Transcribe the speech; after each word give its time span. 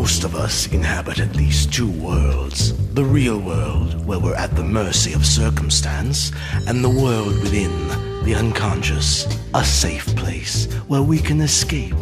Most 0.00 0.24
of 0.24 0.34
us 0.34 0.72
inhabit 0.72 1.20
at 1.20 1.36
least 1.36 1.70
two 1.70 1.90
worlds 2.00 2.72
the 2.94 3.04
real 3.04 3.38
world, 3.38 4.06
where 4.06 4.18
we're 4.18 4.34
at 4.34 4.56
the 4.56 4.64
mercy 4.64 5.12
of 5.12 5.26
circumstance, 5.26 6.32
and 6.66 6.82
the 6.82 6.88
world 6.88 7.38
within, 7.42 7.70
the 8.24 8.34
unconscious, 8.34 9.26
a 9.52 9.62
safe 9.62 10.06
place 10.16 10.64
where 10.88 11.02
we 11.02 11.18
can 11.18 11.42
escape. 11.42 11.94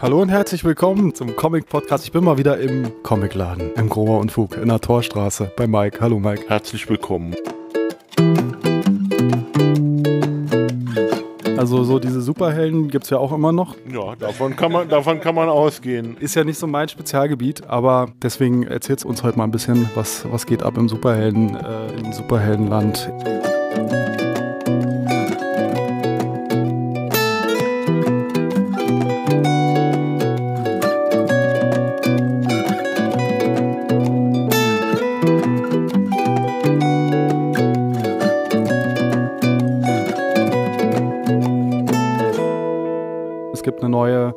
Hallo 0.00 0.20
und 0.20 0.30
herzlich 0.30 0.64
willkommen 0.64 1.14
zum 1.14 1.36
Comic 1.36 1.68
Podcast. 1.68 2.06
Ich 2.06 2.10
bin 2.10 2.24
mal 2.24 2.38
wieder 2.38 2.58
im 2.58 2.90
Comicladen 3.04 3.72
im 3.74 3.88
Grober 3.88 4.18
und 4.18 4.32
Fug 4.32 4.56
in 4.56 4.68
der 4.68 4.80
Torstraße 4.80 5.52
bei 5.56 5.68
Mike. 5.68 6.00
Hallo 6.00 6.18
Mike. 6.18 6.46
Herzlich 6.48 6.88
willkommen. 6.88 7.36
Also 11.64 11.82
so 11.82 11.98
diese 11.98 12.20
Superhelden 12.20 12.88
gibt 12.88 13.04
es 13.04 13.10
ja 13.10 13.16
auch 13.16 13.32
immer 13.32 13.50
noch. 13.50 13.74
Ja, 13.90 14.14
davon 14.16 14.54
kann 14.54 14.70
man, 14.70 14.86
davon 14.86 15.18
kann 15.22 15.34
man 15.34 15.48
ausgehen. 15.48 16.14
Ist 16.20 16.34
ja 16.34 16.44
nicht 16.44 16.58
so 16.58 16.66
mein 16.66 16.90
Spezialgebiet, 16.90 17.66
aber 17.66 18.08
deswegen 18.22 18.64
erzählt 18.64 18.98
es 18.98 19.04
uns 19.06 19.22
heute 19.22 19.38
mal 19.38 19.44
ein 19.44 19.50
bisschen, 19.50 19.88
was, 19.94 20.30
was 20.30 20.44
geht 20.44 20.62
ab 20.62 20.76
im 20.76 20.90
Superhelden, 20.90 21.56
äh, 21.56 21.86
im 21.98 22.12
Superheldenland. 22.12 23.10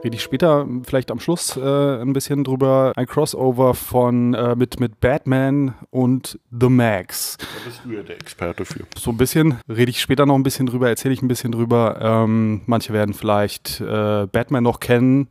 Rede 0.03 0.15
ich 0.15 0.23
später 0.23 0.67
vielleicht 0.83 1.11
am 1.11 1.19
Schluss 1.19 1.57
äh, 1.57 2.01
ein 2.01 2.13
bisschen 2.13 2.43
drüber, 2.43 2.93
ein 2.95 3.07
Crossover 3.07 3.73
von 3.73 4.33
äh, 4.33 4.55
mit, 4.55 4.79
mit 4.79 4.99
Batman 4.99 5.73
und 5.89 6.39
The 6.51 6.69
Max. 6.69 7.37
Da 7.37 7.45
bist 7.65 7.81
du 7.83 7.91
ja 7.91 8.03
der 8.03 8.15
Experte 8.17 8.65
für. 8.65 8.85
So 8.97 9.11
ein 9.11 9.17
bisschen, 9.17 9.55
rede 9.69 9.89
ich 9.89 10.01
später 10.01 10.25
noch 10.25 10.35
ein 10.35 10.43
bisschen 10.43 10.67
drüber, 10.67 10.89
erzähle 10.89 11.13
ich 11.13 11.21
ein 11.21 11.27
bisschen 11.27 11.51
drüber. 11.51 11.99
Ähm, 12.01 12.61
manche 12.65 12.93
werden 12.93 13.13
vielleicht 13.13 13.81
äh, 13.81 14.27
Batman 14.31 14.63
noch 14.63 14.79
kennen 14.79 15.27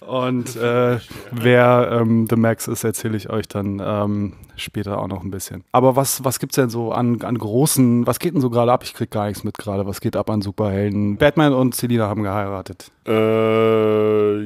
und 0.00 0.56
äh, 0.56 0.98
wer 1.30 2.00
ähm, 2.00 2.26
The 2.28 2.36
Max 2.36 2.68
ist, 2.68 2.84
erzähle 2.84 3.16
ich 3.16 3.30
euch 3.30 3.48
dann 3.48 3.80
ähm, 3.84 4.34
später 4.56 4.98
auch 4.98 5.08
noch 5.08 5.22
ein 5.22 5.30
bisschen. 5.30 5.64
Aber 5.72 5.96
was, 5.96 6.24
was 6.24 6.38
gibt 6.38 6.52
es 6.52 6.56
denn 6.56 6.70
so 6.70 6.92
an, 6.92 7.22
an 7.22 7.38
großen, 7.38 8.06
was 8.06 8.18
geht 8.18 8.34
denn 8.34 8.40
so 8.40 8.50
gerade 8.50 8.72
ab? 8.72 8.82
Ich 8.84 8.94
krieg 8.94 9.10
gar 9.10 9.26
nichts 9.26 9.44
mit 9.44 9.58
gerade. 9.58 9.86
Was 9.86 10.00
geht 10.00 10.16
ab 10.16 10.30
an 10.30 10.42
Superhelden? 10.42 11.16
Batman 11.16 11.52
und 11.52 11.74
Selina 11.74 12.08
haben 12.08 12.22
geheiratet. 12.22 12.90
Äh, 13.08 14.42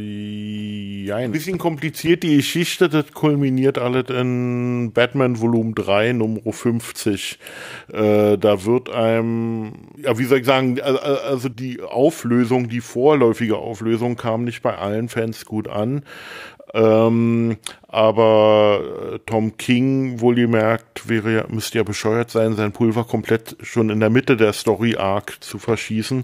ja, 1.05 1.16
ein 1.16 1.32
bisschen 1.32 1.58
kompliziert 1.58 2.22
die 2.22 2.36
Geschichte, 2.36 2.88
das 2.88 3.12
kulminiert 3.12 3.77
alles 3.77 4.08
in 4.08 4.92
Batman 4.94 5.41
Volumen 5.41 5.74
3, 5.74 6.12
Nummer 6.12 6.52
50. 6.52 7.40
Äh, 7.92 8.38
da 8.38 8.64
wird 8.64 8.88
einem, 8.88 9.72
ja, 9.96 10.16
wie 10.16 10.24
soll 10.24 10.38
ich 10.38 10.46
sagen, 10.46 10.80
also 10.80 11.48
die 11.48 11.83
Auflösung, 11.83 12.68
die 12.68 12.80
vorläufige 12.80 13.56
Auflösung 13.56 14.16
kam 14.16 14.44
nicht 14.44 14.62
bei 14.62 14.78
allen 14.78 15.08
Fans 15.08 15.44
gut 15.44 15.66
an. 15.66 16.05
Ähm, 16.72 17.56
aber 17.88 18.80
äh, 19.14 19.18
Tom 19.27 19.56
King, 19.56 20.20
wohlgemerkt, 20.20 21.08
wäre 21.08 21.34
ja, 21.34 21.44
müsste 21.48 21.78
ja 21.78 21.84
bescheuert 21.84 22.30
sein, 22.30 22.55
sein 22.55 22.72
Pulver 22.72 23.05
komplett 23.05 23.56
schon 23.60 23.90
in 23.90 24.00
der 24.00 24.08
Mitte 24.08 24.36
der 24.36 24.52
Story 24.52 24.96
Arc 24.96 25.42
zu 25.42 25.58
verschießen. 25.58 26.22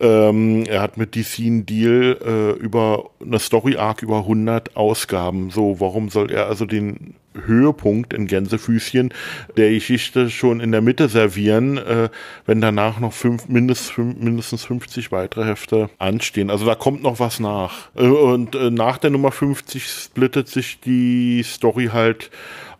Ähm, 0.00 0.64
er 0.66 0.82
hat 0.82 0.96
mit 0.96 1.14
DC 1.14 1.40
einen 1.40 1.66
Deal 1.66 2.18
äh, 2.24 2.50
über 2.62 3.10
eine 3.20 3.38
Story 3.38 3.76
Arc 3.76 4.02
über 4.02 4.18
100 4.18 4.76
Ausgaben. 4.76 5.50
So, 5.50 5.80
warum 5.80 6.08
soll 6.08 6.30
er 6.30 6.46
also 6.46 6.66
den 6.66 7.14
Höhepunkt 7.34 8.12
in 8.12 8.26
Gänsefüßchen 8.26 9.12
der 9.56 9.70
Geschichte 9.70 10.30
schon 10.30 10.60
in 10.60 10.72
der 10.72 10.80
Mitte 10.80 11.08
servieren, 11.08 11.78
äh, 11.78 12.08
wenn 12.46 12.60
danach 12.60 13.00
noch 13.00 13.12
fünf, 13.12 13.48
mindest, 13.48 13.90
fünf, 13.90 14.18
mindestens 14.18 14.64
50 14.64 15.12
weitere 15.12 15.44
Hefte 15.44 15.90
anstehen. 15.98 16.50
Also 16.50 16.64
da 16.64 16.74
kommt 16.74 17.02
noch 17.02 17.18
was 17.18 17.40
nach. 17.40 17.90
Äh, 17.96 18.06
und 18.06 18.54
äh, 18.54 18.70
nach 18.70 18.98
der 18.98 19.10
Nummer 19.10 19.32
50 19.32 19.84
splittet 19.86 20.48
sich 20.48 20.80
die 20.80 21.42
Story 21.42 21.90
halt 21.92 22.30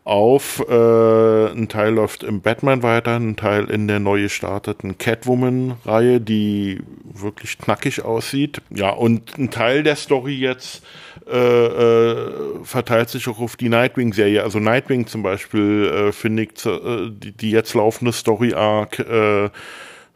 auf. 0.05 0.63
Äh, 0.69 1.47
ein 1.53 1.69
Teil 1.69 1.95
läuft 1.95 2.23
im 2.23 2.43
Batman 2.43 2.83
weiter, 2.83 3.17
ein 3.17 3.37
Teil 3.37 3.71
in 3.71 3.89
der 3.89 4.01
neu 4.01 4.23
gestarteten 4.23 4.99
Catwoman-Reihe, 4.99 6.21
die 6.21 6.81
wirklich 7.05 7.59
knackig 7.59 8.05
aussieht. 8.05 8.61
Ja, 8.71 8.91
und 8.91 9.37
ein 9.39 9.51
Teil 9.51 9.83
der 9.83 9.97
Story 9.97 10.35
jetzt 10.35 10.83
äh, 11.27 11.39
äh, 11.39 12.33
verteilt 12.65 13.09
sich 13.09 13.29
auch 13.29 13.41
auf 13.41 13.57
die 13.57 13.71
Nightwing-Serie. 13.71 14.43
Also 14.43 14.59
Nightwing 14.59 15.07
zum 15.07 15.23
Beispiel 15.23 15.91
äh, 16.09 16.13
finde 16.13 16.43
ich 16.45 16.67
äh, 16.67 17.11
die, 17.11 17.33
die 17.33 17.51
jetzt 17.51 17.75
laufende 17.75 18.13
Story-Arc 18.13 18.99
äh, 18.99 19.51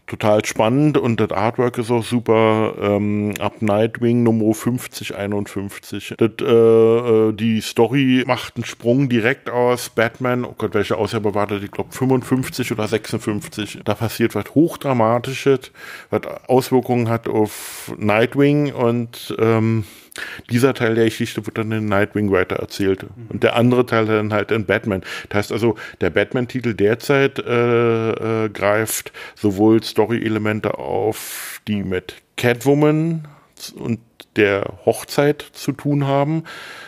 total 0.08 0.44
spannend 0.44 0.98
und 0.98 1.20
das 1.20 1.30
Artwork 1.30 1.78
ist 1.78 1.90
auch 1.90 2.04
super. 2.04 2.74
Ähm, 2.80 3.34
ab 3.38 3.60
Nightwing 3.60 4.22
Nummer 4.22 4.54
50, 4.54 5.14
51. 5.14 6.14
Das, 6.16 6.30
äh, 6.40 6.44
äh, 6.44 7.32
die 7.32 7.60
Story 7.60 8.24
macht 8.26 8.56
einen 8.56 8.64
Sprung 8.64 9.08
direkt 9.08 9.50
aus 9.50 9.90
Batman, 9.90 10.44
oh 10.44 10.54
Gott, 10.56 10.74
welche 10.74 10.96
Ausgabe 10.96 11.34
war 11.34 11.46
das? 11.46 11.62
Ich 11.62 11.70
glaube 11.70 11.92
55 11.92 12.72
oder 12.72 12.88
56. 12.88 13.80
Da 13.84 13.94
passiert 13.94 14.34
was 14.34 14.54
Hochdramatisches, 14.54 15.72
was 16.10 16.22
Auswirkungen 16.48 17.08
hat 17.08 17.28
auf 17.28 17.92
Nightwing 17.98 18.72
und 18.72 19.36
ähm, 19.38 19.84
dieser 20.50 20.74
Teil 20.74 20.94
der 20.94 21.06
Geschichte 21.06 21.44
wird 21.46 21.58
dann 21.58 21.72
in 21.72 21.86
Nightwing 21.86 22.30
weiter 22.30 22.56
erzählt. 22.56 23.02
Mhm. 23.02 23.26
Und 23.28 23.42
der 23.42 23.56
andere 23.56 23.86
Teil 23.86 24.06
dann 24.06 24.32
halt 24.32 24.50
in 24.50 24.64
Batman. 24.64 25.02
Das 25.28 25.38
heißt 25.38 25.52
also, 25.52 25.76
der 26.00 26.10
Batman-Titel 26.10 26.74
derzeit 26.74 27.38
äh, 27.38 28.44
äh, 28.44 28.48
greift 28.48 29.12
sowohl 29.34 29.82
Story-Elemente 29.82 30.78
auf, 30.78 31.60
die 31.66 31.82
mit 31.82 32.14
Catwoman 32.36 33.26
und 33.76 34.00
der 34.38 34.74
Hochzeit 34.86 35.44
zu 35.52 35.72
tun 35.72 36.06
haben, 36.06 36.44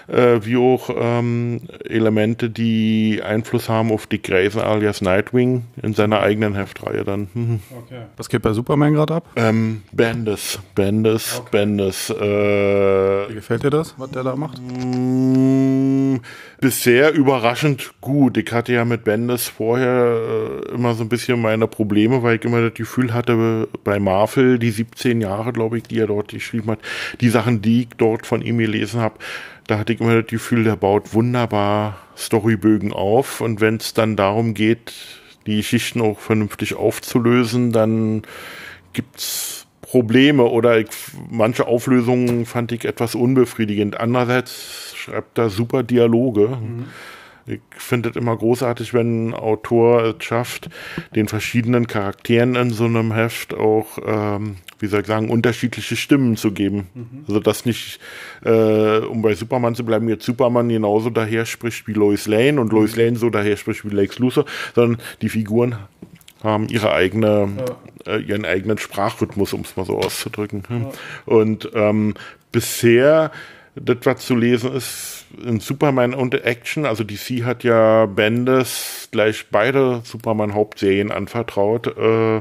äh, 0.06 0.40
wie 0.42 0.56
auch 0.56 0.88
ähm, 0.96 1.62
Elemente, 1.84 2.48
die 2.48 3.20
Einfluss 3.24 3.68
haben 3.68 3.90
auf 3.92 4.06
Dick 4.06 4.24
Grayson 4.24 4.62
alias 4.62 5.00
Nightwing 5.00 5.64
in 5.82 5.94
seiner 5.94 6.20
eigenen 6.20 6.54
Heftreihe 6.54 7.04
dann. 7.04 7.28
Mhm. 7.34 7.60
Okay. 7.84 8.02
Was 8.16 8.28
geht 8.28 8.42
bei 8.42 8.52
Superman 8.52 8.94
gerade 8.94 9.14
ab? 9.14 9.28
Ähm, 9.36 9.82
Bendis, 9.92 10.60
Bendis, 10.74 11.38
okay. 11.38 11.48
Bendis. 11.50 12.10
Äh, 12.10 13.28
wie 13.28 13.34
gefällt 13.34 13.64
dir 13.64 13.70
das, 13.70 13.94
was 13.98 14.10
der 14.10 14.22
da 14.22 14.36
macht? 14.36 14.60
Mm, 14.62 16.18
bisher 16.60 17.12
überraschend 17.12 17.92
gut. 18.00 18.36
Ich 18.36 18.52
hatte 18.52 18.72
ja 18.72 18.84
mit 18.84 19.04
Bendis 19.04 19.48
vorher 19.48 20.20
äh, 20.68 20.74
immer 20.74 20.94
so 20.94 21.02
ein 21.02 21.08
bisschen 21.08 21.40
meine 21.40 21.66
Probleme, 21.66 22.22
weil 22.22 22.36
ich 22.36 22.44
immer 22.44 22.60
das 22.62 22.74
Gefühl 22.74 23.12
hatte, 23.12 23.68
bei 23.82 23.98
Marvel, 23.98 24.58
die 24.58 24.70
17 24.70 25.20
Jahre, 25.20 25.52
glaube 25.52 25.78
ich, 25.78 25.84
die 25.84 25.98
er 25.98 26.06
dort 26.06 26.28
geschrieben 26.28 26.70
hat, 26.70 26.78
die 27.20 27.28
Sachen, 27.40 27.62
die 27.62 27.82
ich 27.82 27.88
dort 27.96 28.26
von 28.26 28.42
ihm 28.42 28.58
gelesen 28.58 29.00
habe, 29.00 29.16
da 29.66 29.78
hatte 29.78 29.92
ich 29.92 30.00
immer 30.00 30.20
das 30.20 30.30
Gefühl, 30.30 30.64
der 30.64 30.76
baut 30.76 31.14
wunderbar 31.14 31.98
Storybögen 32.16 32.92
auf 32.92 33.40
und 33.40 33.60
wenn 33.60 33.76
es 33.76 33.94
dann 33.94 34.16
darum 34.16 34.52
geht, 34.52 34.92
die 35.46 35.56
Geschichten 35.56 36.02
auch 36.02 36.18
vernünftig 36.18 36.74
aufzulösen, 36.74 37.72
dann 37.72 38.22
gibt's 38.92 39.66
Probleme 39.80 40.44
oder 40.44 40.78
ich, 40.78 40.88
manche 41.30 41.66
Auflösungen 41.66 42.46
fand 42.46 42.72
ich 42.72 42.84
etwas 42.84 43.14
unbefriedigend. 43.14 43.98
Andererseits 43.98 44.94
schreibt 44.94 45.38
er 45.38 45.48
super 45.48 45.82
Dialoge. 45.82 46.48
Mhm. 46.48 46.84
Ich 47.46 47.60
finde 47.70 48.10
es 48.10 48.16
immer 48.16 48.36
großartig, 48.36 48.94
wenn 48.94 49.28
ein 49.28 49.34
Autor 49.34 50.02
es 50.04 50.24
schafft, 50.24 50.68
den 51.14 51.28
verschiedenen 51.28 51.86
Charakteren 51.86 52.54
in 52.54 52.70
so 52.70 52.84
einem 52.84 53.12
Heft 53.12 53.54
auch, 53.54 53.98
ähm, 54.04 54.56
wie 54.78 54.86
soll 54.86 55.00
ich 55.00 55.06
sagen, 55.06 55.30
unterschiedliche 55.30 55.96
Stimmen 55.96 56.36
zu 56.36 56.52
geben. 56.52 56.88
Mhm. 56.94 57.24
Also 57.28 57.40
dass 57.40 57.64
nicht, 57.64 58.00
äh, 58.44 58.98
um 58.98 59.22
bei 59.22 59.34
Superman 59.34 59.74
zu 59.74 59.84
bleiben, 59.84 60.08
jetzt 60.08 60.24
Superman 60.24 60.68
genauso 60.68 61.10
daher 61.10 61.46
spricht 61.46 61.86
wie 61.86 61.92
Lois 61.92 62.26
Lane 62.26 62.60
und 62.60 62.72
Lois 62.72 62.96
Lane 62.96 63.16
so 63.16 63.30
daher 63.30 63.56
spricht 63.56 63.84
wie 63.84 63.94
Lex 63.94 64.18
Luthor, 64.18 64.44
sondern 64.74 65.00
die 65.22 65.28
Figuren 65.28 65.76
haben 66.42 66.68
ihre 66.68 66.92
eigene, 66.92 67.48
ja. 68.06 68.14
äh, 68.14 68.20
ihren 68.20 68.44
eigenen 68.44 68.78
Sprachrhythmus, 68.78 69.52
um 69.52 69.62
es 69.62 69.76
mal 69.76 69.84
so 69.84 69.98
auszudrücken. 69.98 70.62
Ja. 70.70 70.90
Und 71.26 71.70
ähm, 71.74 72.14
bisher 72.52 73.30
das, 73.74 73.98
was 74.04 74.26
zu 74.26 74.34
lesen 74.36 74.72
ist, 74.72 75.19
in 75.44 75.60
Superman 75.60 76.14
und 76.14 76.34
Action, 76.44 76.86
also 76.86 77.04
DC 77.04 77.44
hat 77.44 77.64
ja 77.64 78.06
Bendis 78.06 79.08
gleich 79.10 79.46
beide 79.50 80.00
Superman-Hauptserien 80.04 81.10
anvertraut, 81.10 81.86
äh, 81.96 82.40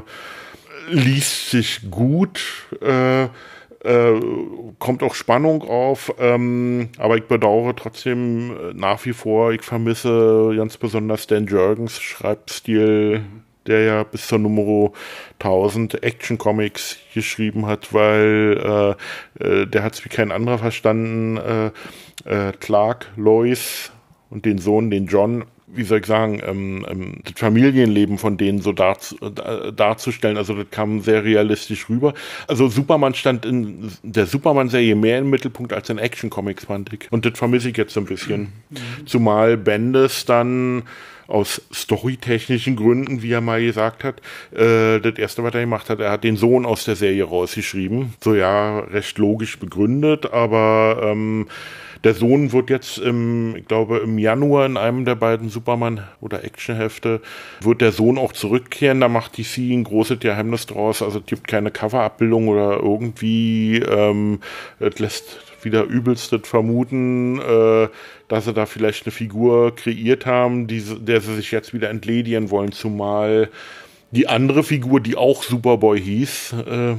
liest 0.90 1.50
sich 1.50 1.90
gut, 1.90 2.40
äh, 2.82 3.24
äh, 3.24 4.20
kommt 4.78 5.02
auch 5.02 5.14
Spannung 5.14 5.62
auf, 5.62 6.14
ähm, 6.18 6.90
aber 6.98 7.16
ich 7.16 7.24
bedauere 7.24 7.74
trotzdem 7.74 8.76
nach 8.76 9.04
wie 9.06 9.12
vor, 9.12 9.52
ich 9.52 9.62
vermisse 9.62 10.52
ganz 10.56 10.76
besonders 10.76 11.26
Dan 11.26 11.46
Jurgens 11.46 12.00
Schreibstil 12.00 13.24
der 13.70 13.84
ja 13.84 14.02
bis 14.02 14.26
zur 14.26 14.38
Nummer 14.38 14.90
1000 15.38 16.02
Action 16.02 16.36
Comics 16.36 16.98
geschrieben 17.14 17.66
hat, 17.66 17.94
weil 17.94 18.96
äh, 19.40 19.44
äh, 19.44 19.66
der 19.66 19.82
hat 19.82 19.94
es 19.94 20.04
wie 20.04 20.08
kein 20.08 20.32
anderer 20.32 20.58
verstanden. 20.58 21.36
Äh, 21.36 21.70
äh, 22.24 22.52
Clark, 22.58 23.06
Lois 23.16 23.92
und 24.28 24.44
den 24.44 24.58
Sohn, 24.58 24.90
den 24.90 25.06
John, 25.06 25.44
wie 25.66 25.84
soll 25.84 26.00
ich 26.00 26.06
sagen, 26.06 26.40
ähm, 26.44 26.84
ähm, 26.90 27.14
das 27.24 27.34
Familienleben 27.36 28.18
von 28.18 28.36
denen 28.36 28.60
so 28.60 28.72
dar, 28.72 28.96
äh, 29.20 29.72
darzustellen. 29.72 30.36
Also 30.36 30.54
das 30.54 30.66
kam 30.70 31.00
sehr 31.00 31.24
realistisch 31.24 31.88
rüber. 31.88 32.14
Also 32.48 32.68
Superman 32.68 33.14
stand 33.14 33.46
in 33.46 33.90
der 34.02 34.26
Superman-Serie 34.26 34.96
mehr 34.96 35.18
im 35.18 35.30
Mittelpunkt 35.30 35.72
als 35.72 35.88
in 35.88 35.98
Action-Comics, 35.98 36.64
fand 36.64 36.92
ich. 36.92 37.10
Und 37.10 37.24
das 37.24 37.38
vermisse 37.38 37.70
ich 37.70 37.76
jetzt 37.76 37.94
so 37.94 38.00
ein 38.00 38.06
bisschen. 38.06 38.52
Mhm. 38.70 39.06
Zumal 39.06 39.56
Bendis 39.56 40.24
dann 40.24 40.82
aus 41.30 41.62
storytechnischen 41.72 42.76
Gründen, 42.76 43.22
wie 43.22 43.32
er 43.32 43.40
mal 43.40 43.62
gesagt 43.62 44.04
hat, 44.04 44.20
äh, 44.52 45.00
das 45.00 45.16
erste, 45.16 45.42
was 45.42 45.54
er 45.54 45.60
gemacht 45.60 45.88
hat, 45.88 46.00
er 46.00 46.10
hat 46.10 46.24
den 46.24 46.36
Sohn 46.36 46.66
aus 46.66 46.84
der 46.84 46.96
Serie 46.96 47.24
rausgeschrieben. 47.24 48.14
So 48.20 48.34
ja, 48.34 48.80
recht 48.80 49.18
logisch 49.18 49.58
begründet, 49.58 50.32
aber 50.32 51.00
ähm, 51.04 51.46
der 52.04 52.14
Sohn 52.14 52.52
wird 52.52 52.70
jetzt 52.70 52.98
im, 52.98 53.54
ich 53.56 53.66
glaube, 53.66 53.98
im 53.98 54.18
Januar 54.18 54.66
in 54.66 54.76
einem 54.76 55.04
der 55.04 55.16
beiden 55.16 55.50
Superman- 55.50 56.04
oder 56.20 56.44
Actionhefte, 56.44 57.20
wird 57.60 57.80
der 57.82 57.92
Sohn 57.92 58.16
auch 58.16 58.32
zurückkehren. 58.32 59.00
Da 59.00 59.08
macht 59.08 59.36
DC 59.36 59.58
ein 59.58 59.84
großes 59.84 60.18
Geheimnis 60.18 60.66
draus. 60.66 61.02
Also 61.02 61.18
es 61.18 61.26
gibt 61.26 61.46
keine 61.46 61.70
Coverabbildung 61.70 62.48
oder 62.48 62.78
irgendwie, 62.78 63.78
ähm, 63.78 64.40
es 64.78 64.98
lässt 64.98 65.49
wieder 65.64 65.84
übelstes 65.84 66.48
vermuten, 66.48 67.38
äh, 67.40 67.88
dass 68.28 68.44
sie 68.44 68.52
da 68.52 68.66
vielleicht 68.66 69.06
eine 69.06 69.12
Figur 69.12 69.74
kreiert 69.74 70.26
haben, 70.26 70.66
die, 70.66 70.82
der 71.00 71.20
sie 71.20 71.34
sich 71.36 71.50
jetzt 71.50 71.74
wieder 71.74 71.90
entledigen 71.90 72.50
wollen, 72.50 72.72
zumal 72.72 73.48
die 74.10 74.28
andere 74.28 74.64
Figur, 74.64 75.00
die 75.00 75.16
auch 75.16 75.42
Superboy 75.42 76.00
hieß, 76.00 76.54
äh, 76.66 76.94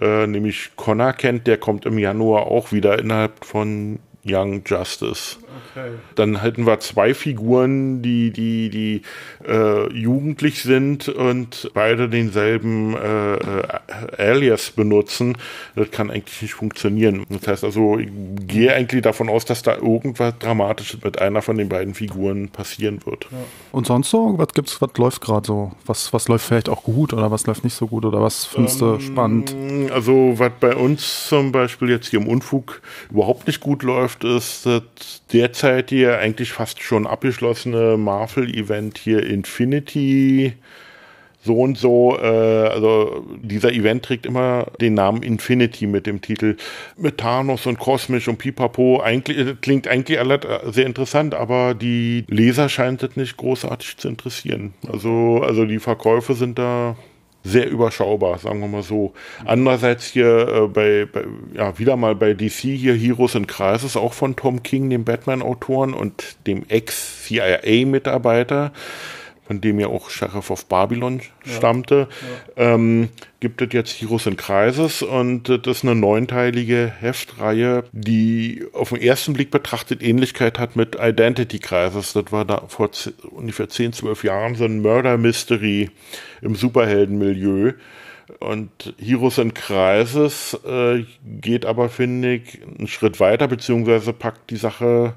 äh, 0.00 0.26
nämlich 0.26 0.70
Connor 0.76 1.12
kennt, 1.12 1.46
der 1.46 1.58
kommt 1.58 1.84
im 1.86 1.98
Januar 1.98 2.46
auch 2.46 2.72
wieder 2.72 2.98
innerhalb 2.98 3.44
von 3.44 3.98
Young 4.24 4.62
Justice. 4.66 5.36
Okay. 5.70 5.90
Dann 6.14 6.40
hätten 6.40 6.66
wir 6.66 6.80
zwei 6.80 7.14
Figuren, 7.14 8.02
die, 8.02 8.30
die, 8.30 8.70
die 8.70 9.02
äh, 9.46 9.92
jugendlich 9.92 10.62
sind 10.62 11.08
und 11.08 11.70
beide 11.74 12.08
denselben 12.08 12.96
äh, 12.96 13.34
äh, 13.34 13.62
Alias 14.18 14.70
benutzen. 14.70 15.36
Das 15.76 15.90
kann 15.90 16.10
eigentlich 16.10 16.42
nicht 16.42 16.54
funktionieren. 16.54 17.24
Das 17.28 17.46
heißt 17.46 17.64
also, 17.64 17.98
ich 17.98 18.08
gehe 18.46 18.74
eigentlich 18.74 19.02
davon 19.02 19.28
aus, 19.28 19.44
dass 19.44 19.62
da 19.62 19.76
irgendwas 19.76 20.34
Dramatisches 20.38 21.02
mit 21.02 21.20
einer 21.20 21.42
von 21.42 21.56
den 21.56 21.68
beiden 21.68 21.94
Figuren 21.94 22.48
passieren 22.48 23.00
wird. 23.04 23.24
Ja. 23.30 23.38
Und 23.72 23.86
sonst 23.86 24.10
so? 24.10 24.34
Was 24.38 24.48
gibt's, 24.48 24.80
was 24.80 24.90
läuft 24.96 25.20
gerade 25.20 25.46
so? 25.46 25.72
Was, 25.86 26.12
was 26.12 26.28
läuft 26.28 26.46
vielleicht 26.46 26.68
auch 26.68 26.82
gut 26.82 27.12
oder 27.12 27.30
was 27.30 27.46
läuft 27.46 27.64
nicht 27.64 27.74
so 27.74 27.86
gut 27.86 28.04
oder 28.04 28.20
was 28.20 28.44
findest 28.44 28.80
du 28.80 28.94
ähm, 28.94 29.00
spannend? 29.00 29.54
Also, 29.92 30.34
was 30.36 30.52
bei 30.60 30.74
uns 30.74 31.28
zum 31.28 31.52
Beispiel 31.52 31.90
jetzt 31.90 32.08
hier 32.08 32.20
im 32.20 32.28
Unfug 32.28 32.80
überhaupt 33.10 33.46
nicht 33.46 33.60
gut 33.60 33.82
läuft, 33.82 34.24
ist 34.24 34.66
das 35.34 35.40
derzeitige, 35.40 36.18
eigentlich 36.18 36.52
fast 36.52 36.82
schon 36.82 37.06
abgeschlossene 37.06 37.96
Marvel-Event 37.96 38.98
hier 38.98 39.24
Infinity 39.24 40.54
so 41.44 41.60
und 41.60 41.76
so, 41.76 42.16
äh, 42.18 42.24
also 42.24 43.26
dieser 43.42 43.72
Event 43.72 44.02
trägt 44.02 44.24
immer 44.24 44.66
den 44.80 44.94
Namen 44.94 45.22
Infinity 45.22 45.86
mit 45.86 46.06
dem 46.06 46.22
Titel 46.22 46.56
mit 46.96 47.18
Thanos 47.18 47.66
und 47.66 47.78
Kosmisch 47.78 48.28
und 48.28 48.38
Pipapo. 48.38 49.02
Eigentlich 49.02 49.60
klingt 49.60 49.86
eigentlich 49.86 50.18
alles 50.18 50.40
sehr 50.72 50.86
interessant, 50.86 51.34
aber 51.34 51.74
die 51.74 52.24
Leser 52.28 52.70
scheint 52.70 53.02
es 53.02 53.16
nicht 53.16 53.36
großartig 53.36 53.98
zu 53.98 54.08
interessieren. 54.08 54.72
Also 54.90 55.42
also 55.44 55.66
die 55.66 55.80
Verkäufe 55.80 56.32
sind 56.34 56.58
da 56.58 56.96
sehr 57.44 57.70
überschaubar, 57.70 58.38
sagen 58.38 58.60
wir 58.60 58.68
mal 58.68 58.82
so. 58.82 59.12
Andererseits 59.44 60.06
hier 60.06 60.48
äh, 60.48 60.66
bei, 60.66 61.06
bei, 61.10 61.24
ja, 61.54 61.78
wieder 61.78 61.96
mal 61.96 62.14
bei 62.14 62.32
DC 62.32 62.54
hier 62.54 62.94
Heroes 62.94 63.36
and 63.36 63.46
Crisis, 63.46 63.96
auch 63.96 64.14
von 64.14 64.34
Tom 64.34 64.62
King, 64.62 64.88
dem 64.88 65.04
Batman-Autoren 65.04 65.92
und 65.92 66.36
dem 66.46 66.64
Ex-CIA-Mitarbeiter 66.68 68.72
von 69.46 69.60
dem 69.60 69.78
ja 69.78 69.88
auch 69.88 70.10
Sheriff 70.10 70.50
of 70.50 70.66
Babylon 70.66 71.20
stammte, 71.44 72.08
ja. 72.56 72.74
Ähm, 72.74 73.10
gibt 73.40 73.60
es 73.60 73.68
jetzt 73.72 74.00
Heroes 74.00 74.26
in 74.26 74.36
Crisis 74.36 75.02
und 75.02 75.48
das 75.48 75.66
ist 75.66 75.84
eine 75.84 75.94
neunteilige 75.94 76.90
Heftreihe, 76.98 77.84
die 77.92 78.64
auf 78.72 78.88
den 78.88 79.02
ersten 79.02 79.34
Blick 79.34 79.50
betrachtet 79.50 80.02
Ähnlichkeit 80.02 80.58
hat 80.58 80.76
mit 80.76 80.96
Identity 80.98 81.58
Crisis. 81.58 82.14
Das 82.14 82.32
war 82.32 82.46
da 82.46 82.62
vor 82.68 82.90
ungefähr 83.30 83.68
10, 83.68 83.92
12 83.92 84.24
Jahren 84.24 84.54
so 84.54 84.64
ein 84.64 84.80
Murder 84.80 85.18
Mystery 85.18 85.90
im 86.40 86.54
Superheldenmilieu. 86.54 87.72
Und 88.40 88.94
Heroes 88.98 89.36
in 89.36 89.52
Crisis 89.52 90.58
äh, 90.66 91.04
geht 91.24 91.66
aber, 91.66 91.90
finde 91.90 92.36
ich, 92.36 92.60
einen 92.78 92.88
Schritt 92.88 93.20
weiter, 93.20 93.48
beziehungsweise 93.48 94.14
packt 94.14 94.48
die 94.50 94.56
Sache 94.56 95.14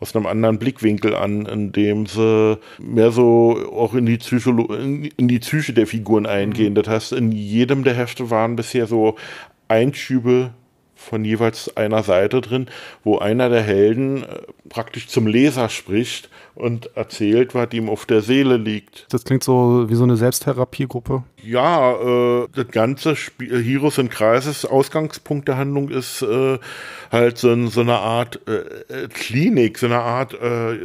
aus 0.00 0.16
einem 0.16 0.26
anderen 0.26 0.58
Blickwinkel 0.58 1.14
an, 1.14 1.46
indem 1.46 2.06
sie 2.06 2.58
mehr 2.78 3.12
so 3.12 3.70
auch 3.72 3.94
in 3.94 4.06
die, 4.06 4.16
Psycholo 4.16 4.74
in, 4.74 5.28
die 5.28 5.38
Psyche 5.38 5.74
der 5.74 5.86
Figuren 5.86 6.26
eingehen. 6.26 6.72
Mhm. 6.72 6.74
Das 6.74 6.88
heißt, 6.88 7.12
in 7.12 7.32
jedem 7.32 7.84
der 7.84 7.94
Hefte 7.94 8.30
waren 8.30 8.56
bisher 8.56 8.86
so 8.86 9.16
Einschübe 9.68 10.52
von 11.00 11.24
jeweils 11.24 11.76
einer 11.76 12.02
Seite 12.02 12.40
drin, 12.40 12.66
wo 13.02 13.18
einer 13.18 13.48
der 13.48 13.62
Helden 13.62 14.22
äh, 14.22 14.42
praktisch 14.68 15.08
zum 15.08 15.26
Leser 15.26 15.68
spricht 15.68 16.28
und 16.54 16.94
erzählt, 16.96 17.54
was 17.54 17.72
ihm 17.72 17.88
auf 17.88 18.06
der 18.06 18.20
Seele 18.20 18.56
liegt. 18.56 19.06
Das 19.10 19.24
klingt 19.24 19.42
so 19.42 19.88
wie 19.88 19.94
so 19.94 20.04
eine 20.04 20.16
Selbsttherapiegruppe. 20.16 21.24
Ja, 21.42 21.92
äh, 21.92 22.48
das 22.54 22.68
ganze 22.68 23.16
Spiel, 23.16 23.62
Heroes 23.62 23.98
in 23.98 24.10
Crisis, 24.10 24.64
Ausgangspunkt 24.64 25.48
der 25.48 25.56
Handlung 25.56 25.88
ist 25.88 26.22
äh, 26.22 26.58
halt 27.10 27.38
so, 27.38 27.66
so 27.68 27.80
eine 27.80 27.98
Art 27.98 28.40
äh, 28.46 29.04
äh, 29.04 29.08
Klinik, 29.08 29.78
so 29.78 29.86
eine 29.86 30.00
Art 30.00 30.34
äh, 30.34 30.78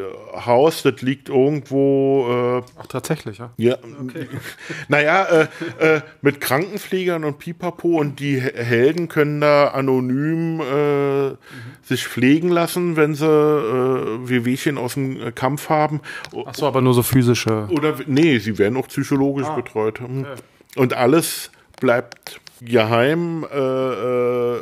Haus, 0.46 0.84
das 0.84 1.02
liegt 1.02 1.30
irgendwo. 1.30 2.62
Äh, 2.66 2.72
Ach, 2.80 2.88
tatsächlich, 2.88 3.40
ja? 3.40 3.52
Ja. 3.58 3.76
Okay. 4.02 4.28
naja, 4.88 5.26
äh, 5.26 5.48
äh, 5.80 6.02
mit 6.22 6.40
Krankenpflegern 6.40 7.26
und 7.26 7.38
Pipapo 7.40 8.00
und 8.00 8.20
die 8.20 8.40
Helden 8.40 9.10
können 9.10 9.42
da 9.42 9.68
anonym 9.70 10.05
äh, 10.10 11.30
mhm. 11.30 11.38
sich 11.84 12.08
pflegen 12.08 12.50
lassen, 12.50 12.96
wenn 12.96 13.16
sie 13.16 13.26
äh, 13.26 14.30
Wehwehchen 14.30 14.78
aus 14.78 14.96
dem 14.96 15.34
Kampf 15.36 15.70
haben. 15.70 16.02
Ach 16.46 16.56
so, 16.56 16.68
aber 16.68 16.82
nur 16.82 16.94
so 16.94 17.04
physische. 17.04 17.68
Oder, 17.72 17.96
nee, 18.08 18.38
sie 18.40 18.58
werden 18.58 18.78
auch 18.78 18.88
psychologisch 18.88 19.48
ah, 19.48 19.56
betreut. 19.56 20.00
Hm. 20.00 20.22
Okay. 20.22 20.42
Und 20.76 20.94
alles 20.94 21.52
bleibt 21.80 22.42
geheim. 22.62 23.46
Äh, 23.52 23.58
äh, 23.58 24.58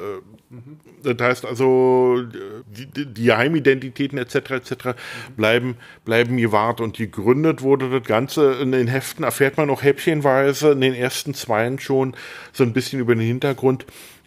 das 1.03 1.17
heißt 1.19 1.45
also, 1.45 2.23
die, 2.67 2.85
die 2.85 3.25
Geheimidentitäten 3.25 4.17
etc. 4.17 4.35
etc. 4.51 4.73
bleiben, 5.35 5.75
bleiben 6.05 6.38
gewahrt 6.38 6.79
und 6.79 6.97
gegründet 6.97 7.62
wurde 7.62 7.89
das 7.89 8.03
Ganze. 8.07 8.53
In 8.53 8.71
den 8.71 8.88
Heften 8.88 9.23
erfährt 9.23 9.57
man 9.57 9.69
auch 9.69 9.83
häppchenweise 9.83 10.71
in 10.71 10.81
den 10.81 10.93
ersten 10.93 11.33
Zweien 11.33 11.79
schon 11.79 12.15
so 12.53 12.63
ein 12.63 12.73
bisschen 12.73 13.00
über 13.00 13.15
den 13.15 13.25
Hintergrund, 13.25 13.85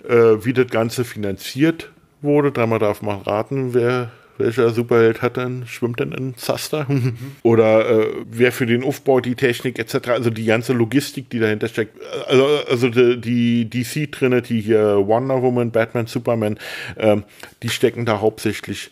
äh, 0.09 0.45
wie 0.45 0.53
das 0.53 0.69
Ganze 0.69 1.05
finanziert 1.05 1.91
wurde. 2.23 2.53
Dreimal 2.53 2.79
darf 2.79 3.03
man 3.03 3.21
raten, 3.21 3.75
wer 3.75 4.11
welcher 4.39 4.71
Superheld 4.71 5.23
hat 5.23 5.37
denn, 5.37 5.67
schwimmt 5.67 6.01
denn 6.01 6.13
in 6.13 6.37
Zaster? 6.37 6.87
Mhm. 6.89 7.17
Oder 7.43 7.89
äh, 7.89 8.07
wer 8.31 8.53
für 8.53 8.67
den 8.67 8.85
Aufbau, 8.85 9.21
die 9.21 9.35
Technik 9.35 9.79
etc., 9.79 10.09
also 10.09 10.31
die 10.31 10.45
ganze 10.45 10.73
Logistik, 10.73 11.31
die 11.31 11.39
dahinter 11.39 11.69
steckt. 11.69 11.99
Also, 12.27 12.47
also 12.69 12.89
die, 12.91 13.21
die 13.21 13.71
DC 13.71 14.13
Trinity 14.13 14.63
hier, 14.63 15.07
Wonder 15.07 15.43
Woman, 15.43 15.71
Batman, 15.71 16.07
Superman, 16.07 16.59
ähm, 16.99 17.25
die 17.63 17.69
stecken 17.69 18.05
da 18.05 18.21
hauptsächlich 18.21 18.91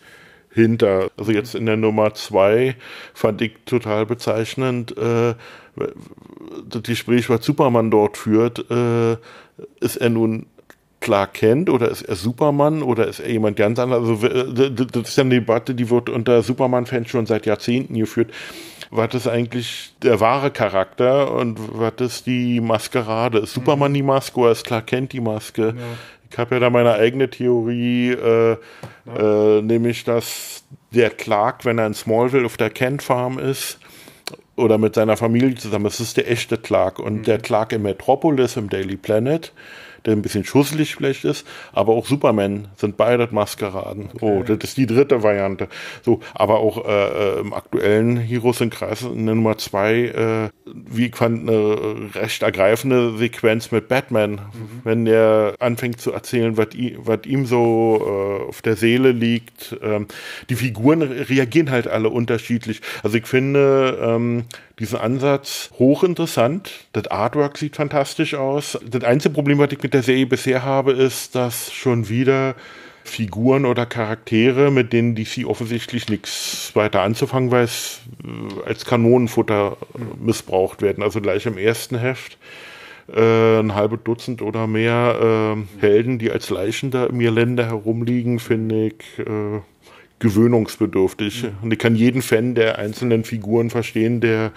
hinter. 0.51 1.11
Also 1.17 1.31
jetzt 1.31 1.53
in 1.53 1.65
der 1.65 1.77
Nummer 1.77 2.13
zwei 2.13 2.75
fand 3.13 3.41
ich 3.41 3.53
total 3.65 4.05
bezeichnend, 4.05 4.97
äh, 4.97 5.35
das 6.69 6.83
Gespräch, 6.83 7.29
was 7.29 7.45
Superman 7.45 7.91
dort 7.91 8.17
führt, 8.17 8.71
äh, 8.71 9.17
ist 9.79 9.97
er 9.97 10.09
nun 10.09 10.47
Clark 11.05 11.35
Kent 11.35 11.69
oder 11.69 11.89
ist 11.89 12.01
er 12.01 12.15
Superman 12.15 12.81
oder 12.81 13.07
ist 13.07 13.19
er 13.19 13.29
jemand 13.29 13.57
ganz 13.57 13.77
anderes? 13.77 14.09
Also 14.09 14.27
das 14.85 15.09
ist 15.09 15.17
ja 15.17 15.23
eine 15.23 15.35
Debatte, 15.35 15.75
die 15.75 15.91
wird 15.91 16.09
unter 16.09 16.41
Superman-Fans 16.41 17.09
schon 17.11 17.27
seit 17.27 17.45
Jahrzehnten 17.45 17.93
geführt. 17.93 18.31
Was 18.89 19.13
ist 19.13 19.27
eigentlich 19.27 19.93
der 20.01 20.19
wahre 20.19 20.49
Charakter 20.49 21.31
und 21.31 21.59
was 21.79 21.93
ist 21.99 22.25
die 22.25 22.59
Maskerade? 22.59 23.37
Ist 23.37 23.53
Superman 23.53 23.93
die 23.93 24.01
Maske 24.01 24.39
oder 24.39 24.51
ist 24.51 24.65
Clark 24.65 24.87
Kent 24.87 25.13
die 25.13 25.19
Maske? 25.19 25.75
Ja. 25.77 25.83
Ich 26.31 26.39
habe 26.39 26.55
ja 26.55 26.59
da 26.59 26.71
meine 26.71 26.93
eigene 26.93 27.29
Theorie, 27.29 28.09
äh, 28.09 28.57
ja. 29.05 29.57
äh, 29.57 29.61
nämlich 29.61 30.05
dass 30.05 30.63
der 30.89 31.11
Clark, 31.11 31.65
wenn 31.65 31.77
er 31.77 31.85
in 31.85 31.93
Smallville 31.93 32.47
auf 32.47 32.57
der 32.57 32.71
Kent 32.71 33.03
Farm 33.03 33.37
ist, 33.37 33.77
oder 34.55 34.79
mit 34.79 34.95
seiner 34.95 35.17
Familie 35.17 35.53
zusammen. 35.53 35.85
Es 35.85 35.99
ist 35.99 36.17
der 36.17 36.31
echte 36.31 36.57
Clark. 36.57 36.97
Und 36.97 37.17
mhm. 37.17 37.23
der 37.23 37.37
Clark 37.37 37.73
im 37.73 37.83
Metropolis, 37.83 38.57
im 38.57 38.69
Daily 38.69 38.95
Planet, 38.95 39.51
der 40.05 40.13
ein 40.13 40.21
bisschen 40.21 40.45
schusselig 40.45 40.95
vielleicht 40.95 41.25
ist, 41.25 41.45
aber 41.73 41.93
auch 41.93 42.05
Superman 42.05 42.67
sind 42.77 42.97
beide 42.97 43.27
Maskeraden. 43.31 44.09
Okay. 44.13 44.17
Oh, 44.21 44.43
das 44.43 44.57
ist 44.61 44.77
die 44.77 44.85
dritte 44.85 45.23
Variante. 45.23 45.67
So, 46.03 46.19
aber 46.33 46.59
auch 46.59 46.85
äh, 46.85 47.37
äh 47.37 47.39
im 47.39 47.53
aktuellen 47.53 48.17
Heroes 48.17 48.61
in 48.61 48.69
Kreis 48.69 49.03
Nummer 49.03 49.57
zwei, 49.57 49.93
äh, 49.93 50.49
wie 50.65 51.07
ich 51.07 51.15
fand, 51.15 51.49
eine 51.49 52.15
recht 52.15 52.43
ergreifende 52.43 53.17
Sequenz 53.17 53.71
mit 53.71 53.87
Batman, 53.87 54.31
mhm. 54.31 54.39
wenn 54.83 55.05
der 55.05 55.55
anfängt 55.59 55.99
zu 55.99 56.11
erzählen, 56.11 56.57
was 56.57 56.67
ihm 57.25 57.45
so 57.45 58.01
äh, 58.01 58.49
auf 58.49 58.61
der 58.61 58.75
Seele 58.75 59.11
liegt. 59.11 59.75
Ähm, 59.81 60.07
die 60.49 60.55
Figuren 60.55 61.01
reagieren 61.01 61.71
halt 61.71 61.87
alle 61.87 62.09
unterschiedlich. 62.09 62.81
Also 63.03 63.17
ich 63.17 63.27
finde, 63.27 63.97
ähm, 64.01 64.45
diesen 64.79 64.99
Ansatz 64.99 65.69
hochinteressant. 65.79 66.71
Das 66.93 67.07
Artwork 67.07 67.57
sieht 67.57 67.75
fantastisch 67.75 68.33
aus. 68.35 68.77
Das 68.85 69.03
einzige 69.03 69.33
Problem, 69.33 69.59
was 69.59 69.71
ich 69.71 69.81
mit 69.81 69.93
der 69.93 70.03
Serie 70.03 70.25
bisher 70.25 70.63
habe, 70.63 70.91
ist, 70.91 71.35
dass 71.35 71.71
schon 71.71 72.09
wieder 72.09 72.55
Figuren 73.03 73.65
oder 73.65 73.85
Charaktere, 73.85 74.71
mit 74.71 74.91
denen 74.91 75.15
DC 75.15 75.45
offensichtlich 75.45 76.09
nichts 76.09 76.71
weiter 76.73 77.01
anzufangen 77.01 77.51
weiß, 77.51 78.01
äh, 78.23 78.67
als 78.67 78.85
Kanonenfutter 78.85 79.77
missbraucht 80.19 80.81
werden. 80.81 81.03
Also 81.03 81.21
gleich 81.21 81.45
im 81.45 81.57
ersten 81.57 81.97
Heft 81.97 82.37
äh, 83.13 83.59
ein 83.59 83.75
halbes 83.75 83.99
Dutzend 84.03 84.41
oder 84.41 84.67
mehr 84.67 85.55
äh, 85.55 85.81
Helden, 85.81 86.17
die 86.17 86.31
als 86.31 86.49
Leichen 86.49 86.91
da 86.91 87.05
im 87.05 87.19
Gelände 87.19 87.65
herumliegen, 87.65 88.39
finde 88.39 88.87
ich 88.87 89.19
äh, 89.19 89.61
gewöhnungsbedürftig. 90.25 91.45
Und 91.61 91.71
ich 91.71 91.77
kann 91.77 91.95
jeden 91.95 92.23
Fan 92.23 92.55
der 92.55 92.79
einzelnen 92.79 93.23
Figuren 93.23 93.69
verstehen, 93.69 94.21
der 94.21 94.51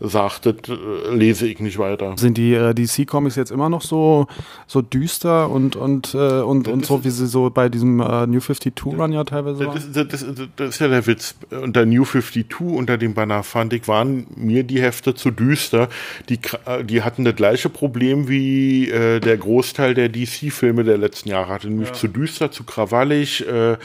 sagt, 0.00 0.46
das 0.46 0.54
äh, 0.68 1.14
lese 1.14 1.48
ich 1.48 1.58
nicht 1.60 1.78
weiter. 1.78 2.14
Sind 2.16 2.36
die 2.36 2.54
äh, 2.54 2.72
DC-Comics 2.72 3.36
jetzt 3.36 3.50
immer 3.50 3.68
noch 3.68 3.82
so, 3.82 4.26
so 4.66 4.80
düster 4.80 5.50
und, 5.50 5.76
und, 5.76 6.14
äh, 6.14 6.40
und, 6.40 6.68
und 6.68 6.86
so, 6.86 7.04
wie 7.04 7.10
sie 7.10 7.26
so 7.26 7.50
bei 7.50 7.68
diesem 7.68 8.00
äh, 8.00 8.26
New 8.26 8.38
52-Run 8.38 9.12
ja 9.12 9.24
teilweise 9.24 9.66
waren? 9.66 9.74
Das, 9.74 9.90
das, 9.90 10.24
das, 10.24 10.48
das, 10.56 10.68
ist 10.68 10.80
ja 10.80 10.88
der 10.88 11.06
Witz. 11.06 11.34
Unter 11.50 11.84
New 11.84 12.04
52, 12.04 12.60
unter 12.60 12.96
dem 12.96 13.14
Banner 13.14 13.42
fand 13.42 13.72
ich, 13.72 13.88
waren 13.88 14.26
mir 14.36 14.62
die 14.62 14.80
Hefte 14.80 15.14
zu 15.14 15.30
düster. 15.30 15.88
Die, 16.28 16.38
äh, 16.66 16.84
die 16.84 17.02
hatten 17.02 17.24
das 17.24 17.34
gleiche 17.34 17.68
Problem 17.68 18.28
wie 18.28 18.90
äh, 18.90 19.18
der 19.20 19.36
Großteil 19.36 19.94
der 19.94 20.08
DC-Filme 20.08 20.84
der 20.84 20.98
letzten 20.98 21.30
Jahre 21.30 21.48
hatte, 21.48 21.68
nämlich 21.68 21.88
ja. 21.88 21.94
zu 21.94 22.06
düster, 22.08 22.52
zu 22.52 22.62
krawallig, 22.62 23.46
äh, 23.48 23.76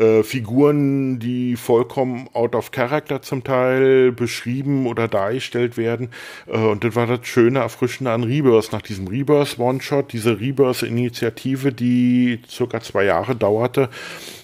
äh, 0.00 0.22
Figuren, 0.22 1.18
die 1.18 1.56
vollkommen 1.56 2.28
out 2.32 2.54
of 2.54 2.70
character 2.70 3.20
zum 3.20 3.44
Teil 3.44 4.12
beschrieben 4.12 4.86
oder 4.86 5.08
dargestellt 5.08 5.76
werden. 5.76 6.08
Äh, 6.46 6.56
und 6.56 6.84
das 6.84 6.96
war 6.96 7.06
das 7.06 7.26
Schöne, 7.26 7.58
Erfrischende 7.58 8.10
an 8.10 8.24
Rebirth. 8.24 8.72
Nach 8.72 8.80
diesem 8.80 9.08
Rebirth 9.08 9.58
One-Shot, 9.58 10.12
diese 10.12 10.40
Rebirth-Initiative, 10.40 11.72
die 11.72 12.40
circa 12.48 12.80
zwei 12.80 13.04
Jahre 13.04 13.36
dauerte, 13.36 13.90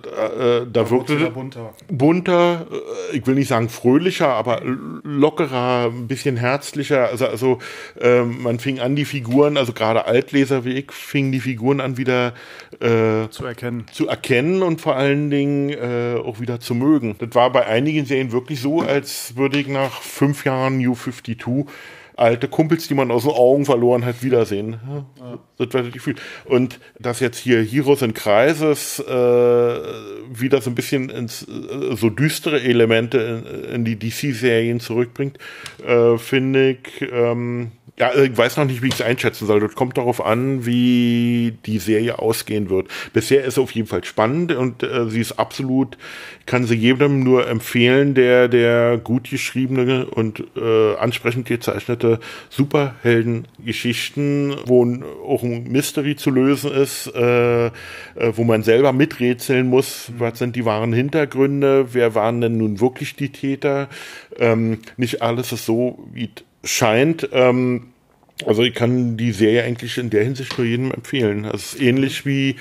äh, 0.05 0.07
da, 0.07 0.65
da 0.65 0.91
wirkte 0.91 1.31
bunter. 1.31 1.75
bunter, 1.89 2.67
äh, 2.71 3.17
ich 3.17 3.27
will 3.27 3.35
nicht 3.35 3.49
sagen 3.49 3.71
fröhlicher, 3.71 4.29
aber 4.29 4.61
lockerer, 4.63 5.87
ein 5.87 6.07
bisschen 6.07 6.37
herzlicher. 6.37 7.09
Also, 7.09 7.27
also 7.27 7.59
äh, 7.99 8.23
man 8.23 8.59
fing 8.59 8.79
an, 8.79 8.95
die 8.95 9.07
Figuren, 9.07 9.57
also 9.57 9.73
gerade 9.73 10.05
Altleser 10.05 10.67
wie 10.67 10.75
ich, 10.75 10.93
fingen 10.93 11.33
die 11.33 11.41
Figuren 11.41 11.81
an 11.81 11.97
wieder 11.97 12.35
äh, 12.81 13.29
zu 13.31 13.47
erkennen. 13.47 13.87
Zu 13.91 14.07
erkennen 14.07 14.63
und 14.63 14.83
vor 14.83 14.97
allen 14.97 15.31
Dingen 15.31 15.46
äh, 15.71 16.17
auch 16.25 16.41
wieder 16.41 16.61
zu 16.61 16.75
mögen. 16.75 17.17
Das 17.19 17.35
war 17.35 17.51
bei 17.51 17.67
einigen 17.67 18.07
Serien 18.07 18.33
wirklich 18.33 18.61
so, 18.61 18.81
als 18.81 19.37
würde 19.37 19.59
ich 19.59 19.69
nach 19.69 20.03
fünf 20.03 20.45
Jahren 20.45 20.79
New 20.79 20.95
52 20.95 21.67
alte 22.17 22.49
Kumpels, 22.49 22.89
die 22.89 22.95
man 22.95 23.11
aus 23.11 23.25
den 23.25 23.33
Augen 23.33 23.67
verloren 23.67 24.05
hat, 24.05 24.23
wiedersehen. 24.23 24.81
Ja, 25.19 25.39
das 25.59 25.75
war 25.75 25.83
das 25.83 25.93
Gefühl. 25.93 26.17
Und 26.47 26.81
dass 26.99 27.21
jetzt 27.21 27.39
hier 27.39 27.63
Heroes 27.63 28.03
in 28.03 28.15
Kreises 28.15 28.99
äh, 28.99 29.13
wieder 29.13 30.63
so 30.63 30.71
ein 30.71 30.75
bisschen 30.75 31.11
ins 31.11 31.43
äh, 31.43 31.95
so 31.95 32.09
düstere 32.09 32.63
Elemente 32.63 33.45
in, 33.69 33.75
in 33.75 33.85
die 33.85 33.99
DC-Serien 33.99 34.81
zurückbringt, 34.81 35.39
äh, 35.87 36.17
finde 36.17 36.71
ich 36.71 37.03
ähm, 37.13 37.73
ja, 37.99 38.15
ich 38.15 38.37
weiß 38.37 38.59
noch 38.59 38.67
nicht, 38.67 38.83
wie 38.83 38.89
ich 38.89 38.95
es 38.95 39.01
einschätzen 39.01 39.47
soll. 39.47 39.61
Das 39.61 39.75
kommt 39.75 39.97
darauf 39.97 40.23
an, 40.25 40.67
wie 40.67 41.57
die 41.65 41.79
Serie 41.79 42.19
ausgehen 42.19 42.69
wird. 42.69 42.89
Bisher 43.15 43.43
ist 43.45 43.55
sie 43.55 43.63
auf 43.63 43.71
jeden 43.71 43.89
Fall 43.89 44.05
spannend 44.05 44.53
und 44.53 44.83
äh, 44.83 45.09
sie 45.09 45.23
ist 45.23 45.39
absolut, 45.39 45.97
kann 46.45 46.65
sie 46.65 46.75
jedem 46.75 47.25
nur 47.25 47.49
empfehlen, 47.49 48.13
der 48.15 48.49
der 48.49 48.99
gut 48.99 49.31
geschriebene 49.31 50.05
und 50.07 50.45
äh, 50.57 50.97
ansprechend 50.97 51.47
gezeichnete 51.47 52.21
Superheldengeschichten, 52.51 54.57
wo 54.67 54.85
auch 55.27 55.43
ein 55.43 55.65
Mystery 55.65 56.17
zu 56.17 56.29
lösen 56.31 56.73
ist, 56.73 57.07
äh, 57.15 57.67
äh, 57.67 57.71
wo 58.33 58.45
man 58.45 58.63
selber 58.63 58.93
miträtseln 58.93 59.69
muss, 59.69 60.13
was 60.19 60.39
sind 60.39 60.55
die 60.55 60.67
wahren 60.67 60.93
Hintergründe, 60.93 61.95
wer 61.95 62.15
waren 62.15 62.43
denn 62.43 62.59
nun 62.59 62.79
wirklich 62.79 63.17
die 63.17 63.33
Täter. 63.33 63.89
Ähm, 64.39 64.81
nicht 64.99 65.23
alles 65.23 65.53
ist 65.53 65.65
so, 65.65 66.07
wie 66.13 66.29
scheint. 66.67 67.29
Ähm, 67.33 67.89
also 68.45 68.63
ich 68.63 68.75
kann 68.75 69.17
die 69.17 69.33
Serie 69.33 69.65
eigentlich 69.65 69.97
in 69.97 70.11
der 70.11 70.25
Hinsicht 70.25 70.59
nur 70.59 70.67
jedem 70.67 70.91
empfehlen. 70.91 71.45
Es 71.47 71.75
ist 71.75 71.81
ähnlich 71.81 72.27
wie 72.27 72.57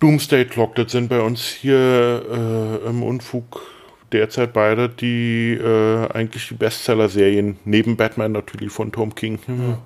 Doomsday 0.00 0.44
Clock. 0.44 0.76
Das 0.76 0.92
sind 0.92 1.08
bei 1.08 1.20
uns 1.20 1.42
hier 1.44 2.22
äh, 2.84 2.88
im 2.88 3.02
Unfug 3.02 3.62
derzeit 4.12 4.52
beide 4.52 4.88
die 4.88 5.54
äh, 5.54 6.08
eigentlich 6.12 6.48
die 6.48 6.54
Bestseller-Serien, 6.54 7.58
neben 7.64 7.96
Batman 7.96 8.32
natürlich 8.32 8.70
von 8.72 8.92
Tom 8.92 9.14
King. 9.14 9.38
Ja, 9.48 9.78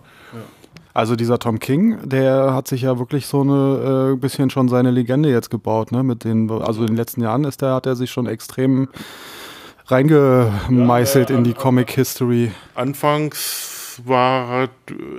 Also 0.93 1.17
dieser 1.17 1.39
Tom 1.39 1.59
King, 1.59 1.99
der 2.05 2.53
hat 2.53 2.69
sich 2.69 2.83
ja 2.83 2.99
wirklich 2.99 3.27
so 3.27 3.41
eine 3.41 4.13
äh, 4.13 4.17
bisschen 4.17 4.51
schon 4.51 4.69
seine 4.69 4.91
Legende 4.91 5.31
jetzt 5.31 5.51
gebaut, 5.51 5.93
ne? 5.93 6.03
Mit 6.03 6.25
den, 6.25 6.51
also 6.51 6.83
in 6.83 6.89
den 6.89 6.97
letzten 6.97 7.23
Jahren 7.23 7.45
ist 7.45 7.63
der, 7.63 7.75
hat 7.75 7.87
er 7.87 7.97
sich 7.97 8.11
schon 8.11 8.27
extrem 8.27 8.89
reingemeißelt 9.91 11.31
ja, 11.31 11.37
in 11.37 11.45
die 11.45 11.55
Comic 11.55 11.91
History. 11.93 12.51
Anfangs 12.75 14.03
war, 14.05 14.69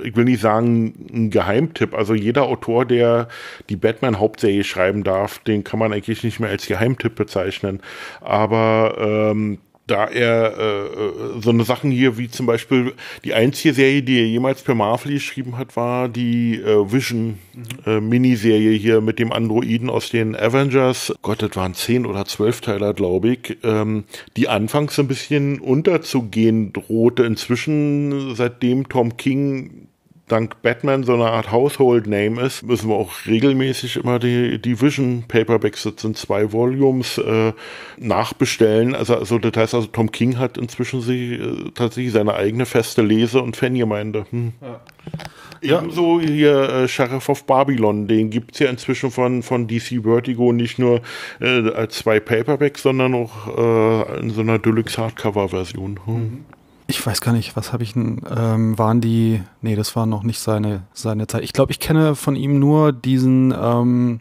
ich 0.03 0.15
will 0.15 0.25
nicht 0.25 0.41
sagen, 0.41 0.93
ein 1.13 1.29
Geheimtipp. 1.29 1.93
Also 1.93 2.13
jeder 2.13 2.43
Autor, 2.43 2.85
der 2.85 3.27
die 3.69 3.75
Batman-Hauptserie 3.75 4.63
schreiben 4.63 5.03
darf, 5.03 5.39
den 5.39 5.63
kann 5.63 5.79
man 5.79 5.93
eigentlich 5.93 6.23
nicht 6.23 6.39
mehr 6.39 6.49
als 6.49 6.65
Geheimtipp 6.65 7.15
bezeichnen. 7.15 7.81
Aber 8.21 8.95
ähm, 8.99 9.59
da 9.91 10.05
er 10.05 10.57
äh, 10.57 10.85
äh, 10.85 11.41
so 11.41 11.49
eine 11.49 11.65
Sachen 11.65 11.91
hier 11.91 12.17
wie 12.17 12.29
zum 12.29 12.45
Beispiel 12.45 12.93
die 13.25 13.33
einzige 13.33 13.73
Serie, 13.73 14.01
die 14.01 14.19
er 14.19 14.27
jemals 14.27 14.61
per 14.61 14.73
Marvel 14.73 15.11
geschrieben 15.11 15.57
hat, 15.57 15.75
war 15.75 16.07
die 16.07 16.55
äh, 16.55 16.89
Vision 16.89 17.39
mhm. 17.53 17.63
äh, 17.85 17.99
Miniserie 17.99 18.77
hier 18.77 19.01
mit 19.01 19.19
dem 19.19 19.33
Androiden 19.33 19.89
aus 19.89 20.09
den 20.09 20.35
Avengers. 20.35 21.13
Gott, 21.21 21.41
das 21.41 21.57
waren 21.57 21.73
zehn 21.73 22.05
oder 22.05 22.23
zwölf 22.23 22.61
Teiler, 22.61 22.93
glaube 22.93 23.31
ich, 23.31 23.57
ähm, 23.63 24.05
die 24.37 24.47
anfangs 24.47 24.97
ein 24.97 25.09
bisschen 25.09 25.59
unterzugehen 25.59 26.71
drohte. 26.71 27.23
Inzwischen, 27.23 28.35
seitdem 28.35 28.87
Tom 28.87 29.17
King 29.17 29.89
dank 30.27 30.61
Batman 30.61 31.03
so 31.03 31.13
eine 31.13 31.25
Art 31.25 31.51
Household 31.51 32.07
Name 32.07 32.41
ist, 32.41 32.63
müssen 32.63 32.89
wir 32.89 32.95
auch 32.95 33.11
regelmäßig 33.25 33.97
immer 33.97 34.19
die, 34.19 34.61
die 34.61 34.81
Vision 34.81 35.25
Paperbacks, 35.27 35.83
das 35.83 35.93
sind 35.97 36.17
zwei 36.17 36.51
Volumes, 36.51 37.17
äh, 37.17 37.53
nachbestellen. 37.97 38.95
Also, 38.95 39.15
also 39.15 39.39
das 39.39 39.55
heißt 39.55 39.75
also, 39.75 39.87
Tom 39.87 40.11
King 40.11 40.37
hat 40.37 40.57
inzwischen 40.57 41.01
sie, 41.01 41.33
äh, 41.35 41.71
tatsächlich 41.73 42.13
seine 42.13 42.35
eigene 42.35 42.65
feste 42.65 43.01
Lese- 43.01 43.41
und 43.41 43.57
Fangemeinde. 43.57 44.25
Hm. 44.29 44.53
Ja. 45.61 45.79
Ebenso 45.79 46.19
hier 46.19 46.69
äh, 46.69 46.87
Sheriff 46.87 47.29
of 47.29 47.45
Babylon, 47.45 48.07
den 48.07 48.29
gibt's 48.29 48.59
ja 48.59 48.69
inzwischen 48.69 49.11
von, 49.11 49.43
von 49.43 49.67
DC 49.67 50.03
Vertigo 50.03 50.53
nicht 50.53 50.79
nur 50.79 51.01
äh, 51.39 51.69
als 51.71 51.99
zwei 51.99 52.19
Paperbacks, 52.19 52.81
sondern 52.81 53.13
auch 53.13 53.47
äh, 53.47 54.19
in 54.19 54.31
so 54.31 54.41
einer 54.41 54.57
Deluxe 54.57 54.97
Hardcover-Version. 54.97 55.99
Hm. 56.05 56.13
Mhm 56.15 56.45
ich 56.91 57.05
weiß 57.05 57.21
gar 57.21 57.31
nicht, 57.31 57.55
was 57.55 57.73
habe 57.73 57.83
ich 57.83 57.93
denn, 57.93 58.21
ähm, 58.29 58.77
waren 58.77 59.01
die, 59.01 59.41
nee, 59.61 59.75
das 59.75 59.95
war 59.95 60.05
noch 60.05 60.23
nicht 60.23 60.39
seine, 60.39 60.83
seine 60.93 61.25
Zeit. 61.25 61.43
Ich 61.43 61.53
glaube, 61.53 61.71
ich 61.71 61.79
kenne 61.79 62.15
von 62.15 62.35
ihm 62.35 62.59
nur 62.59 62.91
diesen, 62.91 63.53
ähm, 63.57 64.19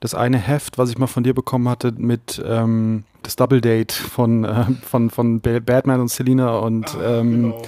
das 0.00 0.14
eine 0.14 0.38
Heft, 0.38 0.78
was 0.78 0.90
ich 0.90 0.98
mal 0.98 1.06
von 1.06 1.24
dir 1.24 1.34
bekommen 1.34 1.68
hatte 1.68 1.92
mit 1.96 2.42
ähm, 2.46 3.04
das 3.22 3.36
Double 3.36 3.60
Date 3.60 3.92
von, 3.92 4.44
äh, 4.44 4.64
von, 4.82 5.10
von 5.10 5.40
Batman 5.40 6.00
und 6.00 6.08
Selina 6.08 6.58
und, 6.58 6.94
ah, 6.96 7.20
ähm, 7.20 7.42
genau. 7.42 7.62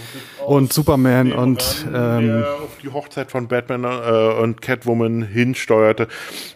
und 0.46 0.72
Superman 0.72 1.32
und 1.32 1.86
ähm, 1.92 2.26
der 2.26 2.54
auf 2.62 2.78
die 2.82 2.88
Hochzeit 2.88 3.30
von 3.30 3.48
Batman 3.48 3.84
äh, 3.84 4.42
und 4.42 4.60
Catwoman 4.62 5.22
hinsteuerte. 5.22 6.08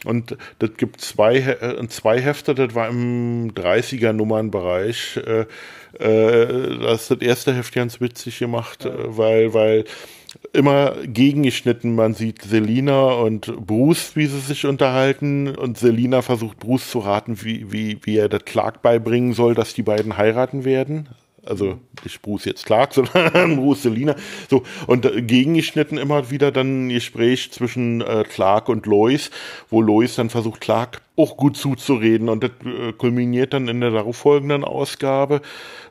Und 0.04 0.36
das 0.58 0.70
gibt 0.76 1.00
zwei, 1.00 1.36
äh, 1.36 1.88
zwei 1.88 2.20
Hefte, 2.20 2.54
das 2.54 2.74
war 2.74 2.88
im 2.88 3.52
30er 3.54 4.12
Nummernbereich. 4.12 5.18
Äh, 5.18 5.46
äh, 5.98 6.78
das 6.78 7.08
das 7.08 7.18
erste 7.20 7.54
Heft 7.54 7.74
ganz 7.74 8.00
witzig 8.00 8.38
gemacht, 8.38 8.84
ja. 8.84 8.90
Äh, 8.90 9.16
weil, 9.16 9.54
weil 9.54 9.84
immer 10.52 10.94
gegengeschnitten. 11.04 11.94
Man 11.94 12.14
sieht 12.14 12.42
Selina 12.42 13.12
und 13.12 13.66
Bruce, 13.66 14.16
wie 14.16 14.26
sie 14.26 14.40
sich 14.40 14.66
unterhalten. 14.66 15.48
Und 15.48 15.78
Selina 15.78 16.22
versucht 16.22 16.58
Bruce 16.58 16.90
zu 16.90 17.00
raten, 17.00 17.42
wie, 17.42 17.72
wie, 17.72 17.98
wie 18.02 18.16
er 18.16 18.28
das 18.28 18.44
Clark 18.44 18.82
beibringen 18.82 19.32
soll, 19.32 19.54
dass 19.54 19.74
die 19.74 19.82
beiden 19.82 20.16
heiraten 20.16 20.64
werden. 20.64 21.08
Also 21.44 21.78
nicht 22.02 22.22
Bruce 22.22 22.44
jetzt 22.44 22.66
Clark, 22.66 22.92
sondern 22.94 23.56
Bruce 23.56 23.82
Selina. 23.82 24.16
So, 24.50 24.64
und 24.86 25.04
äh, 25.04 25.22
gegengeschnitten 25.22 25.98
immer 25.98 26.30
wieder 26.30 26.50
dann 26.50 26.86
ein 26.86 26.88
Gespräch 26.88 27.52
zwischen 27.52 28.00
äh, 28.00 28.24
Clark 28.28 28.68
und 28.68 28.86
Lois, 28.86 29.30
wo 29.70 29.80
Lois 29.80 30.16
dann 30.16 30.30
versucht, 30.30 30.60
Clark 30.60 31.02
auch 31.16 31.36
gut 31.36 31.56
zuzureden. 31.56 32.28
Und 32.28 32.44
das 32.44 32.50
äh, 32.64 32.92
kulminiert 32.92 33.54
dann 33.54 33.68
in 33.68 33.80
der 33.80 33.90
darauffolgenden 33.90 34.64
Ausgabe 34.64 35.40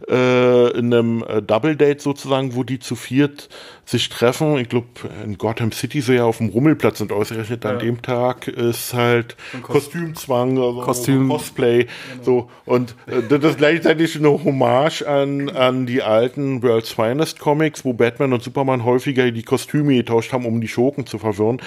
äh, 0.10 0.78
in 0.78 0.94
einem 0.94 1.24
äh, 1.28 1.42
Double 1.42 1.76
Date 1.76 2.02
sozusagen, 2.02 2.56
wo 2.56 2.64
die 2.64 2.80
zu 2.80 2.96
viert 2.96 3.50
sich 3.86 4.10
treffen. 4.10 4.58
Ich 4.58 4.70
glaube, 4.70 4.88
in 5.24 5.38
Gotham 5.38 5.72
City 5.72 6.02
so 6.02 6.12
ja 6.12 6.26
auf 6.26 6.40
dem 6.40 6.50
Rummelplatz 6.50 7.02
und 7.02 7.12
ausgerechnet 7.12 7.64
ja. 7.64 7.72
an 7.72 7.80
dem 7.80 8.02
Tag 8.02 8.48
ist 8.48 8.94
halt 8.94 9.36
Kostümzwang, 9.62 10.58
also 10.58 10.82
Kostüm. 10.82 11.30
Cosplay. 11.30 11.86
Genau. 12.12 12.24
So. 12.24 12.50
Und 12.66 12.96
äh, 13.06 13.22
das 13.28 13.44
ist 13.52 13.58
gleichzeitig 13.58 14.16
eine 14.16 14.44
Hommage 14.44 15.04
an, 15.04 15.50
an 15.50 15.86
die 15.86 16.02
alten 16.02 16.64
World's 16.64 16.92
Finest 16.92 17.40
Comics, 17.40 17.86
wo 17.86 17.94
Batman 17.94 18.34
und 18.34 18.44
Superman 18.44 18.84
häufiger 18.84 19.32
die 19.32 19.44
Kostüme 19.44 19.96
getauscht 19.96 20.34
haben, 20.34 20.46
um 20.46 20.62
die 20.62 20.68
Schurken 20.68 21.06
zu 21.06 21.20
verwirren. 21.20 21.58
Mhm. 21.58 21.62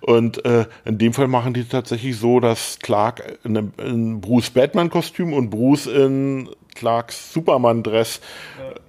Und 0.00 0.44
äh, 0.44 0.66
in 0.84 0.98
dem 0.98 1.14
Fall 1.14 1.28
machen 1.28 1.54
die 1.54 1.64
tatsächlich 1.64 2.16
so, 2.16 2.40
dass 2.40 2.78
Clark 3.02 3.38
in 3.44 3.56
einem 3.56 3.72
in 3.78 4.20
Bruce 4.20 4.50
Batman-Kostüm 4.50 5.32
und 5.32 5.50
Bruce 5.50 5.86
in 5.86 6.48
Clarks 6.74 7.32
Superman-Dress 7.32 8.20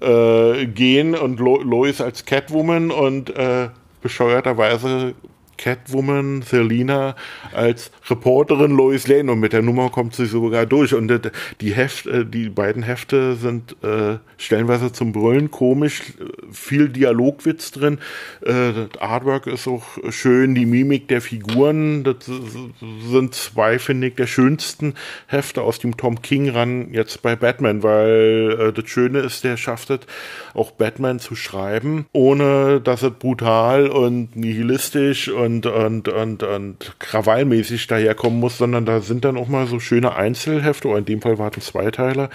äh, 0.02 0.68
gehen 0.68 1.16
und 1.16 1.40
Lo 1.40 1.60
Lois 1.62 2.00
als 2.00 2.26
Catwoman 2.26 2.92
und 2.92 3.36
äh, 3.36 3.70
bescheuerterweise 4.02 5.16
Catwoman, 5.58 6.42
Selina 6.42 7.16
als 7.54 7.92
Reporterin 8.10 8.72
Lois 8.72 9.08
Lane. 9.08 9.32
Und 9.32 9.40
mit 9.40 9.54
der 9.54 9.62
Nummer 9.62 9.90
kommt 9.90 10.16
sie 10.16 10.26
sogar 10.26 10.66
durch. 10.66 10.94
Und 10.94 11.32
die 11.62 11.74
Heft, 11.74 12.08
äh, 12.08 12.26
die 12.26 12.50
beiden 12.50 12.84
Hefte 12.84 13.36
sind 13.36 13.76
äh, 13.84 14.18
stellenweise 14.38 14.92
zum 14.92 15.12
Brüllen 15.12 15.52
komisch, 15.52 16.02
viel 16.52 16.90
Dialogwitz 16.90 17.72
drin, 17.72 18.00
äh, 18.42 18.74
das 18.92 19.02
Artwork 19.02 19.48
ist 19.48 19.68
auch 19.68 19.84
schön, 20.10 20.56
die 20.56 20.66
Mimik 20.66 21.08
der 21.08 21.22
Figuren, 21.22 22.04
das 22.04 22.16
sind 23.10 23.34
zwei, 23.36 23.80
finde 23.80 24.08
ich, 24.08 24.16
der 24.16 24.28
schönsten 24.28 24.96
Hefte 25.28 25.62
aus 25.62 25.80
dem 25.80 25.98
Tom 25.98 26.22
King 26.22 26.50
ran 26.50 26.94
jetzt 26.94 27.22
bei 27.22 27.36
Batman, 27.36 27.84
weil 27.84 28.58
äh, 28.60 28.74
das 28.74 28.90
Schöne 28.90 29.20
ist, 29.20 29.44
der 29.44 29.58
schafft 29.58 29.90
es 29.90 30.00
auch 30.54 30.72
Batman 30.72 31.20
zu 31.20 31.36
schreiben, 31.36 32.06
ohne 32.12 32.82
dass 32.82 33.04
es 33.04 33.12
brutal 33.12 33.88
und 33.88 34.36
nihilistisch 34.36 35.30
und 35.30 35.43
und, 35.44 35.66
und, 35.66 36.08
und, 36.08 36.44
und 36.44 36.96
krawallmäßig 37.00 37.88
daherkommen 37.88 38.40
muss, 38.40 38.58
sondern 38.58 38.86
da 38.86 39.02
sind 39.02 39.26
dann 39.26 39.38
auch 39.38 39.48
mal 39.48 39.68
so 39.68 39.80
schöne 39.80 40.16
Einzelhefte, 40.16 40.88
oder 40.88 41.00
in 41.00 41.06
dem 41.06 41.22
Fall 41.22 41.38
waren 41.38 41.52
es 41.58 41.66
Zweiteiler, 41.66 42.30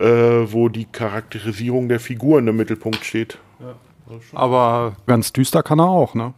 ja. 0.00 0.06
äh, 0.06 0.52
wo 0.52 0.68
die 0.68 0.86
Charakterisierung 0.86 1.88
der 1.88 2.00
Figuren 2.00 2.46
im 2.48 2.56
Mittelpunkt 2.56 3.04
steht. 3.04 3.38
Ja. 3.60 3.74
Aber 4.32 4.96
ganz 5.06 5.32
düster 5.32 5.62
kann 5.62 5.80
er 5.80 5.88
auch, 5.88 6.14
ne? 6.14 6.34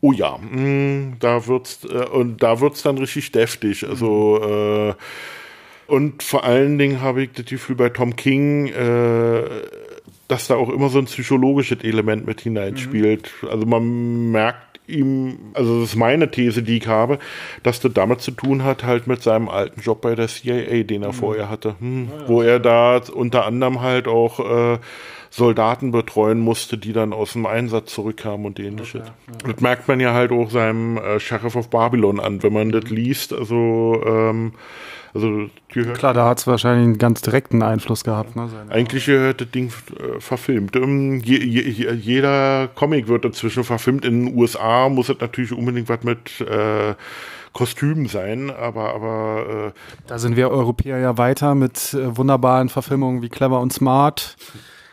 Oh 0.00 0.12
ja, 0.12 0.36
mh, 0.38 0.60
mm, 0.60 1.16
da 1.20 1.46
wird's 1.46 1.84
äh, 1.84 2.06
und 2.06 2.42
da 2.42 2.60
wird's 2.60 2.82
dann 2.82 2.98
richtig 2.98 3.30
deftig. 3.30 3.86
Also 3.88 4.40
äh, 4.42 4.94
und 5.86 6.22
vor 6.22 6.44
allen 6.44 6.78
Dingen 6.78 7.00
habe 7.00 7.22
ich 7.22 7.32
das 7.32 7.44
Gefühl 7.44 7.76
bei 7.76 7.88
Tom 7.90 8.16
King, 8.16 8.66
äh, 8.68 9.42
dass 10.26 10.48
da 10.48 10.56
auch 10.56 10.70
immer 10.70 10.88
so 10.88 10.98
ein 10.98 11.04
psychologisches 11.04 11.84
Element 11.84 12.26
mit 12.26 12.40
hineinspielt. 12.40 13.30
Mhm. 13.42 13.48
Also 13.48 13.66
man 13.66 14.30
merkt 14.32 14.71
ihm, 14.86 15.38
also 15.54 15.80
das 15.80 15.90
ist 15.90 15.96
meine 15.96 16.30
These, 16.30 16.62
die 16.62 16.78
ich 16.78 16.86
habe, 16.86 17.18
dass 17.62 17.80
das 17.80 17.92
damit 17.92 18.20
zu 18.20 18.32
tun 18.32 18.64
hat, 18.64 18.84
halt 18.84 19.06
mit 19.06 19.22
seinem 19.22 19.48
alten 19.48 19.80
Job 19.80 20.00
bei 20.00 20.14
der 20.14 20.28
CIA, 20.28 20.82
den 20.82 21.02
er 21.02 21.08
mhm. 21.08 21.14
vorher 21.14 21.48
hatte, 21.48 21.76
hm, 21.78 22.08
ja, 22.10 22.28
wo 22.28 22.42
er 22.42 22.60
da 22.60 23.00
unter 23.12 23.46
anderem 23.46 23.80
halt 23.80 24.08
auch 24.08 24.40
äh, 24.74 24.78
Soldaten 25.30 25.92
betreuen 25.92 26.40
musste, 26.40 26.76
die 26.76 26.92
dann 26.92 27.14
aus 27.14 27.32
dem 27.32 27.46
Einsatz 27.46 27.94
zurückkamen 27.94 28.44
und 28.44 28.60
ähnliches. 28.60 29.00
Okay, 29.00 29.38
ja. 29.46 29.52
Das 29.52 29.62
merkt 29.62 29.88
man 29.88 29.98
ja 29.98 30.12
halt 30.12 30.30
auch 30.30 30.50
seinem 30.50 30.98
äh, 30.98 31.18
Sheriff 31.20 31.56
of 31.56 31.70
Babylon 31.70 32.20
an, 32.20 32.42
wenn 32.42 32.52
man 32.52 32.68
mhm. 32.68 32.72
das 32.72 32.90
liest. 32.90 33.32
Also 33.32 34.02
ähm, 34.04 34.52
also 35.14 35.48
Klar, 35.68 36.14
da 36.14 36.26
hat 36.26 36.38
es 36.38 36.46
wahrscheinlich 36.46 36.84
einen 36.84 36.98
ganz 36.98 37.20
direkten 37.20 37.62
Einfluss 37.62 38.04
gehabt. 38.04 38.34
Ne, 38.34 38.48
Eigentlich 38.70 39.06
gehört 39.06 39.40
das 39.40 39.50
Ding 39.50 39.68
äh, 39.68 40.20
verfilmt. 40.20 40.76
Um, 40.76 41.20
je, 41.20 41.38
je, 41.38 41.92
jeder 41.92 42.68
Comic 42.74 43.08
wird 43.08 43.24
dazwischen 43.24 43.64
verfilmt. 43.64 44.04
In 44.04 44.26
den 44.26 44.38
USA 44.38 44.88
muss 44.88 45.08
es 45.08 45.20
natürlich 45.20 45.52
unbedingt 45.52 45.88
was 45.88 46.02
mit 46.02 46.40
äh, 46.40 46.94
Kostümen 47.52 48.06
sein, 48.06 48.50
aber 48.50 48.94
aber 48.94 49.72
äh, 49.74 49.78
da 50.06 50.18
sind 50.18 50.36
wir 50.36 50.50
Europäer 50.50 50.98
ja 50.98 51.18
weiter 51.18 51.54
mit 51.54 51.92
äh, 51.92 52.16
wunderbaren 52.16 52.70
Verfilmungen 52.70 53.20
wie 53.20 53.28
Clever 53.28 53.60
und 53.60 53.72
Smart 53.72 54.36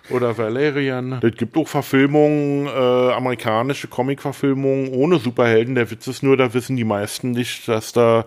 oder 0.10 0.38
Valerian. 0.38 1.19
Es 1.21 1.36
gibt 1.36 1.55
auch 1.55 1.67
Verfilmungen, 1.67 2.67
äh, 2.67 3.13
amerikanische 3.13 3.88
Comic-Verfilmungen 3.88 4.89
ohne 4.89 5.19
Superhelden. 5.19 5.75
Der 5.75 5.89
Witz 5.89 6.08
ist 6.08 6.23
nur, 6.23 6.36
da 6.36 6.53
wissen 6.53 6.75
die 6.75 6.84
meisten 6.84 7.32
nicht, 7.32 7.67
dass 7.67 7.93
da 7.93 8.25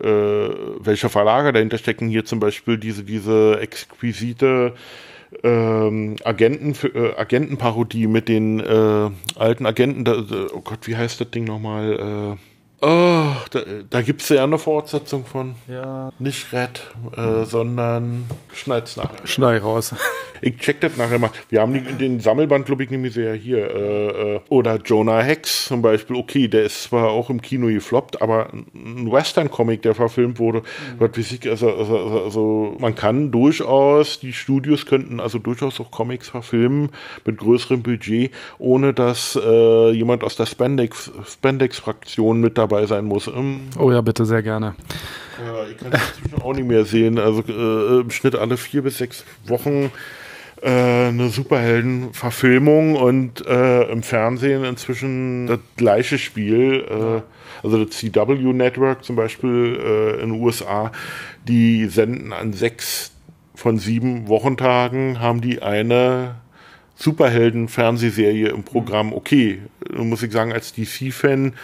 äh, 0.00 0.04
welcher 0.04 1.08
Verlager 1.08 1.52
dahinter 1.52 1.78
stecken. 1.78 2.08
Hier 2.08 2.24
zum 2.24 2.40
Beispiel 2.40 2.78
diese, 2.78 3.04
diese 3.04 3.58
exquisite 3.60 4.74
ähm, 5.42 6.16
Agenten, 6.24 6.76
äh, 6.94 7.14
Agentenparodie 7.16 8.06
mit 8.06 8.28
den 8.28 8.60
äh, 8.60 9.10
alten 9.36 9.66
Agenten. 9.66 10.04
Da, 10.04 10.14
oh 10.54 10.60
Gott, 10.60 10.86
wie 10.86 10.96
heißt 10.96 11.20
das 11.20 11.30
Ding 11.30 11.44
nochmal? 11.44 12.36
Äh, 12.36 12.36
Oh, 12.84 13.36
da, 13.52 13.60
da 13.88 14.02
gibt 14.02 14.22
es 14.22 14.28
ja 14.28 14.42
eine 14.42 14.58
Fortsetzung 14.58 15.24
von. 15.24 15.54
Ja. 15.68 16.10
Nicht 16.18 16.52
Red, 16.52 16.82
äh, 17.16 17.44
sondern 17.44 18.24
schneid's 18.52 18.96
nachher. 18.96 19.24
Schneid 19.24 19.62
raus. 19.62 19.94
Ich 20.44 20.56
check 20.58 20.80
das 20.80 20.96
nachher 20.96 21.20
mal. 21.20 21.30
Wir 21.50 21.60
haben 21.60 21.72
die, 21.72 21.80
den 21.80 22.18
Sammelband, 22.18 22.66
glaube 22.66 22.82
ich, 22.82 22.90
nämlich 22.90 23.14
sehr 23.14 23.34
hier. 23.34 23.58
Äh, 23.58 24.34
äh, 24.34 24.40
oder 24.48 24.76
Jonah 24.84 25.20
Hex 25.20 25.66
zum 25.66 25.82
Beispiel. 25.82 26.16
Okay, 26.16 26.48
der 26.48 26.64
ist 26.64 26.82
zwar 26.82 27.10
auch 27.10 27.30
im 27.30 27.40
Kino 27.40 27.68
gefloppt, 27.68 28.20
aber 28.20 28.48
ein 28.52 29.10
Western-Comic, 29.10 29.82
der 29.82 29.94
verfilmt 29.94 30.40
wurde, 30.40 30.58
mhm. 30.58 30.64
was 30.98 31.16
weiß 31.16 31.32
ich, 31.32 31.48
also, 31.48 31.70
also, 31.70 31.96
also, 31.96 32.24
also, 32.24 32.76
man 32.80 32.96
kann 32.96 33.30
durchaus, 33.30 34.18
die 34.18 34.32
Studios 34.32 34.84
könnten 34.84 35.20
also 35.20 35.38
durchaus 35.38 35.78
auch 35.80 35.92
Comics 35.92 36.28
verfilmen 36.28 36.90
mit 37.24 37.38
größerem 37.38 37.84
Budget, 37.84 38.32
ohne 38.58 38.92
dass 38.92 39.38
äh, 39.40 39.90
jemand 39.92 40.24
aus 40.24 40.34
der 40.34 40.46
Spandex-Fraktion 40.46 41.26
Spandex 41.30 42.18
mit 42.18 42.58
dabei 42.58 42.86
sein 42.86 43.04
muss. 43.04 43.28
Ähm, 43.28 43.68
oh 43.78 43.92
ja, 43.92 44.00
bitte, 44.00 44.26
sehr 44.26 44.42
gerne. 44.42 44.74
Ja, 45.38 45.66
ich 45.70 45.76
kann 45.76 45.92
das 45.92 46.42
auch 46.42 46.52
nicht 46.52 46.66
mehr 46.66 46.84
sehen. 46.84 47.18
Also 47.18 47.44
äh, 47.48 48.00
im 48.00 48.10
Schnitt 48.10 48.34
alle 48.34 48.56
vier 48.56 48.82
bis 48.82 48.98
sechs 48.98 49.24
Wochen 49.46 49.92
äh, 50.62 51.08
eine 51.08 51.28
Superhelden-Verfilmung 51.28 52.94
und 52.94 53.44
äh, 53.46 53.90
im 53.90 54.02
Fernsehen 54.02 54.64
inzwischen 54.64 55.46
das 55.48 55.58
gleiche 55.76 56.18
Spiel. 56.18 56.84
Äh, 56.88 57.22
also 57.64 57.84
das 57.84 57.96
CW 57.96 58.52
Network 58.52 59.04
zum 59.04 59.16
Beispiel 59.16 59.78
äh, 59.80 60.22
in 60.22 60.30
den 60.30 60.40
USA, 60.40 60.92
die 61.46 61.86
senden 61.86 62.32
an 62.32 62.52
sechs 62.52 63.12
von 63.54 63.78
sieben 63.78 64.28
Wochentagen, 64.28 65.20
haben 65.20 65.40
die 65.40 65.62
eine 65.62 66.36
Superhelden-Fernsehserie 66.96 68.48
im 68.48 68.62
Programm. 68.62 69.12
Okay, 69.12 69.60
muss 69.96 70.22
ich 70.22 70.32
sagen, 70.32 70.52
als 70.52 70.72
DC-Fan 70.72 71.54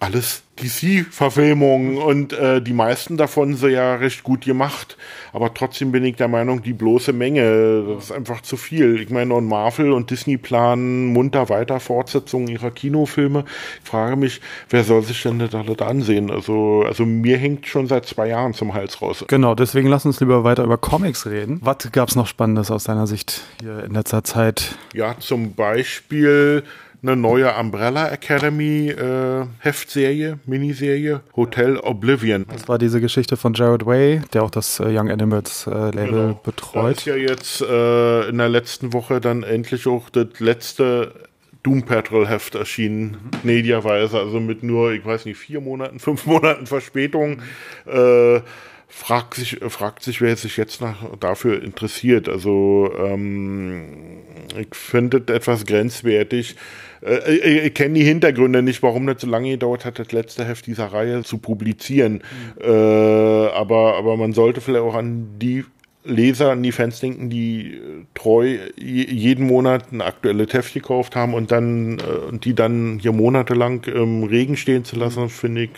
alles 0.00 0.42
DC-Verfilmungen 0.60 1.98
und 1.98 2.32
äh, 2.32 2.60
die 2.60 2.72
meisten 2.72 3.16
davon 3.16 3.54
sind 3.54 3.70
ja 3.70 3.96
recht 3.96 4.22
gut 4.22 4.44
gemacht. 4.44 4.96
Aber 5.32 5.54
trotzdem 5.54 5.92
bin 5.92 6.04
ich 6.04 6.16
der 6.16 6.28
Meinung, 6.28 6.62
die 6.62 6.72
bloße 6.72 7.12
Menge, 7.12 7.84
das 7.94 8.04
ist 8.04 8.12
einfach 8.12 8.40
zu 8.42 8.56
viel. 8.56 9.00
Ich 9.00 9.10
meine, 9.10 9.34
und 9.34 9.46
Marvel 9.46 9.92
und 9.92 10.10
Disney 10.10 10.36
planen 10.36 11.06
munter 11.06 11.48
weiter 11.48 11.80
Fortsetzungen 11.80 12.48
ihrer 12.48 12.70
Kinofilme. 12.70 13.44
Ich 13.82 13.88
frage 13.88 14.16
mich, 14.16 14.40
wer 14.70 14.84
soll 14.84 15.02
sich 15.02 15.22
denn 15.22 15.38
das 15.38 15.54
alles 15.54 15.78
ansehen? 15.78 16.30
Also, 16.30 16.84
also 16.86 17.04
mir 17.04 17.36
hängt 17.38 17.66
schon 17.66 17.86
seit 17.86 18.06
zwei 18.06 18.28
Jahren 18.28 18.54
zum 18.54 18.74
Hals 18.74 19.00
raus. 19.00 19.24
Genau, 19.28 19.54
deswegen 19.54 19.88
lass 19.88 20.06
uns 20.06 20.20
lieber 20.20 20.44
weiter 20.44 20.64
über 20.64 20.78
Comics 20.78 21.26
reden. 21.26 21.60
Was 21.62 21.90
gab 21.92 22.08
es 22.08 22.16
noch 22.16 22.26
Spannendes 22.26 22.70
aus 22.70 22.84
deiner 22.84 23.06
Sicht 23.06 23.42
hier 23.60 23.84
in 23.84 23.92
letzter 23.92 24.24
Zeit? 24.24 24.76
Ja, 24.94 25.16
zum 25.18 25.54
Beispiel 25.54 26.64
eine 27.02 27.16
neue 27.16 27.54
Umbrella 27.54 28.08
Academy 28.08 28.90
äh, 28.90 29.46
Heftserie, 29.60 30.38
Miniserie, 30.46 31.20
Hotel 31.36 31.76
Oblivion. 31.78 32.46
Das 32.50 32.68
war 32.68 32.78
diese 32.78 33.00
Geschichte 33.00 33.36
von 33.36 33.54
Jared 33.54 33.86
Way, 33.86 34.22
der 34.32 34.42
auch 34.42 34.50
das 34.50 34.80
äh, 34.80 34.84
Young 34.86 35.10
Animals 35.10 35.66
äh, 35.66 35.70
Label 35.70 36.06
genau. 36.06 36.40
betreut. 36.42 36.84
Da 36.84 36.90
ist 36.90 37.04
ja 37.06 37.16
jetzt 37.16 37.60
äh, 37.60 38.28
in 38.28 38.38
der 38.38 38.48
letzten 38.48 38.92
Woche 38.92 39.20
dann 39.20 39.42
endlich 39.42 39.86
auch 39.86 40.10
das 40.10 40.26
letzte 40.38 41.14
Doom 41.62 41.84
Patrol 41.84 42.26
Heft 42.26 42.54
erschienen, 42.54 43.10
mhm. 43.10 43.40
gnädigerweise, 43.42 44.18
also 44.18 44.40
mit 44.40 44.62
nur, 44.62 44.92
ich 44.92 45.04
weiß 45.04 45.24
nicht, 45.24 45.38
vier 45.38 45.60
Monaten, 45.60 45.98
fünf 46.00 46.26
Monaten 46.26 46.66
Verspätung. 46.66 47.42
Mhm 47.86 48.42
fragt 48.88 49.34
sich, 49.34 49.58
fragt 49.68 50.02
sich, 50.02 50.20
wer 50.20 50.34
sich 50.36 50.56
jetzt 50.56 50.80
nach, 50.80 50.96
dafür 51.20 51.62
interessiert. 51.62 52.28
Also 52.28 52.90
ähm, 52.98 54.22
ich 54.58 54.74
finde 54.74 55.22
es 55.26 55.32
etwas 55.32 55.66
grenzwertig. 55.66 56.56
Äh, 57.02 57.34
ich, 57.34 57.64
ich 57.66 57.74
kenne 57.74 57.94
die 57.94 58.04
Hintergründe 58.04 58.62
nicht, 58.62 58.82
warum 58.82 59.06
das 59.06 59.20
so 59.20 59.26
lange 59.26 59.50
gedauert 59.50 59.84
hat, 59.84 59.98
das 59.98 60.12
letzte 60.12 60.44
Heft 60.44 60.66
dieser 60.66 60.86
Reihe 60.86 61.22
zu 61.22 61.38
publizieren. 61.38 62.22
Mhm. 62.58 62.62
Äh, 62.62 63.48
aber, 63.48 63.96
aber 63.96 64.16
man 64.16 64.32
sollte 64.32 64.60
vielleicht 64.60 64.84
auch 64.84 64.94
an 64.94 65.38
die 65.38 65.64
Leser 66.04 66.52
an 66.52 66.62
die 66.62 66.72
Fans 66.72 67.00
denken, 67.00 67.28
die 67.28 67.74
äh, 67.74 68.04
treu 68.14 68.56
jeden 68.76 69.46
Monat 69.46 69.92
ein 69.92 70.00
aktuelles 70.00 70.52
Heft 70.52 70.72
gekauft 70.72 71.14
haben 71.16 71.34
und 71.34 71.52
dann 71.52 71.98
äh, 71.98 72.38
die 72.38 72.54
dann 72.54 72.98
hier 73.00 73.12
monatelang 73.12 73.84
im 73.84 74.24
Regen 74.24 74.56
stehen 74.56 74.84
zu 74.84 74.96
lassen, 74.96 75.28
finde 75.28 75.64
ich. 75.64 75.70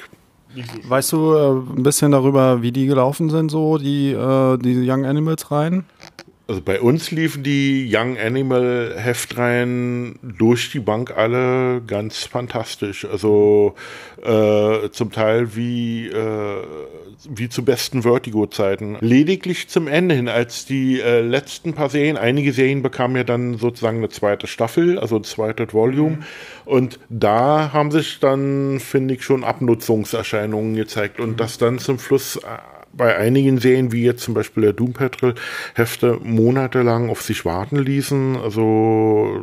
Weißt 0.85 1.13
du 1.13 1.35
äh, 1.35 1.51
ein 1.51 1.83
bisschen 1.83 2.13
darüber, 2.13 2.63
wie 2.63 2.73
die 2.73 2.87
gelaufen 2.87 3.31
sind, 3.31 3.51
so 3.51 3.79
die, 3.79 4.13
äh, 4.13 4.59
die 4.59 4.89
Young 4.89 5.05
Animals 5.05 5.51
rein? 5.51 5.85
Also 6.51 6.63
bei 6.63 6.81
uns 6.81 7.13
liefen 7.13 7.45
die 7.45 7.89
Young 7.95 8.19
Animal 8.19 8.97
Heftreihen 8.97 10.19
durch 10.21 10.73
die 10.73 10.81
Bank 10.81 11.17
alle 11.17 11.81
ganz 11.81 12.25
fantastisch. 12.25 13.05
Also 13.05 13.77
äh, 14.21 14.89
zum 14.91 15.13
Teil 15.13 15.55
wie, 15.55 16.09
äh, 16.09 16.65
wie 17.29 17.49
zu 17.49 17.65
besten 17.65 18.03
Vertigo-Zeiten. 18.03 18.97
Lediglich 19.01 19.69
zum 19.69 19.87
Ende 19.87 20.17
hin, 20.17 20.27
als 20.27 20.67
die 20.67 21.01
äh, 21.01 21.21
letzten 21.21 21.75
paar 21.75 21.89
Serien, 21.89 22.17
einige 22.17 22.53
Serien 22.53 22.83
bekamen 22.83 23.17
ja 23.17 23.23
dann 23.23 23.57
sozusagen 23.57 23.99
eine 23.99 24.09
zweite 24.09 24.49
Staffel, 24.49 24.99
also 24.99 25.19
ein 25.19 25.25
zweites 25.25 25.73
Volume. 25.73 26.17
Mhm. 26.17 26.25
Und 26.65 26.99
da 27.09 27.73
haben 27.73 27.93
sich 27.93 28.19
dann, 28.19 28.81
finde 28.81 29.15
ich, 29.15 29.23
schon 29.23 29.45
Abnutzungserscheinungen 29.45 30.75
gezeigt. 30.75 31.21
Und 31.21 31.31
mhm. 31.31 31.37
das 31.37 31.59
dann 31.59 31.79
zum 31.79 32.01
Schluss 32.01 32.39
äh, 32.39 32.80
bei 32.93 33.17
einigen 33.17 33.59
Serien, 33.59 33.93
wie 33.93 34.05
jetzt 34.05 34.23
zum 34.23 34.35
Beispiel 34.35 34.65
der 34.65 34.73
Doom 34.73 34.93
Patrol, 34.93 35.35
Hefte 35.75 36.19
monatelang 36.23 37.11
auf 37.11 37.23
sich 37.23 37.45
warten 37.45 37.77
ließen. 37.77 38.37
Also 38.37 39.41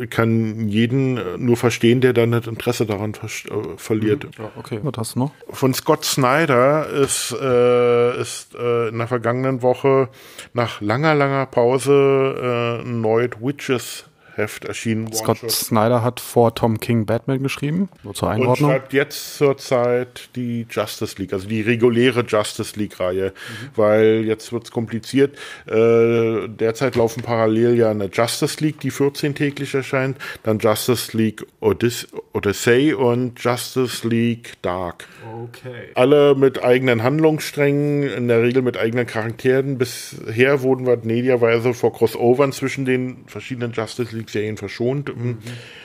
ich 0.00 0.10
kann 0.10 0.68
jeden 0.68 1.44
nur 1.44 1.56
verstehen, 1.56 2.00
der 2.00 2.12
dann 2.12 2.32
das 2.32 2.46
Interesse 2.46 2.86
daran 2.86 3.14
ver 3.14 3.26
äh, 3.26 3.76
verliert. 3.76 4.26
Ja, 4.38 4.50
okay, 4.56 4.80
was 4.82 4.94
hast 4.96 5.14
du 5.14 5.20
noch? 5.20 5.32
Von 5.50 5.74
Scott 5.74 6.04
Snyder 6.04 6.88
ist, 6.88 7.34
äh, 7.40 8.20
ist 8.20 8.54
äh, 8.54 8.88
in 8.88 8.98
der 8.98 9.08
vergangenen 9.08 9.62
Woche 9.62 10.08
nach 10.54 10.80
langer, 10.80 11.14
langer 11.14 11.46
Pause 11.46 12.80
äh, 12.82 12.88
Noid 12.88 13.40
Witches 13.40 14.06
Heft 14.34 14.64
erschienen. 14.64 15.12
Scott 15.12 15.38
Snyder 15.50 16.02
hat 16.02 16.20
vor 16.20 16.54
Tom 16.54 16.80
King 16.80 17.06
Batman 17.06 17.42
geschrieben, 17.42 17.88
nur 18.02 18.14
zur 18.14 18.30
Einordnung. 18.30 18.70
Und 18.70 18.76
schreibt 18.76 18.92
jetzt 18.92 19.36
zurzeit 19.36 20.30
die 20.36 20.66
Justice 20.70 21.16
League, 21.18 21.32
also 21.32 21.46
die 21.46 21.60
reguläre 21.60 22.24
Justice 22.26 22.78
League-Reihe, 22.78 23.28
mhm. 23.28 23.68
weil 23.76 24.24
jetzt 24.24 24.52
wird 24.52 24.64
es 24.64 24.70
kompliziert. 24.70 25.36
Äh, 25.66 26.48
derzeit 26.48 26.96
laufen 26.96 27.22
parallel 27.22 27.76
ja 27.76 27.90
eine 27.90 28.06
Justice 28.06 28.62
League, 28.62 28.80
die 28.80 28.90
14-täglich 28.90 29.74
erscheint, 29.74 30.16
dann 30.42 30.58
Justice 30.58 31.16
League 31.16 31.46
Odyssey, 31.60 32.08
Odyssey 32.32 32.94
und 32.94 33.42
Justice 33.42 34.06
League 34.06 34.54
Dark. 34.62 35.06
Okay. 35.44 35.90
Alle 35.94 36.34
mit 36.34 36.62
eigenen 36.62 37.02
Handlungssträngen, 37.02 38.02
in 38.04 38.28
der 38.28 38.42
Regel 38.42 38.62
mit 38.62 38.76
eigenen 38.76 39.06
Charakteren. 39.06 39.78
Bisher 39.78 40.62
wurden 40.62 40.86
wir 40.86 40.96
gnädigerweise 40.96 41.74
vor 41.74 41.92
Crossovern 41.92 42.52
zwischen 42.52 42.84
den 42.84 43.24
verschiedenen 43.26 43.72
Justice 43.72 44.14
League 44.14 44.21
Serien 44.30 44.56
verschont, 44.56 45.16
mhm. 45.16 45.38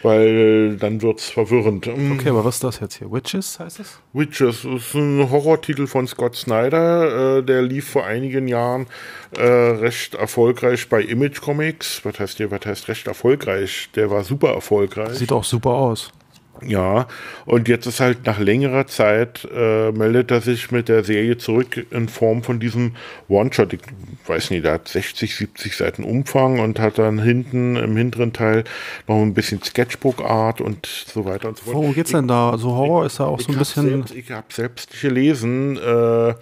weil 0.03 0.77
dann 0.77 1.01
wird 1.01 1.19
es 1.19 1.29
verwirrend. 1.29 1.87
Okay, 1.87 2.29
aber 2.29 2.45
was 2.45 2.55
ist 2.55 2.63
das 2.63 2.79
jetzt 2.79 2.95
hier? 2.95 3.11
Witches 3.11 3.59
heißt 3.59 3.79
es? 3.79 3.99
Witches 4.13 4.65
ist 4.65 4.93
ein 4.93 5.29
Horrortitel 5.29 5.87
von 5.87 6.07
Scott 6.07 6.35
Snyder, 6.35 7.37
äh, 7.37 7.43
der 7.43 7.61
lief 7.61 7.89
vor 7.89 8.05
einigen 8.05 8.47
Jahren 8.47 8.87
äh, 9.37 9.43
recht 9.43 10.15
erfolgreich 10.15 10.89
bei 10.89 11.01
Image 11.01 11.41
Comics. 11.41 12.01
Was 12.03 12.19
heißt 12.19 12.37
hier, 12.37 12.51
was 12.51 12.65
heißt 12.65 12.87
recht 12.87 13.07
erfolgreich? 13.07 13.89
Der 13.95 14.09
war 14.09 14.23
super 14.23 14.49
erfolgreich. 14.49 15.17
Sieht 15.17 15.31
auch 15.31 15.43
super 15.43 15.71
aus. 15.71 16.11
Ja, 16.65 17.07
und 17.45 17.67
jetzt 17.67 17.85
ist 17.85 17.99
halt 17.99 18.25
nach 18.25 18.39
längerer 18.39 18.87
Zeit 18.87 19.47
äh, 19.53 19.91
meldet 19.91 20.31
er 20.31 20.41
sich 20.41 20.71
mit 20.71 20.89
der 20.89 21.03
Serie 21.03 21.37
zurück 21.37 21.85
in 21.91 22.09
Form 22.09 22.43
von 22.43 22.59
diesem 22.59 22.95
One-Shot. 23.27 23.73
Ich 23.73 23.81
weiß 24.25 24.51
nicht, 24.51 24.65
der 24.65 24.73
hat 24.73 24.87
60, 24.87 25.35
70 25.35 25.75
Seiten 25.75 26.03
Umfang 26.03 26.59
und 26.59 26.79
hat 26.79 26.97
dann 26.97 27.19
hinten 27.19 27.75
im 27.75 27.95
hinteren 27.95 28.33
Teil 28.33 28.63
noch 29.07 29.21
ein 29.21 29.33
bisschen 29.33 29.61
Sketchbook-Art 29.61 30.61
und 30.61 30.85
so 30.85 31.25
weiter 31.25 31.49
und 31.49 31.57
so 31.57 31.65
fort. 31.65 31.75
Worum 31.75 31.93
geht's 31.93 32.11
denn 32.11 32.27
da? 32.27 32.51
Also 32.51 32.75
Horror 32.75 33.05
ist 33.05 33.19
ja 33.19 33.25
auch 33.25 33.39
so 33.39 33.51
ein 33.51 33.57
bisschen. 33.57 33.89
Selbst, 33.89 34.15
ich 34.15 34.31
habe 34.31 34.47
selbst 34.49 35.01
gelesen, 35.01 35.77
äh, 35.77 36.33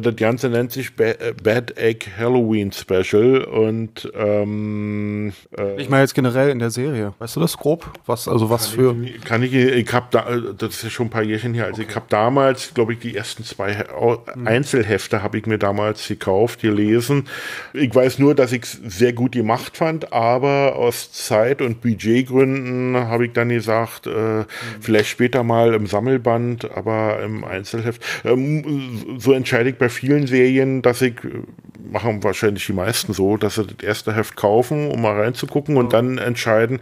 das 0.00 0.16
Ganze 0.16 0.48
nennt 0.48 0.72
sich 0.72 0.92
äh, 0.98 1.34
Bad 1.42 1.76
Egg 1.78 2.06
Halloween 2.16 2.72
Special 2.72 3.44
und 3.44 4.10
ähm, 4.14 5.32
äh, 5.56 5.80
ich 5.80 5.88
meine 5.88 6.02
jetzt 6.02 6.14
generell 6.14 6.50
in 6.50 6.58
der 6.58 6.70
Serie. 6.70 7.14
Weißt 7.18 7.36
du 7.36 7.40
das 7.40 7.56
grob? 7.56 7.90
Was 8.06 8.28
also 8.28 8.50
was 8.50 8.66
für? 8.66 8.96
Ich, 9.02 9.20
kann 9.22 9.42
ich? 9.42 9.54
Ich 9.54 9.92
habe 9.92 10.06
da, 10.10 10.26
das 10.56 10.74
ist 10.74 10.84
ja 10.84 10.90
schon 10.90 11.06
ein 11.08 11.10
paar 11.10 11.22
Jährchen 11.22 11.54
her. 11.54 11.66
Also 11.66 11.82
okay. 11.82 11.90
ich 11.90 11.96
habe 11.96 12.06
damals, 12.08 12.72
glaube 12.74 12.94
ich, 12.94 12.98
die 13.00 13.16
ersten 13.16 13.44
zwei 13.44 13.74
hm. 13.74 14.46
Einzelhefte 14.46 15.22
habe 15.22 15.38
ich 15.38 15.46
mir 15.46 15.58
damals 15.58 16.06
gekauft, 16.06 16.60
gelesen. 16.60 17.28
Ich 17.72 17.94
weiß 17.94 18.18
nur, 18.18 18.34
dass 18.34 18.52
ich 18.52 18.62
es 18.62 18.72
sehr 18.72 19.12
gut 19.12 19.32
gemacht 19.32 19.76
fand, 19.76 20.12
aber 20.12 20.76
aus 20.76 21.12
Zeit 21.12 21.60
und 21.60 21.80
Budgetgründen 21.80 22.96
habe 22.96 23.26
ich 23.26 23.32
dann 23.32 23.48
gesagt, 23.48 24.06
äh, 24.06 24.10
hm. 24.10 24.44
vielleicht 24.80 25.08
später 25.08 25.42
mal 25.42 25.74
im 25.74 25.86
Sammelband, 25.86 26.70
aber 26.74 27.20
im 27.22 27.44
Einzelheft. 27.44 28.02
Ähm, 28.24 29.18
so 29.18 29.32
entscheide 29.32 29.63
ich 29.68 29.78
bei 29.78 29.88
vielen 29.88 30.26
Serien, 30.26 30.82
dass 30.82 31.02
ich, 31.02 31.22
äh, 31.24 31.42
machen 31.90 32.22
wahrscheinlich 32.24 32.66
die 32.66 32.72
meisten 32.72 33.12
so, 33.12 33.36
dass 33.36 33.56
sie 33.56 33.66
das 33.66 33.86
erste 33.86 34.14
Heft 34.14 34.36
kaufen, 34.36 34.90
um 34.90 35.02
mal 35.02 35.18
reinzugucken 35.20 35.76
und 35.76 35.92
dann 35.92 36.18
entscheiden, 36.18 36.80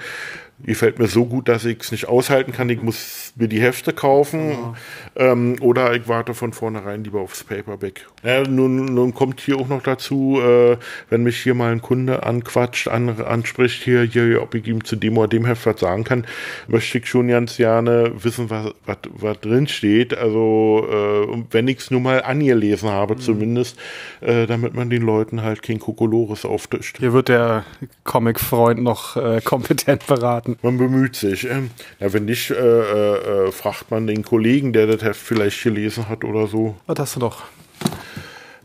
gefällt 0.65 0.99
mir 0.99 1.09
so 1.09 1.25
gut, 1.25 1.49
dass 1.49 1.65
ich 1.65 1.81
es 1.81 1.93
nicht 1.93 2.09
aushalten 2.09 2.53
kann. 2.53 2.69
Ich 2.69 2.83
muss 2.83 3.33
mir 3.37 3.49
die 3.49 3.61
Hefte 3.61 3.93
kaufen 3.93 4.51
ja. 4.51 4.75
ähm, 5.17 5.57
oder 5.61 5.95
ich 5.95 6.07
warte 6.09 6.35
von 6.35 6.53
vornherein 6.53 7.03
lieber 7.05 7.21
aufs 7.21 7.45
Paperback. 7.45 8.07
Ja, 8.23 8.43
nun, 8.43 8.87
nun 8.87 9.15
kommt 9.15 9.41
hier 9.41 9.57
auch 9.57 9.69
noch 9.69 9.83
dazu, 9.83 10.41
äh, 10.41 10.77
wenn 11.11 11.25
mich 11.25 11.39
hier 11.39 11.55
mal 11.55 11.73
ein 11.73 11.83
Kunde 11.83 12.23
anquatscht, 12.25 12.89
an, 12.89 13.09
anspricht 13.21 13.83
hier, 13.83 14.03
hier, 14.03 14.41
ob 14.43 14.55
ich 14.55 14.67
ihm 14.67 14.85
zu 14.85 14.97
dem 14.97 15.19
oder 15.19 15.29
dem 15.29 15.47
Heft 15.47 15.67
was 15.67 15.81
sagen 15.81 16.05
kann, 16.05 16.27
möchte 16.69 16.99
ich 16.99 17.07
schon 17.09 17.29
ganz 17.29 17.57
gerne 17.57 18.13
wissen, 18.23 18.51
was, 18.51 18.73
was, 18.87 18.99
was 19.11 19.41
drin 19.41 19.67
steht. 19.67 20.17
Also 20.17 20.87
äh, 20.89 21.45
wenn 21.51 21.67
ich 21.67 21.79
es 21.79 21.91
nur 21.91 22.01
mal 22.01 22.23
angelesen 22.23 22.89
habe, 22.89 23.15
mhm. 23.15 23.21
zumindest, 23.21 23.79
äh, 24.21 24.47
damit 24.47 24.75
man 24.75 24.91
den 24.91 25.03
Leuten 25.03 25.43
halt 25.43 25.63
kein 25.63 25.81
Kokolores 25.81 26.45
auftischt. 26.45 26.99
Hier 26.99 27.13
wird 27.13 27.29
der 27.29 27.65
Comic-Freund 28.05 28.81
noch 28.81 29.17
äh, 29.17 29.41
kompetent 29.41 30.07
beraten 30.07 30.42
machen. 30.49 30.59
Man 30.63 30.79
bemüht 30.79 31.17
sich. 31.17 31.49
Ähm, 31.49 31.71
ja, 32.01 32.13
wenn 32.13 32.25
nicht, 32.25 32.51
äh, 32.51 32.55
äh, 32.55 33.49
äh, 33.49 33.53
fragt 33.53 33.91
man 33.91 34.07
den 34.07 34.23
Kollegen, 34.23 34.73
der 34.73 34.87
das 34.87 35.03
Heft 35.03 35.21
vielleicht 35.21 35.63
gelesen 35.63 36.09
hat 36.09 36.25
oder 36.25 36.47
so. 36.47 36.77
Was 36.87 36.99
hast 36.99 37.17
du 37.17 37.21
doch? 37.21 37.43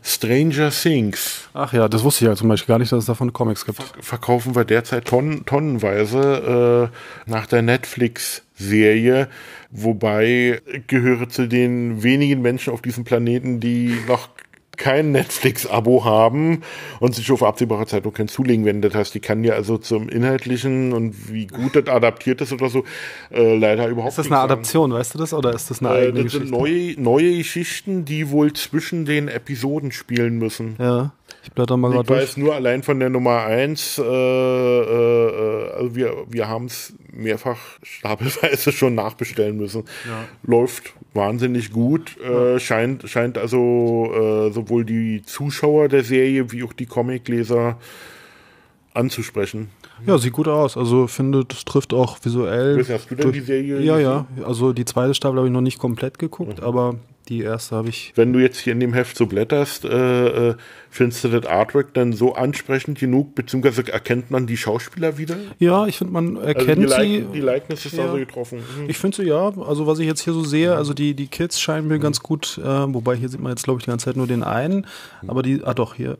Stranger 0.02 0.70
Things. 0.70 1.48
Ach 1.52 1.72
ja, 1.72 1.88
das 1.88 2.02
wusste 2.02 2.24
ich 2.24 2.28
ja 2.30 2.36
zum 2.36 2.48
Beispiel 2.48 2.72
gar 2.72 2.78
nicht, 2.78 2.90
dass 2.92 3.00
es 3.00 3.06
davon 3.06 3.32
Comics 3.32 3.66
gibt. 3.66 3.82
Verkaufen 4.00 4.54
wir 4.54 4.64
derzeit 4.64 5.06
tonnen, 5.06 5.44
tonnenweise 5.44 6.90
äh, 7.26 7.30
nach 7.30 7.46
der 7.46 7.62
Netflix-Serie, 7.62 9.28
wobei 9.70 10.62
gehöre 10.86 11.28
zu 11.28 11.46
den 11.46 12.02
wenigen 12.02 12.40
Menschen 12.40 12.72
auf 12.72 12.80
diesem 12.80 13.04
Planeten, 13.04 13.60
die 13.60 13.98
noch 14.06 14.30
kein 14.78 15.12
Netflix-Abo 15.12 16.04
haben 16.04 16.62
und 17.00 17.14
sich 17.14 17.30
auf 17.30 17.42
absehbare 17.42 17.86
Zeit 17.86 18.04
noch 18.04 18.12
kein 18.12 18.28
zulegen 18.28 18.64
werden. 18.64 18.80
Das 18.80 18.94
heißt, 18.94 19.14
die 19.14 19.20
kann 19.20 19.44
ja 19.44 19.54
also 19.54 19.76
zum 19.76 20.08
Inhaltlichen 20.08 20.92
und 20.92 21.30
wie 21.30 21.46
gut 21.46 21.76
das 21.76 21.88
adaptiert 21.88 22.40
ist 22.40 22.52
oder 22.52 22.68
so, 22.68 22.84
äh, 23.30 23.56
leider 23.56 23.88
überhaupt 23.88 24.16
nicht. 24.16 24.18
Ist 24.18 24.30
das 24.30 24.32
eine 24.32 24.40
Adaption, 24.40 24.90
sagen. 24.90 25.00
weißt 25.00 25.14
du 25.14 25.18
das? 25.18 25.34
Oder 25.34 25.52
ist 25.52 25.70
das 25.70 25.80
eine 25.80 25.88
äh, 25.88 25.92
eigene 25.92 26.14
das 26.14 26.32
Geschichte? 26.32 26.46
Sind 26.46 26.58
neue, 26.58 27.00
neue 27.00 27.36
Geschichten, 27.36 28.04
die 28.04 28.30
wohl 28.30 28.52
zwischen 28.54 29.04
den 29.04 29.28
Episoden 29.28 29.92
spielen 29.92 30.38
müssen. 30.38 30.76
Ja. 30.78 31.12
Ich 31.42 31.52
blätter 31.52 31.76
mal 31.76 31.90
gerade 31.90 32.06
durch. 32.06 32.22
Ich 32.22 32.28
weiß 32.28 32.36
nur 32.36 32.54
allein 32.54 32.82
von 32.82 33.00
der 33.00 33.10
Nummer 33.10 33.42
1, 33.44 33.98
äh, 33.98 34.02
äh, 34.02 35.70
also 35.72 35.96
wir, 35.96 36.12
wir 36.28 36.48
haben 36.48 36.64
es 36.66 36.92
mehrfach 37.12 37.58
stapelweise 37.82 38.72
schon 38.72 38.94
nachbestellen 38.94 39.56
müssen. 39.56 39.84
Ja. 40.06 40.24
Läuft 40.42 40.92
wahnsinnig 41.14 41.72
gut. 41.72 42.16
Äh, 42.20 42.58
scheint, 42.60 43.08
scheint 43.08 43.38
also 43.38 44.10
äh, 44.12 44.52
sowohl 44.52 44.84
die 44.84 45.22
Zuschauer 45.22 45.88
der 45.88 46.04
Serie 46.04 46.52
wie 46.52 46.62
auch 46.62 46.72
die 46.72 46.86
Comicleser 46.86 47.78
anzusprechen. 48.94 49.70
Ja, 50.06 50.18
sieht 50.18 50.32
gut 50.32 50.48
aus. 50.48 50.76
Also 50.76 51.06
finde, 51.06 51.44
das 51.44 51.64
trifft 51.64 51.92
auch 51.92 52.18
visuell. 52.22 52.84
Hast 52.88 53.10
du 53.10 53.14
denn 53.14 53.32
die 53.32 53.40
Serie? 53.40 53.80
Ja, 53.80 53.98
ja. 53.98 54.26
Also 54.44 54.72
die 54.72 54.84
zweite 54.84 55.14
Staffel 55.14 55.38
habe 55.38 55.48
ich 55.48 55.52
noch 55.52 55.60
nicht 55.60 55.78
komplett 55.78 56.18
geguckt, 56.18 56.58
mhm. 56.58 56.64
aber 56.64 56.94
die 57.28 57.42
erste 57.42 57.76
habe 57.76 57.88
ich. 57.88 58.12
Wenn 58.14 58.32
du 58.32 58.38
jetzt 58.38 58.58
hier 58.58 58.72
in 58.72 58.80
dem 58.80 58.94
Heft 58.94 59.16
so 59.16 59.26
blätterst, 59.26 59.84
äh, 59.84 60.50
äh, 60.50 60.54
findest 60.90 61.24
du 61.24 61.28
das 61.28 61.46
Artwork 61.46 61.94
dann 61.94 62.12
so 62.12 62.34
ansprechend 62.34 62.98
genug, 62.98 63.34
beziehungsweise 63.34 63.86
erkennt 63.92 64.30
man 64.30 64.46
die 64.46 64.56
Schauspieler 64.56 65.18
wieder? 65.18 65.36
Ja, 65.58 65.86
ich 65.86 65.98
finde, 65.98 66.12
man 66.12 66.36
erkennt 66.36 66.84
also 66.84 67.02
die. 67.02 67.24
die 67.32 67.40
Likeness 67.40 67.86
ist 67.86 67.96
ja. 67.96 68.04
also 68.04 68.16
getroffen. 68.16 68.58
Mhm. 68.58 68.88
Ich 68.88 68.98
finde 68.98 69.16
sie 69.16 69.24
ja. 69.24 69.52
Also 69.58 69.86
was 69.86 69.98
ich 69.98 70.06
jetzt 70.06 70.22
hier 70.22 70.32
so 70.32 70.42
sehe, 70.42 70.74
also 70.74 70.94
die, 70.94 71.14
die 71.14 71.26
Kids 71.26 71.60
scheinen 71.60 71.88
mir 71.88 71.96
mhm. 71.98 72.02
ganz 72.02 72.20
gut, 72.20 72.58
äh, 72.58 72.64
wobei 72.64 73.16
hier 73.16 73.28
sieht 73.28 73.40
man 73.40 73.52
jetzt, 73.52 73.64
glaube 73.64 73.80
ich, 73.80 73.84
die 73.84 73.90
ganze 73.90 74.06
Zeit 74.06 74.16
nur 74.16 74.26
den 74.26 74.42
einen. 74.42 74.86
Mhm. 75.22 75.30
Aber 75.30 75.42
die, 75.42 75.62
ah 75.64 75.74
doch, 75.74 75.94
hier 75.94 76.18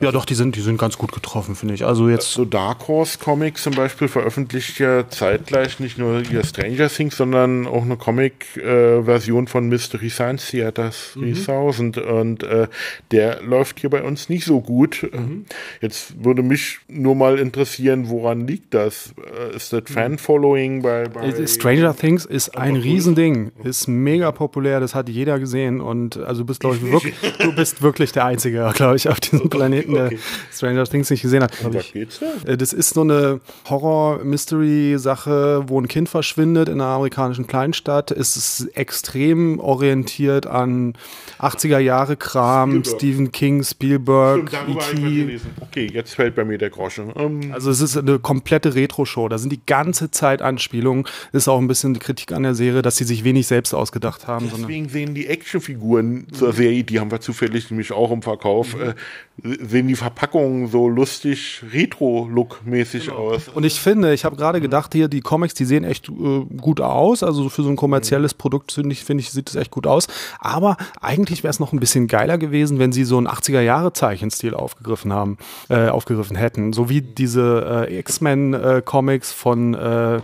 Ja, 0.00 0.12
doch, 0.12 0.24
die 0.24 0.34
sind, 0.34 0.56
die 0.56 0.60
sind 0.60 0.78
ganz 0.78 0.98
gut 0.98 1.12
getroffen, 1.12 1.54
finde 1.54 1.74
ich. 1.74 1.84
Also 1.84 2.08
jetzt. 2.08 2.32
So 2.32 2.44
Dark 2.44 2.88
Horse 2.88 3.18
Comics 3.18 3.62
zum 3.62 3.74
Beispiel 3.74 4.08
veröffentlicht 4.08 4.78
ja 4.78 5.08
zeitgleich 5.08 5.80
nicht 5.80 5.98
nur 5.98 6.22
hier 6.22 6.44
Stranger 6.44 6.88
Things, 6.88 7.16
sondern 7.16 7.66
auch 7.66 7.82
eine 7.82 7.96
Comic-Version 7.96 9.44
äh, 9.44 9.48
von 9.48 9.68
Mystery 9.68 10.10
Science 10.10 10.50
Theaters 10.50 11.12
mhm. 11.14 11.34
3000 11.34 11.98
und 11.98 12.42
äh, 12.42 12.68
der 13.10 13.42
läuft 13.42 13.80
hier 13.80 13.90
bei 13.90 14.02
uns 14.02 14.28
nicht 14.28 14.44
so 14.44 14.60
gut. 14.60 15.08
Mhm. 15.12 15.44
Jetzt 15.80 16.24
würde 16.24 16.42
mich 16.42 16.78
nur 16.88 17.14
mal 17.14 17.38
interessieren, 17.38 18.08
woran 18.08 18.46
liegt 18.46 18.74
das? 18.74 19.14
Äh, 19.52 19.56
ist 19.56 19.72
das 19.72 19.82
Fan-Following 19.86 20.82
bei, 20.82 21.08
bei 21.08 21.46
Stranger 21.46 21.96
Things 21.96 22.24
ist 22.24 22.56
ein 22.56 22.76
Riesending, 22.76 23.52
ist 23.64 23.88
mega 23.88 24.32
populär, 24.32 24.80
das 24.80 24.94
hat 24.94 25.08
jeder 25.08 25.38
gesehen 25.38 25.80
und 25.80 26.16
also 26.16 26.42
du 26.42 26.46
bist, 26.46 26.60
glaube 26.60 26.76
ich, 26.76 26.82
wirklich, 26.82 27.14
du 27.38 27.54
bist 27.54 27.82
wirklich 27.82 28.12
der 28.12 28.24
Einzige, 28.24 28.70
glaube 28.74 28.96
ich, 28.96 29.08
auf 29.08 29.20
diesem 29.20 29.48
Planeten, 29.48 29.59
der 29.68 30.06
okay. 30.06 30.18
Stranger 30.52 30.84
Things 30.84 31.10
nicht 31.10 31.22
gesehen 31.22 31.42
hat. 31.42 31.52
Ich, 31.74 31.92
geht's 31.92 32.20
äh, 32.44 32.56
das 32.56 32.72
ist 32.72 32.94
so 32.94 33.02
eine 33.02 33.40
Horror-Mystery-Sache, 33.68 35.64
wo 35.66 35.80
ein 35.80 35.88
Kind 35.88 36.08
verschwindet 36.08 36.68
in 36.68 36.80
einer 36.80 36.90
amerikanischen 36.90 37.46
Kleinstadt. 37.46 38.10
Es 38.10 38.36
ist 38.36 38.76
extrem 38.76 39.58
orientiert 39.60 40.46
an 40.46 40.94
80er-Jahre-Kram, 41.38 42.84
Stephen 42.84 43.32
King, 43.32 43.62
Spielberg, 43.64 44.52
E.T. 44.68 45.40
Okay, 45.60 45.90
jetzt 45.92 46.14
fällt 46.14 46.34
bei 46.34 46.44
mir 46.44 46.58
der 46.58 46.70
Groschen. 46.70 47.12
Um. 47.12 47.42
Ähm, 47.42 47.52
also 47.52 47.70
es 47.70 47.80
ist 47.80 47.96
eine 47.96 48.18
komplette 48.18 48.74
Retro-Show. 48.74 49.28
Da 49.28 49.38
sind 49.38 49.50
die 49.50 49.60
ganze 49.64 50.10
Zeit 50.10 50.42
Anspielungen. 50.42 51.06
Ist 51.32 51.48
auch 51.48 51.58
ein 51.58 51.68
bisschen 51.68 51.94
die 51.94 52.00
Kritik 52.00 52.32
an 52.32 52.42
der 52.42 52.54
Serie, 52.54 52.82
dass 52.82 52.96
sie 52.96 53.04
sich 53.04 53.24
wenig 53.24 53.46
selbst 53.46 53.74
ausgedacht 53.74 54.26
haben. 54.26 54.50
Deswegen 54.54 54.88
sehen 54.88 55.14
die 55.14 55.26
Actionfiguren 55.26 56.26
zur 56.32 56.52
Serie, 56.52 56.84
die 56.84 57.00
haben 57.00 57.10
wir 57.10 57.20
zufällig 57.20 57.70
nämlich 57.70 57.92
auch 57.92 58.10
im 58.10 58.22
Verkauf, 58.22 58.76
mhm. 58.76 58.94
äh, 59.44 59.49
sehen 59.60 59.88
die 59.88 59.96
Verpackungen 59.96 60.68
so 60.68 60.88
lustig 60.88 61.62
Retro-Look-mäßig 61.72 63.06
genau. 63.06 63.16
aus. 63.16 63.48
Und 63.48 63.64
ich 63.64 63.80
finde, 63.80 64.12
ich 64.12 64.24
habe 64.24 64.36
gerade 64.36 64.60
gedacht, 64.60 64.92
hier 64.92 65.08
die 65.08 65.20
Comics, 65.20 65.54
die 65.54 65.64
sehen 65.64 65.84
echt 65.84 66.08
äh, 66.08 66.44
gut 66.56 66.80
aus. 66.80 67.22
Also 67.22 67.48
für 67.48 67.62
so 67.62 67.68
ein 67.68 67.76
kommerzielles 67.76 68.34
Produkt 68.34 68.72
finde 68.72 68.92
ich, 68.92 69.04
finde 69.04 69.22
ich, 69.22 69.30
sieht 69.30 69.48
es 69.48 69.56
echt 69.56 69.70
gut 69.70 69.86
aus. 69.86 70.06
Aber 70.38 70.76
eigentlich 71.00 71.42
wäre 71.42 71.50
es 71.50 71.60
noch 71.60 71.72
ein 71.72 71.80
bisschen 71.80 72.06
geiler 72.06 72.38
gewesen, 72.38 72.78
wenn 72.78 72.92
sie 72.92 73.04
so 73.04 73.18
einen 73.18 73.28
80er-Jahre-Zeichenstil 73.28 74.54
aufgegriffen 74.54 75.12
haben, 75.12 75.38
äh, 75.68 75.88
aufgegriffen 75.88 76.36
hätten. 76.36 76.72
So 76.72 76.88
wie 76.88 77.00
diese 77.02 77.86
äh, 77.88 77.98
X-Men-Comics 77.98 79.32
von 79.32 79.74
äh, 79.74 80.20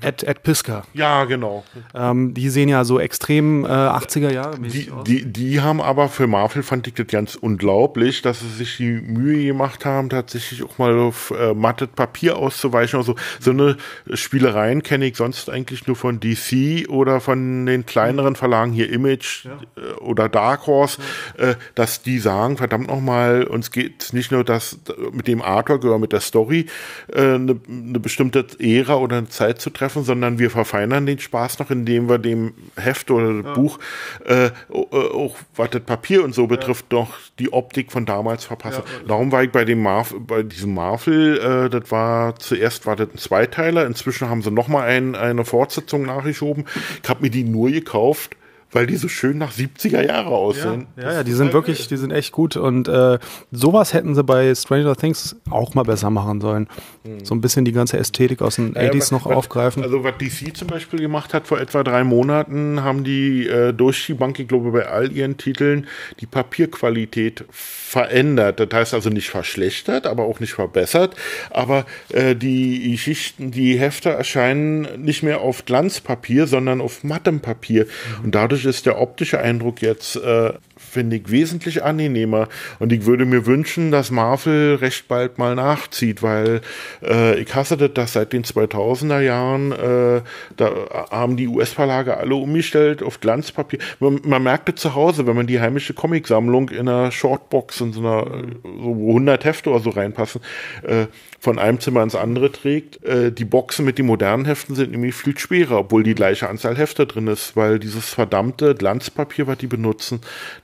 Ed, 0.00 0.22
Ed 0.22 0.42
Pisker. 0.42 0.82
Ja, 0.92 1.24
genau. 1.24 1.64
Ähm, 1.94 2.34
die 2.34 2.50
sehen 2.50 2.68
ja 2.68 2.84
so 2.84 2.98
extrem 2.98 3.64
80er-Jahre 3.64 4.58
die, 4.58 4.90
aus. 4.90 5.04
Die, 5.04 5.24
die 5.24 5.60
haben 5.60 5.80
aber 5.80 6.08
für 6.08 6.26
Marvel, 6.26 6.62
fand 6.62 6.86
ich 6.86 6.94
das 6.94 7.06
ganz 7.06 7.34
unglaublich, 7.34 8.22
dass 8.22 8.40
sie 8.40 8.48
sich 8.54 8.76
die 8.76 8.92
Mühe 8.92 9.44
gemacht 9.44 9.84
haben, 9.84 10.08
tatsächlich 10.08 10.62
auch 10.62 10.78
mal 10.78 10.98
auf 10.98 11.32
äh, 11.36 11.54
mattet 11.54 11.94
Papier 11.94 12.36
auszuweichen. 12.36 12.98
Also 12.98 13.14
so 13.40 13.50
eine 13.50 13.76
Spielereien 14.12 14.82
kenne 14.82 15.06
ich 15.06 15.16
sonst 15.16 15.50
eigentlich 15.50 15.86
nur 15.86 15.96
von 15.96 16.20
DC 16.20 16.88
oder 16.88 17.20
von 17.20 17.66
den 17.66 17.86
kleineren 17.86 18.36
Verlagen 18.36 18.72
hier 18.72 18.90
Image 18.90 19.44
ja. 19.44 19.58
äh, 19.76 19.92
oder 20.00 20.28
Dark 20.28 20.66
Horse, 20.66 20.98
ja. 21.38 21.50
äh, 21.50 21.56
dass 21.74 22.02
die 22.02 22.18
sagen, 22.18 22.56
verdammt 22.56 22.88
nochmal, 22.88 23.44
uns 23.44 23.70
geht 23.70 24.12
nicht 24.12 24.32
nur 24.32 24.44
das 24.44 24.78
mit 25.12 25.28
dem 25.28 25.42
Artwork 25.42 25.84
oder 25.84 25.98
mit 25.98 26.12
der 26.12 26.20
Story 26.20 26.66
eine, 27.12 27.52
äh, 27.52 27.56
eine 27.68 28.00
bestimmte 28.00 28.46
Ära 28.58 28.96
oder 28.96 29.18
eine 29.18 29.28
Zeit 29.28 29.60
zu 29.60 29.70
treffen, 29.70 30.04
sondern 30.04 30.38
wir 30.38 30.50
verfeinern 30.50 31.06
den 31.06 31.18
Spaß 31.18 31.58
noch, 31.58 31.70
indem 31.70 32.08
wir 32.08 32.18
dem 32.18 32.54
Heft 32.76 33.10
oder 33.10 33.30
ja. 33.30 33.52
Buch 33.54 33.78
äh, 34.24 34.50
auch 34.70 35.36
was 35.56 35.70
das 35.70 35.82
Papier 35.82 36.24
und 36.24 36.34
so 36.34 36.46
betrifft, 36.46 36.86
doch 36.88 37.10
die 37.38 37.52
Optik 37.52 37.92
von 37.92 38.06
damals 38.06 38.43
verpassen. 38.46 38.82
Darum 39.06 39.32
war 39.32 39.42
ich 39.42 39.50
bei 39.50 39.64
dem 39.64 39.82
Marv, 39.82 40.14
bei 40.18 40.42
diesem 40.42 40.74
Marvel, 40.74 41.38
äh, 41.38 41.70
das 41.70 41.90
war 41.90 42.36
zuerst 42.36 42.86
war 42.86 42.96
das 42.96 43.08
ein 43.10 43.18
Zweiteiler, 43.18 43.86
inzwischen 43.86 44.28
haben 44.28 44.42
sie 44.42 44.50
nochmal 44.50 44.88
ein, 44.88 45.14
eine 45.14 45.44
Fortsetzung 45.44 46.06
nachgeschoben. 46.06 46.66
Ich 47.02 47.08
habe 47.08 47.22
mir 47.22 47.30
die 47.30 47.44
nur 47.44 47.70
gekauft, 47.70 48.36
weil 48.74 48.86
die 48.86 48.96
so 48.96 49.08
schön 49.08 49.38
nach 49.38 49.52
70er 49.52 50.04
Jahre 50.04 50.30
aussehen. 50.30 50.86
Ja, 50.96 51.04
ja, 51.04 51.12
ja 51.12 51.24
die 51.24 51.32
sind 51.32 51.52
wirklich, 51.52 51.86
die 51.86 51.96
sind 51.96 52.10
echt 52.10 52.32
gut. 52.32 52.56
Und 52.56 52.88
äh, 52.88 53.18
sowas 53.52 53.94
hätten 53.94 54.14
sie 54.16 54.24
bei 54.24 54.52
Stranger 54.54 54.96
Things 54.96 55.36
auch 55.48 55.74
mal 55.74 55.84
besser 55.84 56.10
machen 56.10 56.40
sollen. 56.40 56.68
Mhm. 57.04 57.24
So 57.24 57.34
ein 57.34 57.40
bisschen 57.40 57.64
die 57.64 57.72
ganze 57.72 57.98
Ästhetik 57.98 58.42
aus 58.42 58.56
den 58.56 58.74
ja, 58.74 58.82
80s 58.82 59.12
noch 59.12 59.26
was, 59.26 59.36
aufgreifen. 59.36 59.84
Also 59.84 60.02
was 60.02 60.14
DC 60.18 60.56
zum 60.56 60.68
Beispiel 60.68 60.98
gemacht 60.98 61.34
hat 61.34 61.46
vor 61.46 61.60
etwa 61.60 61.84
drei 61.84 62.02
Monaten, 62.02 62.82
haben 62.82 63.04
die 63.04 63.46
äh, 63.46 63.72
durch 63.72 64.06
die 64.06 64.14
Bank, 64.14 64.40
ich 64.40 64.48
glaube 64.48 64.72
bei 64.72 64.88
all 64.88 65.12
ihren 65.12 65.36
Titeln, 65.36 65.86
die 66.20 66.26
Papierqualität 66.26 67.44
verändert. 67.50 68.58
Das 68.58 68.68
heißt 68.72 68.94
also 68.94 69.08
nicht 69.08 69.30
verschlechtert, 69.30 70.06
aber 70.06 70.24
auch 70.24 70.40
nicht 70.40 70.54
verbessert. 70.54 71.14
Aber 71.50 71.86
äh, 72.08 72.34
die 72.34 72.98
Schichten, 72.98 73.52
die 73.52 73.78
Hefte 73.78 74.10
erscheinen 74.10 74.88
nicht 75.00 75.22
mehr 75.22 75.42
auf 75.42 75.64
Glanzpapier, 75.64 76.48
sondern 76.48 76.80
auf 76.80 77.04
mattem 77.04 77.38
Papier. 77.38 77.84
Mhm. 77.84 78.24
Und 78.24 78.34
dadurch 78.34 78.63
ist 78.64 78.86
der 78.86 79.00
optische 79.00 79.38
Eindruck 79.38 79.82
jetzt 79.82 80.16
äh, 80.16 80.52
finde 80.94 81.16
ich, 81.16 81.30
wesentlich 81.30 81.82
angenehmer. 81.82 82.48
Und 82.78 82.92
ich 82.92 83.04
würde 83.04 83.26
mir 83.26 83.46
wünschen, 83.46 83.90
dass 83.90 84.10
Marvel 84.10 84.76
recht 84.76 85.08
bald 85.08 85.38
mal 85.38 85.54
nachzieht, 85.54 86.22
weil 86.22 86.60
äh, 87.02 87.38
ich 87.38 87.54
hasse 87.54 87.76
das, 87.76 87.92
dass 87.92 88.12
seit 88.14 88.32
den 88.32 88.44
2000er 88.44 89.20
Jahren, 89.20 89.72
äh, 89.72 90.22
da 90.56 90.70
haben 91.10 91.36
die 91.36 91.48
US-Verlage 91.48 92.16
alle 92.16 92.36
umgestellt 92.36 93.02
auf 93.02 93.20
Glanzpapier. 93.20 93.80
Man, 94.00 94.20
man 94.24 94.42
merkt 94.42 94.68
das 94.68 94.76
zu 94.76 94.94
Hause, 94.94 95.26
wenn 95.26 95.36
man 95.36 95.46
die 95.46 95.60
heimische 95.60 95.94
Comicsammlung 95.94 96.70
in 96.70 96.88
einer 96.88 97.10
Shortbox 97.10 97.80
in 97.80 97.92
so 97.92 98.00
einer, 98.00 98.24
so 98.62 98.90
100 98.90 99.44
Hefte 99.44 99.70
oder 99.70 99.80
so 99.80 99.90
reinpassen, 99.90 100.40
äh, 100.82 101.06
von 101.44 101.58
einem 101.58 101.78
Zimmer 101.78 102.02
ins 102.02 102.14
andere 102.14 102.50
trägt. 102.50 103.04
Äh, 103.04 103.30
die 103.30 103.44
Boxen 103.44 103.84
mit 103.84 103.98
den 103.98 104.06
modernen 104.06 104.46
Heften 104.46 104.74
sind 104.74 104.92
nämlich 104.92 105.14
viel 105.14 105.36
schwerer, 105.36 105.80
obwohl 105.80 106.02
die 106.02 106.14
gleiche 106.14 106.48
Anzahl 106.48 106.76
Hefte 106.76 107.06
drin 107.06 107.26
ist, 107.26 107.54
weil 107.54 107.78
dieses 107.78 108.08
verdammte 108.08 108.74
Glanzpapier, 108.74 109.46
was 109.46 109.58
die 109.58 109.66
benutzen, 109.66 110.20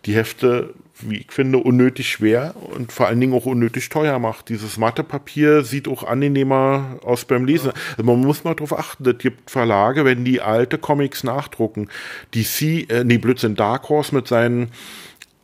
die 0.06 0.14
Hefte, 0.20 0.74
wie 1.00 1.18
ich 1.18 1.32
finde, 1.32 1.58
unnötig 1.58 2.10
schwer 2.10 2.54
und 2.74 2.92
vor 2.92 3.06
allen 3.06 3.20
Dingen 3.20 3.32
auch 3.32 3.46
unnötig 3.46 3.88
teuer 3.88 4.18
macht. 4.18 4.50
Dieses 4.50 4.76
Mathepapier 4.76 5.62
sieht 5.64 5.88
auch 5.88 6.04
angenehmer 6.04 6.98
aus 7.02 7.24
beim 7.24 7.46
Lesen. 7.46 7.72
Also 7.92 8.02
man 8.02 8.20
muss 8.20 8.44
mal 8.44 8.54
darauf 8.54 8.78
achten, 8.78 9.08
es 9.08 9.18
gibt 9.18 9.50
Verlage, 9.50 10.04
wenn 10.04 10.24
die 10.24 10.40
alte 10.40 10.76
Comics 10.76 11.24
nachdrucken, 11.24 11.88
DC, 12.34 12.90
äh, 12.90 13.04
nee, 13.04 13.18
Blödsinn, 13.18 13.56
Dark 13.56 13.88
Horse 13.88 14.14
mit 14.14 14.28
seinen 14.28 14.70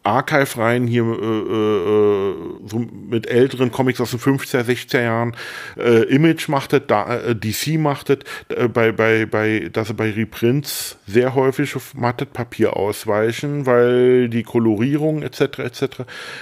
Archive 0.06 0.58
rein, 0.58 0.86
hier 0.86 1.04
äh, 1.04 1.06
äh, 1.06 2.34
so 2.66 2.78
mit 2.78 3.26
älteren 3.26 3.72
Comics 3.72 4.00
aus 4.00 4.10
den 4.10 4.20
50er, 4.20 4.62
60er 4.62 5.02
Jahren. 5.02 5.36
Äh, 5.76 6.04
Image 6.04 6.48
macht 6.48 6.72
das, 6.72 6.82
da, 6.86 7.16
äh, 7.16 7.34
DC 7.34 7.78
macht 7.78 8.08
das, 8.10 8.18
äh, 8.48 8.68
bei, 8.68 8.92
bei, 8.92 9.26
bei, 9.26 9.68
dass 9.72 9.88
sie 9.88 9.94
bei 9.94 10.10
Reprints 10.10 10.98
sehr 11.06 11.34
häufig 11.34 11.74
auf 11.76 11.94
mattet 11.94 12.32
Papier 12.32 12.76
ausweichen, 12.76 13.66
weil 13.66 14.28
die 14.28 14.42
Kolorierung 14.42 15.22
etc. 15.22 15.58
etc. 15.58 15.84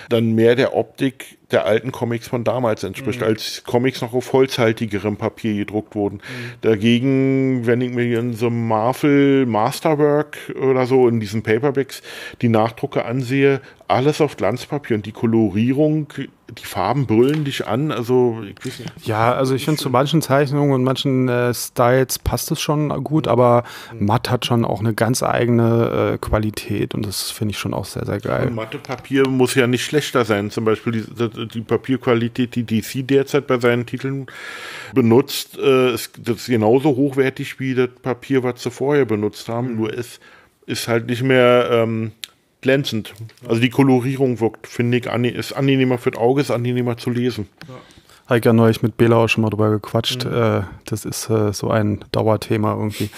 dann 0.09 0.35
mehr 0.35 0.55
der 0.55 0.77
Optik 0.77 1.39
der 1.55 1.65
alten 1.65 1.93
Comics 1.93 2.29
von 2.29 2.45
damals 2.45 2.83
entspricht, 2.83 3.21
mhm. 3.21 3.27
als 3.27 3.63
Comics 3.65 4.03
noch 4.03 4.13
auf 4.13 4.33
holzhaltigerem 4.33 5.17
Papier 5.17 5.55
gedruckt 5.55 5.95
wurden. 5.95 6.17
Mhm. 6.17 6.53
Dagegen, 6.61 7.67
wenn 7.67 7.81
ich 7.81 7.93
mir 7.93 8.19
in 8.19 8.35
so 8.35 8.49
einem 8.49 8.67
Marvel 8.67 9.47
Masterwork 9.47 10.37
oder 10.61 10.87
so 10.87 11.09
in 11.09 11.21
diesen 11.21 11.43
Paperbacks 11.43 12.03
die 12.43 12.49
Nachdrucke 12.49 13.05
ansehe, 13.05 13.61
alles 13.89 14.21
auf 14.21 14.37
Glanzpapier 14.37 14.97
und 14.97 15.07
die 15.07 15.13
Kolorierung, 15.13 16.09
die 16.49 16.65
Farben 16.65 17.07
brüllen 17.07 17.45
dich 17.45 17.67
an. 17.67 17.93
Also. 17.93 18.43
Ja, 19.05 19.33
also 19.35 19.55
ich 19.55 19.65
finde 19.65 19.81
zu 19.81 19.91
manchen 19.91 20.23
Zeichnungen 20.23 20.73
und 20.73 20.85
manchen 20.85 21.29
äh, 21.29 21.53
Styles 21.53 22.19
passt 22.19 22.51
es 22.51 22.61
schon 22.61 22.89
gut, 23.05 23.29
aber 23.29 23.65
matt 23.99 24.31
hat 24.31 24.47
schon 24.47 24.65
auch 24.65 24.81
eine 24.81 24.95
ganz 24.95 25.23
eigene 25.23 26.15
äh, 26.15 26.19
Qualität 26.19 26.95
und 26.95 27.07
das 27.07 27.31
finde 27.31 27.53
ich 27.53 27.59
schon 27.59 27.75
auch 27.75 27.85
sehr, 27.85 28.07
sehr 28.07 28.21
geil. 28.21 28.49
Und 28.49 28.55
matte 28.55 28.79
Papier 28.79 29.29
muss 29.29 29.55
ja 29.55 29.67
nicht 29.67 29.85
schlechter 29.85 30.25
sein. 30.25 30.51
Zum 30.51 30.65
Beispiel 30.65 30.93
die, 30.93 31.49
die 31.49 31.61
Papierqualität, 31.61 32.55
die 32.55 32.65
DC 32.65 33.07
derzeit 33.07 33.47
bei 33.47 33.59
seinen 33.59 33.85
Titeln 33.85 34.27
benutzt, 34.95 35.59
äh, 35.59 35.93
ist, 35.93 36.13
das 36.19 36.37
ist 36.37 36.47
genauso 36.47 36.97
hochwertig 36.97 37.61
wie 37.61 37.75
das 37.75 37.91
Papier, 38.03 38.43
was 38.43 38.63
sie 38.63 38.71
vorher 38.71 39.05
benutzt 39.05 39.49
haben, 39.49 39.73
mhm. 39.73 39.77
nur 39.77 39.99
es 39.99 40.21
ist 40.67 40.89
halt 40.89 41.07
nicht 41.07 41.23
mehr 41.23 41.69
ähm, 41.71 42.13
glänzend. 42.65 43.13
Also 43.47 43.61
die 43.61 43.69
Kolorierung 43.69 44.41
wirkt, 44.41 44.67
finde 44.67 44.97
ich, 44.97 45.07
ist 45.07 45.53
angenehmer 45.53 45.99
für 45.99 46.11
das 46.11 46.21
Auge, 46.21 46.41
ist 46.41 46.51
angenehmer 46.51 46.97
zu 46.97 47.11
lesen. 47.11 47.47
Ja. 47.69 47.75
Habe 48.27 48.39
ich 48.39 48.45
ja 48.45 48.55
neulich 48.55 48.83
mit 48.83 48.97
Bela 48.97 49.17
auch 49.17 49.29
schon 49.29 49.43
mal 49.43 49.51
drüber 49.51 49.71
gequatscht. 49.71 50.25
Mhm. 50.25 50.33
Äh, 50.33 50.63
das 50.87 51.05
ist 51.05 51.29
äh, 51.29 51.53
so 51.53 51.71
ein 51.71 52.03
Dauerthema 52.11 52.73
irgendwie. 52.73 53.11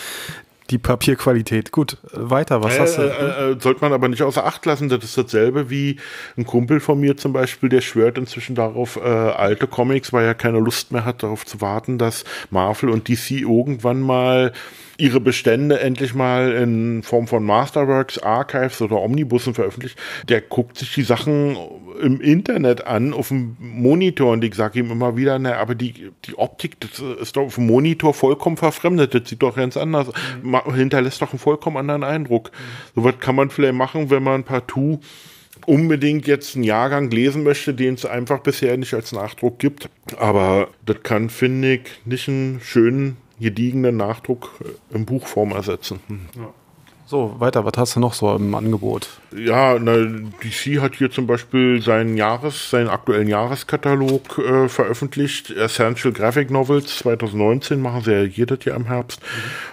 Die 0.71 0.79
Papierqualität. 0.79 1.71
Gut, 1.71 1.99
weiter, 2.13 2.61
was 2.65 2.75
äh, 2.75 2.81
hast 2.81 2.99
du? 2.99 3.03
Äh, 3.03 3.53
äh, 3.53 3.61
sollte 3.61 3.83
man 3.83 3.93
aber 3.93 4.09
nicht 4.09 4.23
außer 4.23 4.45
Acht 4.45 4.67
lassen, 4.67 4.89
das 4.89 5.05
ist 5.05 5.17
dasselbe 5.17 5.71
wie 5.71 6.01
ein 6.37 6.45
Kumpel 6.45 6.81
von 6.81 6.99
mir 6.99 7.17
zum 7.17 7.33
Beispiel, 7.33 7.69
der 7.69 7.83
schwört 7.83 8.19
inzwischen 8.19 8.57
darauf, 8.57 8.97
äh, 8.97 9.01
alte 9.01 9.69
Comics, 9.69 10.13
weil 10.13 10.27
er 10.27 10.35
keine 10.35 10.59
Lust 10.59 10.91
mehr 10.91 11.05
hat, 11.05 11.23
darauf 11.23 11.47
zu 11.47 11.61
warten, 11.61 11.99
dass 11.99 12.25
Marvel 12.51 12.91
und 12.91 13.09
DC 13.09 13.43
irgendwann 13.43 14.01
mal 14.01 14.53
ihre 14.99 15.21
Bestände 15.21 15.81
endlich 15.81 16.15
mal 16.15 16.53
in 16.53 17.03
Form 17.03 17.27
von 17.27 17.45
Masterworks, 17.45 18.19
Archives 18.19 18.81
oder 18.81 19.01
Omnibussen 19.01 19.55
veröffentlicht, 19.55 19.99
der 20.29 20.41
guckt 20.41 20.79
sich 20.79 20.95
die 20.95 21.03
Sachen 21.03 21.57
im 22.01 22.21
Internet 22.21 22.87
an, 22.87 23.13
auf 23.13 23.29
dem 23.29 23.57
Monitor 23.59 24.33
und 24.33 24.45
ich 24.45 24.55
sage 24.55 24.79
ihm 24.79 24.91
immer 24.91 25.17
wieder, 25.17 25.39
na, 25.39 25.57
aber 25.57 25.75
die, 25.75 26.11
die 26.25 26.39
Optik, 26.39 26.81
das 26.81 27.01
ist 27.21 27.37
doch 27.37 27.45
auf 27.45 27.55
dem 27.57 27.67
Monitor 27.67 28.15
vollkommen 28.15 28.57
verfremdet, 28.57 29.15
das 29.15 29.29
sieht 29.29 29.43
doch 29.43 29.57
ganz 29.57 29.77
anders, 29.77 30.09
mhm. 30.43 30.75
hinterlässt 30.75 31.23
doch 31.23 31.31
einen 31.31 31.39
vollkommen 31.39 31.77
anderen 31.77 32.05
Eindruck. 32.05 32.51
Mhm. 32.53 33.01
So 33.01 33.05
was 33.05 33.19
kann 33.19 33.37
man 33.37 33.51
vielleicht 33.51 33.75
machen, 33.75 34.11
wenn 34.11 34.23
man 34.23 34.45
partout 34.45 35.01
unbedingt 35.65 36.27
jetzt 36.27 36.55
einen 36.55 36.65
Jahrgang 36.65 37.11
lesen 37.11 37.43
möchte, 37.43 37.73
den 37.73 37.95
es 37.95 38.05
einfach 38.05 38.41
bisher 38.41 38.77
nicht 38.77 38.95
als 38.95 39.13
Nachdruck 39.13 39.59
gibt. 39.59 39.89
Aber 40.19 40.69
das 40.85 41.03
kann, 41.03 41.31
finde 41.31 41.75
ich, 41.75 41.81
nicht 42.05 42.29
einen 42.29 42.61
schönen, 42.63 43.17
gediegenen 43.41 43.97
Nachdruck 43.97 44.51
in 44.91 45.05
Buchform 45.05 45.53
ersetzen. 45.53 46.01
Ja. 46.37 46.53
So, 47.09 47.37
weiter, 47.39 47.65
was 47.65 47.75
hast 47.77 47.95
du 47.95 48.01
noch 48.01 48.15
so 48.15 48.35
im 48.35 48.53
Angebot? 48.57 49.09
Ja, 49.33 49.79
na, 49.79 49.97
DC 50.43 50.81
hat 50.81 50.97
hier 50.97 51.09
zum 51.09 51.29
Beispiel 51.29 51.81
seinen 51.81 52.17
Jahres, 52.17 52.71
seinen 52.71 52.89
aktuellen 52.89 53.29
Jahreskatalog 53.29 54.39
äh, 54.39 54.69
veröffentlicht. 54.69 55.53
Essential 55.53 56.13
Graphic 56.13 56.51
Novels 56.51 56.99
2019 56.99 57.81
machen 57.81 58.03
sie 58.03 58.11
ja 58.11 58.23
jedes 58.25 58.65
Jahr 58.65 58.75
im 58.75 58.87
Herbst. 58.87 59.21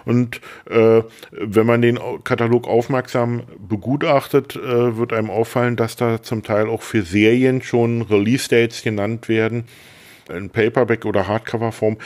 Mhm. 0.06 0.12
Und 0.12 0.42
äh, 0.70 1.02
wenn 1.32 1.66
man 1.66 1.82
den 1.82 1.98
Katalog 2.24 2.68
aufmerksam 2.68 3.42
begutachtet, 3.68 4.56
äh, 4.56 4.96
wird 4.96 5.12
einem 5.12 5.32
auffallen, 5.32 5.76
dass 5.76 5.96
da 5.96 6.22
zum 6.22 6.44
Teil 6.44 6.68
auch 6.68 6.84
für 6.84 7.02
Serien 7.02 7.64
schon 7.64 8.04
Release 8.04 8.48
Dates 8.48 8.84
genannt 8.84 9.28
werden 9.28 9.64
in 10.30 10.50
Paperback 10.50 11.06
oder 11.06 11.28
Hardcover-Form, 11.28 11.98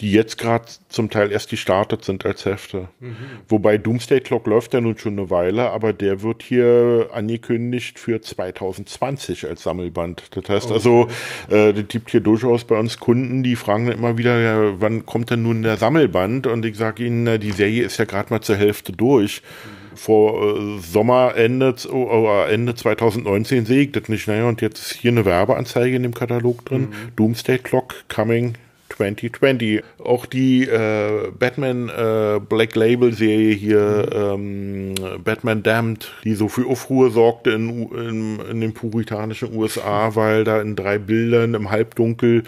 die 0.00 0.12
jetzt 0.12 0.38
gerade 0.38 0.64
zum 0.88 1.10
Teil 1.10 1.30
erst 1.30 1.50
gestartet 1.50 2.04
sind 2.04 2.24
als 2.24 2.46
Hefte. 2.46 2.88
Mhm. 3.00 3.16
Wobei 3.48 3.76
Doomsday 3.76 4.20
Clock 4.20 4.46
läuft 4.46 4.72
ja 4.72 4.80
nun 4.80 4.96
schon 4.96 5.18
eine 5.18 5.28
Weile, 5.28 5.70
aber 5.70 5.92
der 5.92 6.22
wird 6.22 6.42
hier 6.42 7.10
angekündigt 7.12 7.98
für 7.98 8.20
2020 8.20 9.46
als 9.46 9.62
Sammelband. 9.62 10.22
Das 10.30 10.48
heißt 10.48 10.72
also, 10.72 11.02
okay. 11.02 11.12
also, 11.50 11.68
äh, 11.68 11.74
das 11.74 11.88
gibt 11.88 12.10
hier 12.10 12.20
durchaus 12.20 12.64
bei 12.64 12.78
uns 12.78 12.98
Kunden, 12.98 13.42
die 13.42 13.56
fragen 13.56 13.88
immer 13.88 14.16
wieder, 14.16 14.40
ja, 14.40 14.80
wann 14.80 15.04
kommt 15.04 15.30
denn 15.30 15.42
nun 15.42 15.62
der 15.62 15.76
Sammelband? 15.76 16.46
Und 16.46 16.64
ich 16.64 16.76
sage 16.76 17.04
ihnen, 17.04 17.38
die 17.38 17.52
Serie 17.52 17.84
ist 17.84 17.98
ja 17.98 18.06
gerade 18.06 18.32
mal 18.32 18.40
zur 18.40 18.56
Hälfte 18.56 18.92
durch. 18.92 19.42
Mhm. 19.42 19.96
Vor 19.96 20.56
äh, 20.56 20.78
Sommerende 20.78 21.74
oder 21.90 22.48
Ende 22.48 22.74
2019 22.74 23.66
sehe 23.66 23.82
ich 23.82 23.92
das 23.92 24.08
nicht. 24.08 24.26
Naja, 24.28 24.48
und 24.48 24.62
jetzt 24.62 24.80
ist 24.80 24.92
hier 24.92 25.10
eine 25.10 25.26
Werbeanzeige 25.26 25.94
in 25.94 26.04
dem 26.04 26.14
Katalog 26.14 26.64
drin. 26.64 26.82
Mhm. 26.82 27.16
Doomsday 27.16 27.58
Clock 27.58 27.94
coming 28.08 28.54
2020. 29.00 29.82
Auch 30.04 30.26
die 30.26 30.64
äh, 30.64 31.30
Batman 31.38 31.88
äh, 31.88 32.40
Black 32.40 32.74
Label 32.76 33.12
Serie 33.12 33.54
hier, 33.54 34.08
ähm, 34.12 34.94
Batman 35.24 35.62
Damned, 35.62 36.12
die 36.24 36.34
so 36.34 36.48
für 36.48 36.66
Aufruhr 36.66 37.10
sorgte 37.10 37.50
in, 37.50 37.90
in, 37.92 38.40
in 38.40 38.60
den 38.60 38.74
puritanischen 38.74 39.56
USA, 39.56 40.14
weil 40.14 40.44
da 40.44 40.60
in 40.60 40.76
drei 40.76 40.98
Bildern 40.98 41.54
im 41.54 41.70
Halbdunkel 41.70 42.44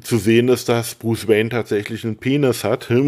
zu 0.00 0.18
sehen 0.18 0.48
ist, 0.48 0.68
dass 0.68 0.94
Bruce 0.94 1.26
Wayne 1.26 1.48
tatsächlich 1.48 2.04
einen 2.04 2.16
Penis 2.16 2.64
hat. 2.64 2.88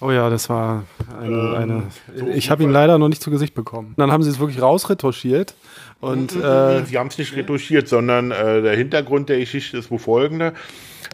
Oh 0.00 0.10
ja, 0.10 0.28
das 0.28 0.48
war 0.48 0.84
eine. 1.18 1.34
Ähm, 1.34 1.54
eine 1.54 1.82
so 2.14 2.26
ich 2.28 2.50
habe 2.50 2.62
ihn 2.62 2.70
leider 2.70 2.98
noch 2.98 3.08
nicht 3.08 3.22
zu 3.22 3.30
Gesicht 3.30 3.54
bekommen. 3.54 3.94
Dann 3.96 4.10
haben 4.10 4.22
sie 4.22 4.30
es 4.30 4.38
wirklich 4.38 4.60
rausretuschiert. 4.60 5.54
Und, 6.00 6.34
äh, 6.36 6.84
sie 6.84 6.98
haben 6.98 7.08
es 7.08 7.18
nicht 7.18 7.34
retuschiert, 7.36 7.88
sondern 7.88 8.30
äh, 8.30 8.62
der 8.62 8.76
Hintergrund 8.76 9.28
der 9.28 9.38
Geschichte 9.38 9.78
ist 9.78 9.90
wo 9.90 9.98
folgender. 9.98 10.52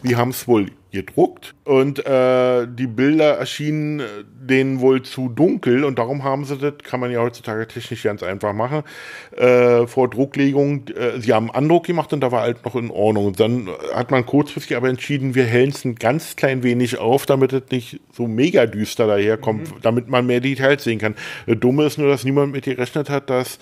Die 0.03 0.15
haben 0.15 0.29
es 0.29 0.47
wohl 0.47 0.67
gedruckt 0.91 1.55
und 1.63 2.05
äh, 2.05 2.67
die 2.67 2.87
Bilder 2.87 3.37
erschienen 3.37 4.01
denen 4.41 4.81
wohl 4.81 5.03
zu 5.03 5.29
dunkel 5.29 5.85
und 5.85 5.97
darum 5.97 6.23
haben 6.23 6.45
sie 6.45 6.57
das, 6.57 6.73
kann 6.83 6.99
man 6.99 7.11
ja 7.11 7.21
heutzutage 7.21 7.67
technisch 7.67 8.03
ganz 8.03 8.23
einfach 8.23 8.53
machen, 8.53 8.83
äh, 9.37 9.87
vor 9.87 10.09
Drucklegung, 10.09 10.87
äh, 10.89 11.19
sie 11.19 11.33
haben 11.33 11.49
Andruck 11.51 11.85
gemacht 11.85 12.11
und 12.11 12.21
da 12.21 12.31
war 12.31 12.41
halt 12.41 12.65
noch 12.65 12.75
in 12.75 12.91
Ordnung. 12.91 13.27
Und 13.27 13.39
dann 13.39 13.69
hat 13.93 14.11
man 14.11 14.25
kurzfristig 14.25 14.75
aber 14.75 14.89
entschieden, 14.89 15.35
wir 15.35 15.45
hellen 15.45 15.69
es 15.69 15.85
ein 15.85 15.95
ganz 15.95 16.35
klein 16.35 16.63
wenig 16.63 16.97
auf, 16.97 17.25
damit 17.25 17.53
es 17.53 17.63
nicht 17.71 18.01
so 18.11 18.27
mega 18.27 18.65
düster 18.65 19.07
daherkommt, 19.07 19.69
mhm. 19.69 19.81
damit 19.81 20.09
man 20.09 20.25
mehr 20.25 20.41
Details 20.41 20.83
sehen 20.83 20.99
kann. 20.99 21.15
Äh, 21.45 21.55
Dumme 21.55 21.85
ist 21.85 21.97
nur, 21.97 22.09
dass 22.09 22.23
niemand 22.23 22.51
mit 22.51 22.65
gerechnet 22.65 23.09
hat, 23.09 23.29
dass 23.29 23.59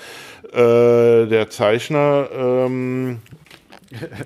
äh, 0.51 1.27
der 1.27 1.49
Zeichner 1.49 2.29
ähm, 2.33 3.19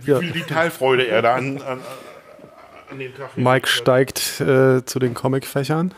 wie 0.04 0.16
viel 0.16 0.32
Detailfreude 0.32 1.08
er 1.08 1.22
da 1.22 1.36
an, 1.36 1.62
an, 1.62 1.80
Mike 3.36 3.68
steigt 3.68 4.42
äh, 4.42 4.84
zu 4.86 5.00
den 5.00 5.14
Comic-Fächern. 5.14 5.94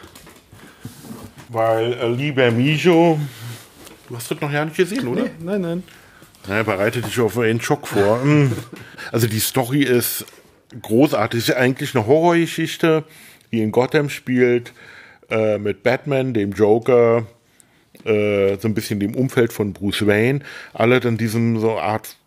Weil 1.50 1.94
äh, 1.94 2.08
Lee 2.08 2.32
Bermijo, 2.32 3.20
du 4.10 4.16
hast 4.16 4.32
das 4.32 4.42
noch 4.42 4.52
gar 4.52 4.66
nicht 4.66 4.78
gesehen, 4.78 5.08
oder? 5.08 5.24
Nee, 5.24 5.32
nein, 5.40 5.62
nein. 5.62 5.84
Naja, 6.48 6.64
bereite 6.64 7.02
dich 7.02 7.20
auf 7.20 7.38
einen 7.38 7.62
Schock 7.62 7.88
vor. 7.88 8.22
Hm. 8.24 8.52
also 9.12 9.28
die 9.28 9.40
Story 9.40 9.84
ist 9.84 10.26
großartig. 10.82 11.40
Es 11.40 11.50
ist 11.50 11.56
eigentlich 11.56 11.96
eine 11.96 12.06
Horrorgeschichte, 12.06 13.04
die 13.52 13.62
in 13.62 13.72
Gotham 13.72 14.10
spielt, 14.10 14.74
äh, 15.30 15.58
mit 15.58 15.84
Batman, 15.84 16.34
dem 16.34 16.52
Joker, 16.52 17.26
äh, 18.04 18.58
so 18.58 18.68
ein 18.68 18.74
bisschen 18.74 19.00
dem 19.00 19.16
Umfeld 19.16 19.54
von 19.54 19.74
Bruce 19.74 20.06
Wayne. 20.06 20.42
Alle 20.74 20.98
in 20.98 21.18
diesem 21.18 21.60
so 21.60 21.80
Art 21.80 22.18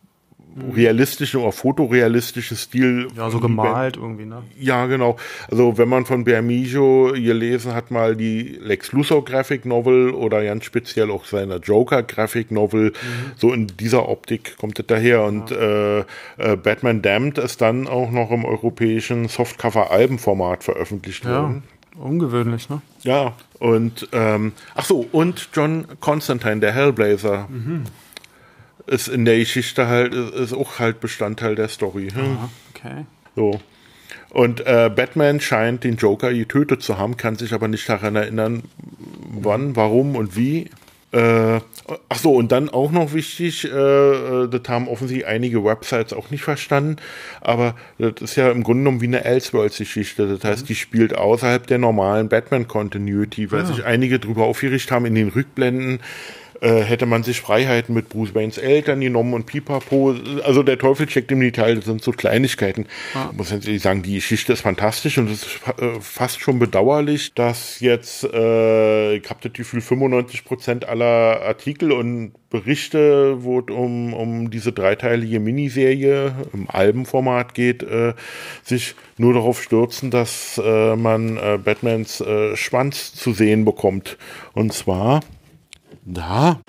realistischen 0.75 1.41
oder 1.41 1.53
fotorealistischen 1.53 2.57
Stil. 2.57 3.09
Ja, 3.17 3.31
so 3.31 3.41
gemalt 3.41 3.97
irgendwie, 3.97 4.27
ne? 4.27 4.43
Ja, 4.59 4.87
genau. 4.87 5.17
Also 5.51 5.79
wenn 5.79 5.89
man 5.89 6.05
von 6.07 6.25
Bermijo 6.25 7.13
gelesen 7.15 7.75
hat, 7.75 7.91
mal 7.91 8.17
die 8.17 8.59
Lex 8.61 8.93
Luthor 8.93 9.25
Graphic 9.25 9.65
Novel 9.65 10.11
oder 10.11 10.43
ganz 10.45 10.65
speziell 10.65 11.11
auch 11.11 11.25
seine 11.25 11.57
Joker 11.57 12.03
Graphic 12.03 12.51
Novel, 12.51 12.91
mhm. 12.91 13.33
so 13.37 13.53
in 13.53 13.67
dieser 13.67 14.09
Optik 14.09 14.57
kommt 14.59 14.79
es 14.79 14.87
daher. 14.87 15.25
Und 15.25 15.51
ja. 15.51 15.57
äh, 15.57 16.05
äh, 16.37 16.57
Batman 16.57 17.03
Damned 17.03 17.39
ist 17.39 17.61
dann 17.61 17.87
auch 17.87 18.11
noch 18.11 18.31
im 18.31 18.45
europäischen 18.45 19.29
Softcover-Albenformat 19.29 20.65
veröffentlicht 20.65 21.25
ja. 21.25 21.43
worden. 21.43 21.63
Ungewöhnlich, 21.99 22.69
ne? 22.71 22.81
Ja, 23.03 23.35
und 23.59 24.09
ähm, 24.13 24.53
ach 24.77 24.85
so, 24.85 25.09
und 25.11 25.49
John 25.53 25.87
Constantine, 25.99 26.61
der 26.61 26.73
Hellblazer. 26.73 27.49
Mhm 27.51 27.85
ist 28.89 29.09
in 29.09 29.25
der 29.25 29.39
Geschichte 29.39 29.87
halt, 29.87 30.15
ist 30.15 30.53
auch 30.53 30.79
halt 30.79 31.01
Bestandteil 31.01 31.55
der 31.55 31.69
Story. 31.69 32.09
Hm? 32.11 32.39
Ah, 32.39 32.49
okay. 32.75 33.05
So. 33.37 33.61
Und 34.31 34.61
äh, 34.67 34.91
Batman 34.95 35.41
scheint 35.41 35.85
den 35.85 35.97
Joker 35.97 36.33
getötet 36.33 36.83
zu 36.83 36.99
haben, 36.99 37.17
kann 37.17 37.37
sich 37.37 37.53
aber 37.53 37.69
nicht 37.69 37.89
daran 37.89 38.17
erinnern, 38.17 38.63
wann, 39.31 39.77
warum 39.77 40.17
und 40.17 40.37
wie. 40.37 40.71
Äh, 41.11 41.61
ach 42.11 42.19
so, 42.19 42.35
und 42.35 42.53
dann 42.53 42.69
auch 42.69 42.91
noch 42.91 43.15
wichtig, 43.15 43.65
äh, 43.65 43.69
äh 43.71 44.49
das 44.49 44.69
haben 44.69 44.89
offensichtlich 44.89 45.27
einige 45.27 45.65
Websites 45.65 46.13
auch 46.13 46.31
nicht 46.31 46.43
verstanden, 46.43 46.97
aber 47.41 47.75
das 47.99 48.21
ist 48.21 48.37
ja 48.37 48.51
im 48.51 48.63
Grunde 48.63 48.83
genommen 48.83 49.01
wie 49.01 49.07
eine 49.07 49.25
Elseworlds-Geschichte. 49.25 50.27
Das 50.27 50.45
heißt, 50.45 50.63
mhm. 50.65 50.67
die 50.67 50.75
spielt 50.75 51.17
außerhalb 51.17 51.67
der 51.67 51.79
normalen 51.79 52.29
Batman-Continuity, 52.29 53.51
weil 53.51 53.61
ja. 53.61 53.67
sich 53.67 53.85
einige 53.87 54.19
drüber 54.19 54.45
aufgerichtet 54.45 54.91
haben 54.91 55.07
in 55.07 55.15
den 55.15 55.29
Rückblenden 55.29 56.01
äh, 56.61 56.83
hätte 56.83 57.07
man 57.07 57.23
sich 57.23 57.41
Freiheiten 57.41 57.95
mit 57.95 58.09
Bruce 58.09 58.35
Waynes 58.35 58.59
Eltern 58.59 59.01
genommen 59.01 59.35
und 59.35 59.47
pipapo. 59.47 60.15
Also 60.45 60.63
der 60.63 60.79
Teufel 60.79 61.09
steckt 61.09 61.31
im 61.31 61.41
Detail, 61.41 61.77
das 61.77 61.85
sind 61.85 62.03
so 62.03 62.13
Kleinigkeiten. 62.13 62.87
Ah. 63.15 63.29
Ich 63.31 63.37
muss 63.37 63.51
natürlich 63.51 63.83
sagen, 63.83 64.03
die 64.03 64.15
Geschichte 64.15 64.53
ist 64.53 64.63
fantastisch 64.63 65.19
und 65.19 65.31
es 65.31 65.43
ist 65.43 65.61
äh, 65.79 66.01
fast 66.01 66.41
schon 66.41 66.59
bedauerlich, 66.59 67.35
dass 67.35 67.81
jetzt, 67.81 68.25
äh, 68.25 69.17
ich 69.17 69.29
habe 69.31 69.41
das 69.43 69.53
Gefühl, 69.53 69.81
95 69.81 70.45
Prozent 70.45 70.89
aller 70.89 71.43
Artikel 71.43 71.93
und 71.93 72.33
Berichte, 72.51 73.45
wo 73.45 73.61
es 73.61 73.67
um, 73.69 74.15
um 74.15 74.51
diese 74.51 74.73
dreiteilige 74.73 75.39
Miniserie 75.39 76.35
im 76.55 76.69
Albenformat 76.69 77.53
geht, 77.53 77.83
äh, 77.83 78.15
sich 78.63 78.95
nur 79.19 79.35
darauf 79.35 79.63
stürzen, 79.63 80.11
dass 80.11 80.59
äh, 80.65 80.97
man 80.97 81.37
äh, 81.37 81.59
Batmans 81.63 82.21
äh, 82.21 82.57
Schwanz 82.57 83.13
zu 83.15 83.33
sehen 83.33 83.65
bekommt. 83.67 84.17
Und 84.55 84.73
zwar 84.73 85.21
da. 86.15 86.61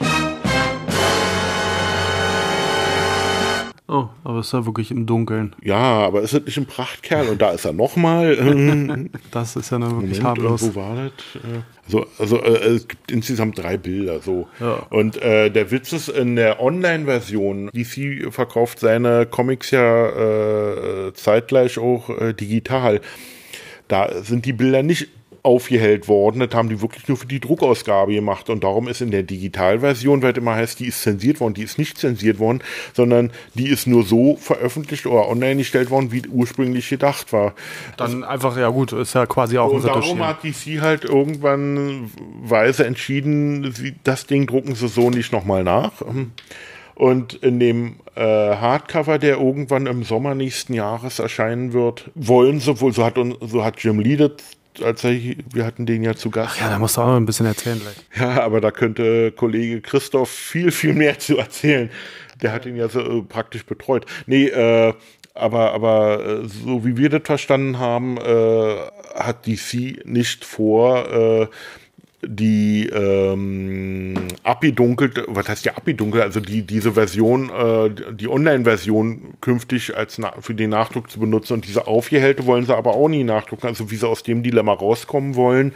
Oh, 3.91 4.07
aber 4.23 4.41
ist 4.41 4.53
er 4.53 4.67
wirklich 4.67 4.91
im 4.91 5.07
Dunkeln. 5.07 5.55
Ja, 5.63 5.75
aber 5.77 6.21
ist 6.21 6.33
er 6.33 6.41
nicht 6.41 6.57
ein 6.57 6.67
Prachtkerl 6.67 7.27
und 7.27 7.41
da 7.41 7.49
ist 7.51 7.65
er 7.65 7.73
nochmal. 7.73 8.35
das 9.31 9.55
ist 9.55 9.71
ja 9.71 9.79
dann 9.79 9.99
wirklich 9.99 10.21
Moment, 10.21 10.23
harmlos. 10.23 10.61
Wo 10.61 10.75
war 10.75 10.95
das? 10.95 11.41
Also, 11.85 12.05
also 12.19 12.37
äh, 12.39 12.75
es 12.75 12.87
gibt 12.87 13.11
insgesamt 13.11 13.57
drei 13.57 13.77
Bilder 13.77 14.19
so. 14.19 14.47
Ja. 14.59 14.85
Und 14.91 15.19
äh, 15.23 15.49
der 15.49 15.71
Witz 15.71 15.91
ist, 15.91 16.09
in 16.09 16.35
der 16.35 16.61
Online-Version, 16.61 17.71
DC 17.73 18.31
verkauft 18.31 18.79
seine 18.79 19.25
Comics 19.25 19.71
ja 19.71 21.07
äh, 21.07 21.13
zeitgleich 21.15 21.79
auch 21.79 22.11
äh, 22.11 22.33
digital. 22.33 23.01
Da 23.87 24.21
sind 24.21 24.45
die 24.45 24.53
Bilder 24.53 24.83
nicht 24.83 25.07
aufgehellt 25.43 26.07
worden. 26.07 26.39
Das 26.39 26.53
haben 26.53 26.69
die 26.69 26.81
wirklich 26.81 27.07
nur 27.07 27.17
für 27.17 27.25
die 27.25 27.39
Druckausgabe 27.39 28.13
gemacht. 28.13 28.49
Und 28.49 28.63
darum 28.63 28.87
ist 28.87 29.01
in 29.01 29.11
der 29.11 29.23
Digitalversion, 29.23 30.21
weil 30.21 30.31
es 30.31 30.37
immer 30.37 30.55
heißt, 30.55 30.79
die 30.79 30.87
ist 30.87 31.01
zensiert 31.01 31.39
worden, 31.39 31.53
die 31.53 31.63
ist 31.63 31.77
nicht 31.77 31.97
zensiert 31.97 32.39
worden, 32.39 32.61
sondern 32.93 33.31
die 33.53 33.69
ist 33.69 33.87
nur 33.87 34.03
so 34.03 34.35
veröffentlicht 34.35 35.05
oder 35.05 35.27
online 35.27 35.57
gestellt 35.57 35.89
worden, 35.89 36.11
wie 36.11 36.27
ursprünglich 36.27 36.89
gedacht 36.89 37.31
war. 37.33 37.53
Dann 37.97 38.23
einfach, 38.23 38.57
ja 38.57 38.69
gut, 38.69 38.91
ist 38.93 39.15
ja 39.15 39.25
quasi 39.25 39.57
auch 39.57 39.71
und 39.71 39.85
ein 39.85 39.87
Darum 39.87 40.25
hat 40.25 40.43
DC 40.43 40.81
halt 40.81 41.05
irgendwann 41.05 42.11
weise 42.41 42.85
entschieden, 42.85 43.73
das 44.03 44.27
Ding 44.27 44.47
drucken 44.47 44.75
sie 44.75 44.87
so 44.87 45.09
nicht 45.09 45.31
nochmal 45.31 45.63
nach. 45.63 45.93
Und 46.95 47.35
in 47.35 47.61
dem 47.61 47.95
äh, 48.15 48.21
Hardcover, 48.21 49.19
der 49.19 49.37
irgendwann 49.37 49.85
im 49.85 50.03
Sommer 50.03 50.35
nächsten 50.35 50.73
Jahres 50.73 51.19
erscheinen 51.19 51.71
wird, 51.71 52.11
wollen 52.13 52.59
sie 52.59 52.81
wohl, 52.81 52.91
so 52.91 53.05
hat, 53.05 53.15
so 53.39 53.63
hat 53.63 53.81
Jim 53.81 54.01
Lee 54.01 54.17
das 54.17 54.31
als 54.83 55.03
er, 55.03 55.11
wir 55.11 55.65
hatten 55.65 55.85
den 55.85 56.03
ja 56.03 56.15
zu 56.15 56.29
Gast. 56.29 56.55
Ach 56.55 56.61
ja, 56.61 56.69
da 56.69 56.79
musst 56.79 56.97
du 56.97 57.01
auch 57.01 57.07
noch 57.07 57.17
ein 57.17 57.25
bisschen 57.25 57.45
erzählen 57.45 57.79
gleich. 57.79 57.95
Ja, 58.19 58.41
aber 58.43 58.61
da 58.61 58.71
könnte 58.71 59.31
Kollege 59.31 59.81
Christoph 59.81 60.29
viel, 60.29 60.71
viel 60.71 60.93
mehr 60.93 61.19
zu 61.19 61.37
erzählen. 61.37 61.89
Der 62.41 62.51
hat 62.51 62.65
ihn 62.65 62.75
ja 62.75 62.87
so 62.87 62.99
äh, 62.99 63.21
praktisch 63.23 63.65
betreut. 63.65 64.05
Nee, 64.25 64.47
äh, 64.47 64.93
aber, 65.33 65.73
aber 65.73 66.25
äh, 66.25 66.47
so 66.47 66.85
wie 66.85 66.97
wir 66.97 67.09
das 67.09 67.21
verstanden 67.23 67.79
haben, 67.79 68.17
äh, 68.17 68.75
hat 69.15 69.47
DC 69.47 70.05
nicht 70.05 70.45
vor, 70.45 71.11
äh, 71.11 71.47
die 72.21 72.87
ähm, 72.87 74.15
abgedunkelt, 74.43 75.23
was 75.27 75.47
heißt 75.47 75.65
ja 75.65 75.75
abgedunkelt, 75.75 76.23
also 76.23 76.41
die 76.41 76.63
diese 76.63 76.93
Version, 76.93 77.49
äh, 77.49 77.89
die 78.13 78.27
Online-Version 78.27 79.35
künftig 79.39 79.95
als 79.95 80.17
na 80.17 80.33
für 80.41 80.53
den 80.53 80.69
Nachdruck 80.69 81.09
zu 81.09 81.19
benutzen 81.19 81.53
und 81.53 81.67
diese 81.67 81.87
Aufgehellte 81.87 82.45
wollen 82.45 82.65
sie 82.65 82.75
aber 82.75 82.95
auch 82.95 83.07
nie 83.07 83.23
nachdrucken, 83.23 83.67
also 83.67 83.89
wie 83.89 83.95
sie 83.95 84.07
aus 84.07 84.23
dem 84.23 84.43
Dilemma 84.43 84.73
rauskommen 84.73 85.35
wollen. 85.35 85.67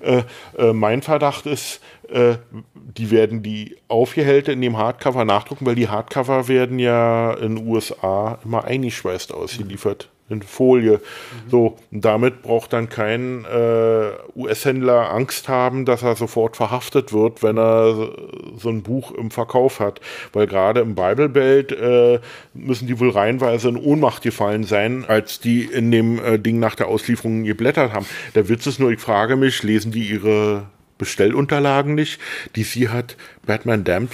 Mhm. 0.00 0.24
Äh, 0.58 0.68
äh, 0.70 0.72
mein 0.72 1.02
Verdacht 1.02 1.44
ist, 1.44 1.80
äh, 2.12 2.36
die 2.74 3.10
werden 3.10 3.42
die 3.42 3.76
Aufgehellte 3.88 4.52
in 4.52 4.60
dem 4.60 4.76
Hardcover 4.76 5.24
nachdrucken, 5.24 5.66
weil 5.66 5.74
die 5.74 5.88
Hardcover 5.88 6.48
werden 6.48 6.78
ja 6.78 7.32
in 7.34 7.56
den 7.56 7.66
USA 7.66 8.38
immer 8.44 8.64
eingeschweißt 8.64 9.32
ausgeliefert. 9.32 10.08
Mhm 10.10 10.22
in 10.32 10.42
Folie. 10.42 10.94
Mhm. 10.94 11.50
So, 11.50 11.76
damit 11.90 12.42
braucht 12.42 12.72
dann 12.72 12.88
kein 12.88 13.44
äh, 13.44 14.10
US-Händler 14.34 15.12
Angst 15.12 15.48
haben, 15.48 15.84
dass 15.84 16.02
er 16.02 16.16
sofort 16.16 16.56
verhaftet 16.56 17.12
wird, 17.12 17.42
wenn 17.42 17.58
er 17.58 18.10
so 18.56 18.68
ein 18.70 18.82
Buch 18.82 19.12
im 19.12 19.30
Verkauf 19.30 19.78
hat. 19.78 20.00
Weil 20.32 20.46
gerade 20.46 20.80
im 20.80 20.94
Bible 20.94 21.28
Belt 21.28 21.72
äh, 21.72 22.18
müssen 22.54 22.88
die 22.88 22.98
wohl 22.98 23.10
reihenweise 23.10 23.68
in 23.68 23.76
Ohnmacht 23.76 24.22
gefallen 24.22 24.64
sein, 24.64 25.04
als 25.06 25.38
die 25.38 25.64
in 25.64 25.90
dem 25.90 26.18
äh, 26.18 26.38
Ding 26.38 26.58
nach 26.58 26.74
der 26.74 26.88
Auslieferung 26.88 27.44
geblättert 27.44 27.92
haben. 27.92 28.06
Der 28.34 28.48
Witz 28.48 28.66
ist 28.66 28.80
nur, 28.80 28.90
ich 28.90 29.00
frage 29.00 29.36
mich, 29.36 29.62
lesen 29.62 29.92
die 29.92 30.08
ihre 30.08 30.64
Bestellunterlagen 30.98 31.94
nicht? 31.94 32.20
Sie 32.54 32.88
hat 32.88 33.16
Batman 33.46 33.84
Damned 33.84 34.12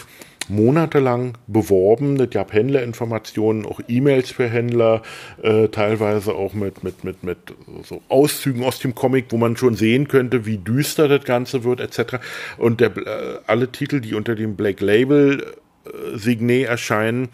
monatelang 0.49 1.37
beworben. 1.47 2.19
Es 2.21 2.31
gab 2.31 2.53
Händlerinformationen, 2.53 3.67
auch 3.67 3.81
E-Mails 3.87 4.31
für 4.31 4.49
Händler, 4.49 5.03
äh, 5.43 5.69
teilweise 5.69 6.35
auch 6.35 6.55
mit, 6.55 6.83
mit, 6.83 7.05
mit, 7.05 7.23
mit 7.23 7.39
so 7.85 8.03
Auszügen 8.09 8.65
aus 8.65 8.79
dem 8.79 8.95
Comic, 8.95 9.27
wo 9.31 9.37
man 9.37 9.57
schon 9.57 9.75
sehen 9.75 10.09
könnte, 10.09 10.47
wie 10.47 10.59
düster 10.59 11.09
das 11.09 11.25
Ganze 11.25 11.65
wird, 11.65 11.81
etc. 11.81 12.17
Und 12.57 12.81
der, 12.81 12.97
äh, 12.97 13.39
alle 13.47 13.71
Titel, 13.71 14.01
die 14.01 14.15
unter 14.15 14.35
dem 14.35 14.57
Black 14.57 14.81
Label 14.81 15.55
äh, 15.85 16.17
Signet 16.17 16.67
erscheinen, 16.67 17.29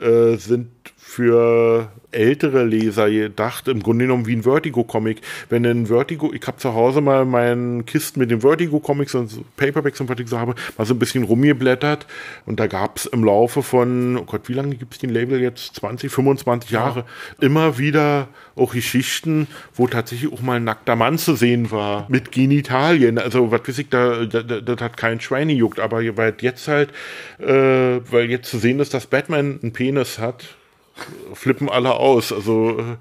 äh, 0.00 0.36
sind 0.36 0.68
für 1.10 1.90
ältere 2.12 2.64
Leser 2.64 3.10
gedacht, 3.10 3.66
im 3.66 3.82
Grunde 3.82 4.04
genommen 4.04 4.26
wie 4.28 4.36
ein 4.36 4.44
Vertigo-Comic. 4.44 5.20
Wenn 5.48 5.66
ein 5.66 5.86
Vertigo, 5.86 6.32
ich 6.32 6.46
habe 6.46 6.58
zu 6.58 6.74
Hause 6.74 7.00
mal 7.00 7.24
meinen 7.24 7.84
Kisten 7.84 8.20
mit 8.20 8.30
den 8.30 8.42
Vertigo-Comics 8.42 9.16
und 9.16 9.56
Paperbacks 9.56 10.00
und 10.00 10.08
was 10.08 10.20
ich 10.20 10.28
so 10.28 10.38
habe, 10.38 10.54
mal 10.78 10.84
so 10.84 10.94
ein 10.94 11.00
bisschen 11.00 11.24
rumgeblättert 11.24 12.06
und 12.46 12.60
da 12.60 12.68
gab 12.68 12.96
es 12.96 13.06
im 13.06 13.24
Laufe 13.24 13.64
von, 13.64 14.18
oh 14.18 14.22
Gott, 14.22 14.48
wie 14.48 14.52
lange 14.52 14.76
gibt 14.76 14.94
es 14.94 14.98
den 15.00 15.10
Label 15.10 15.40
jetzt? 15.40 15.74
20, 15.76 16.12
25 16.12 16.70
Jahre, 16.70 17.00
ja. 17.00 17.46
immer 17.46 17.76
wieder 17.76 18.28
auch 18.54 18.72
Geschichten, 18.72 19.48
wo 19.74 19.88
tatsächlich 19.88 20.32
auch 20.32 20.42
mal 20.42 20.58
ein 20.58 20.64
nackter 20.64 20.94
Mann 20.94 21.18
zu 21.18 21.34
sehen 21.34 21.72
war, 21.72 22.06
mit 22.08 22.30
Genitalien. 22.30 23.18
Also, 23.18 23.50
was 23.50 23.66
weiß 23.66 23.78
ich, 23.78 23.88
da, 23.88 24.26
da, 24.26 24.42
das 24.42 24.80
hat 24.80 24.96
kein 24.96 25.20
Schwein 25.20 25.48
gejuckt, 25.48 25.80
aber 25.80 26.02
weil 26.16 26.34
jetzt 26.40 26.68
halt, 26.68 26.90
äh, 27.40 28.00
weil 28.10 28.30
jetzt 28.30 28.48
zu 28.48 28.58
sehen 28.58 28.78
ist, 28.78 28.94
dass 28.94 29.06
Batman 29.06 29.58
einen 29.60 29.72
Penis 29.72 30.20
hat, 30.20 30.56
flippen 31.34 31.68
alle 31.68 31.94
aus. 31.94 32.32
Also 32.32 32.78
äh, 32.78 32.96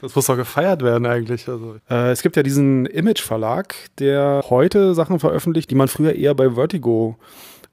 das 0.00 0.16
muss 0.16 0.26
doch 0.26 0.36
gefeiert 0.36 0.82
werden 0.82 1.06
eigentlich. 1.06 1.48
Also, 1.48 1.76
äh, 1.88 2.10
es 2.10 2.22
gibt 2.22 2.36
ja 2.36 2.42
diesen 2.42 2.86
Image-Verlag, 2.86 3.76
der 4.00 4.44
heute 4.50 4.94
Sachen 4.94 5.20
veröffentlicht, 5.20 5.70
die 5.70 5.76
man 5.76 5.86
früher 5.86 6.14
eher 6.14 6.34
bei 6.34 6.50
Vertigo 6.50 7.16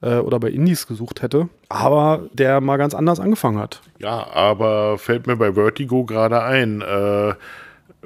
äh, 0.01 0.17
oder 0.17 0.39
bei 0.39 0.49
Indies 0.49 0.85
gesucht 0.85 1.23
hätte, 1.23 1.49
aber 1.69 2.29
der 2.33 2.61
mal 2.61 2.77
ganz 2.77 2.93
anders 2.93 3.19
angefangen 3.19 3.57
hat. 3.57 3.81
Ja, 3.97 4.27
aber 4.31 4.99
fällt 4.99 5.25
mir 5.25 5.37
bei 5.37 5.53
Vertigo 5.53 6.05
gerade 6.05 6.43
ein. 6.43 6.81
Äh, 6.81 7.33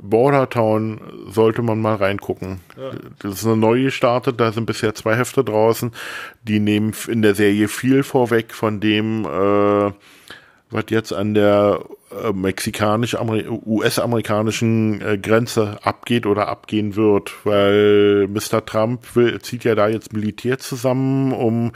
Bordertown 0.02 1.00
sollte 1.28 1.62
man 1.62 1.80
mal 1.80 1.96
reingucken. 1.96 2.62
Ja. 2.78 2.92
Das 3.20 3.34
ist 3.34 3.46
eine 3.46 3.58
neue 3.58 3.84
gestartet, 3.84 4.40
da 4.40 4.52
sind 4.52 4.66
bisher 4.66 4.96
zwei 4.96 5.16
Hefte 5.16 5.44
draußen. 5.44 5.92
Die 6.44 6.60
nehmen 6.60 6.94
in 7.08 7.22
der 7.22 7.36
Serie 7.36 7.68
viel 7.68 8.02
vorweg 8.04 8.54
von 8.54 8.80
dem, 8.80 9.26
äh, 9.26 9.92
was 10.74 10.86
jetzt 10.90 11.14
an 11.14 11.34
der 11.34 11.86
äh, 12.12 12.32
mexikanisch-US-amerikanischen 12.32 15.02
äh, 15.02 15.18
Grenze 15.18 15.80
abgeht 15.84 16.26
oder 16.26 16.48
abgehen 16.48 16.96
wird, 16.96 17.46
weil 17.46 18.28
Mr. 18.28 18.66
Trump 18.66 19.16
will, 19.16 19.40
zieht 19.42 19.64
ja 19.64 19.76
da 19.76 19.88
jetzt 19.88 20.14
Militär 20.14 20.58
zusammen, 20.60 21.32
um 21.32 21.72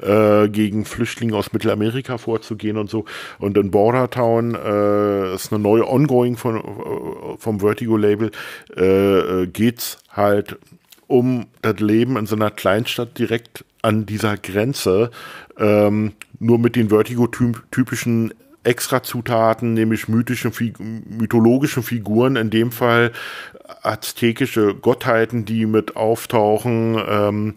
äh, 0.00 0.48
gegen 0.48 0.84
Flüchtlinge 0.84 1.36
aus 1.36 1.52
Mittelamerika 1.52 2.18
vorzugehen 2.18 2.76
und 2.76 2.90
so. 2.90 3.04
Und 3.38 3.56
in 3.58 3.70
Bordertown 3.70 4.54
äh, 4.54 5.34
ist 5.34 5.52
eine 5.52 5.62
neue 5.62 5.88
Ongoing 5.88 6.36
von, 6.36 6.56
äh, 6.56 6.62
vom 7.38 7.60
Vertigo-Label, 7.60 8.30
äh, 8.76 9.46
geht's 9.46 9.98
halt 10.10 10.58
um 11.06 11.46
das 11.60 11.78
Leben 11.80 12.16
in 12.16 12.26
so 12.26 12.36
einer 12.36 12.50
Kleinstadt 12.50 13.18
direkt 13.18 13.64
an 13.82 14.06
dieser 14.06 14.36
Grenze, 14.36 15.10
ähm, 15.58 16.12
nur 16.38 16.58
mit 16.58 16.76
den 16.76 16.88
Vertigo-typischen 16.88 18.32
Extrazutaten, 18.64 19.74
nämlich 19.74 20.08
mythische, 20.08 20.52
mythologische 20.78 21.82
Figuren, 21.82 22.36
in 22.36 22.50
dem 22.50 22.72
Fall 22.72 23.12
aztekische 23.82 24.74
Gottheiten, 24.74 25.44
die 25.44 25.66
mit 25.66 25.96
auftauchen, 25.96 27.00
ähm, 27.08 27.54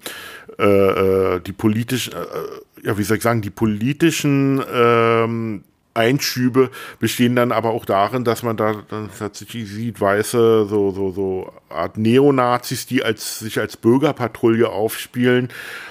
äh, 0.57 0.63
äh 0.65 1.39
die 1.39 1.53
politisch, 1.53 2.09
äh, 2.09 2.87
ja, 2.87 2.97
wie 2.97 3.03
soll 3.03 3.17
ich 3.17 3.23
sagen, 3.23 3.41
die 3.41 3.49
politischen 3.49 4.63
ähm, 4.73 5.63
Einschübe 5.95 6.69
bestehen 6.99 7.35
dann 7.35 7.51
aber 7.51 7.71
auch 7.71 7.85
darin, 7.85 8.23
dass 8.23 8.43
man 8.43 8.57
da 8.57 8.75
dann 8.89 9.09
tatsächlich 9.17 9.69
sieht, 9.69 9.99
weiße, 9.99 10.65
so, 10.67 10.91
so, 10.91 11.11
so 11.11 11.53
Art 11.69 11.97
Neonazis, 11.97 12.85
die 12.85 13.03
als, 13.03 13.39
sich 13.39 13.59
als 13.59 13.77
Bürgerpatrouille 13.77 14.69
aufspielen 14.69 15.49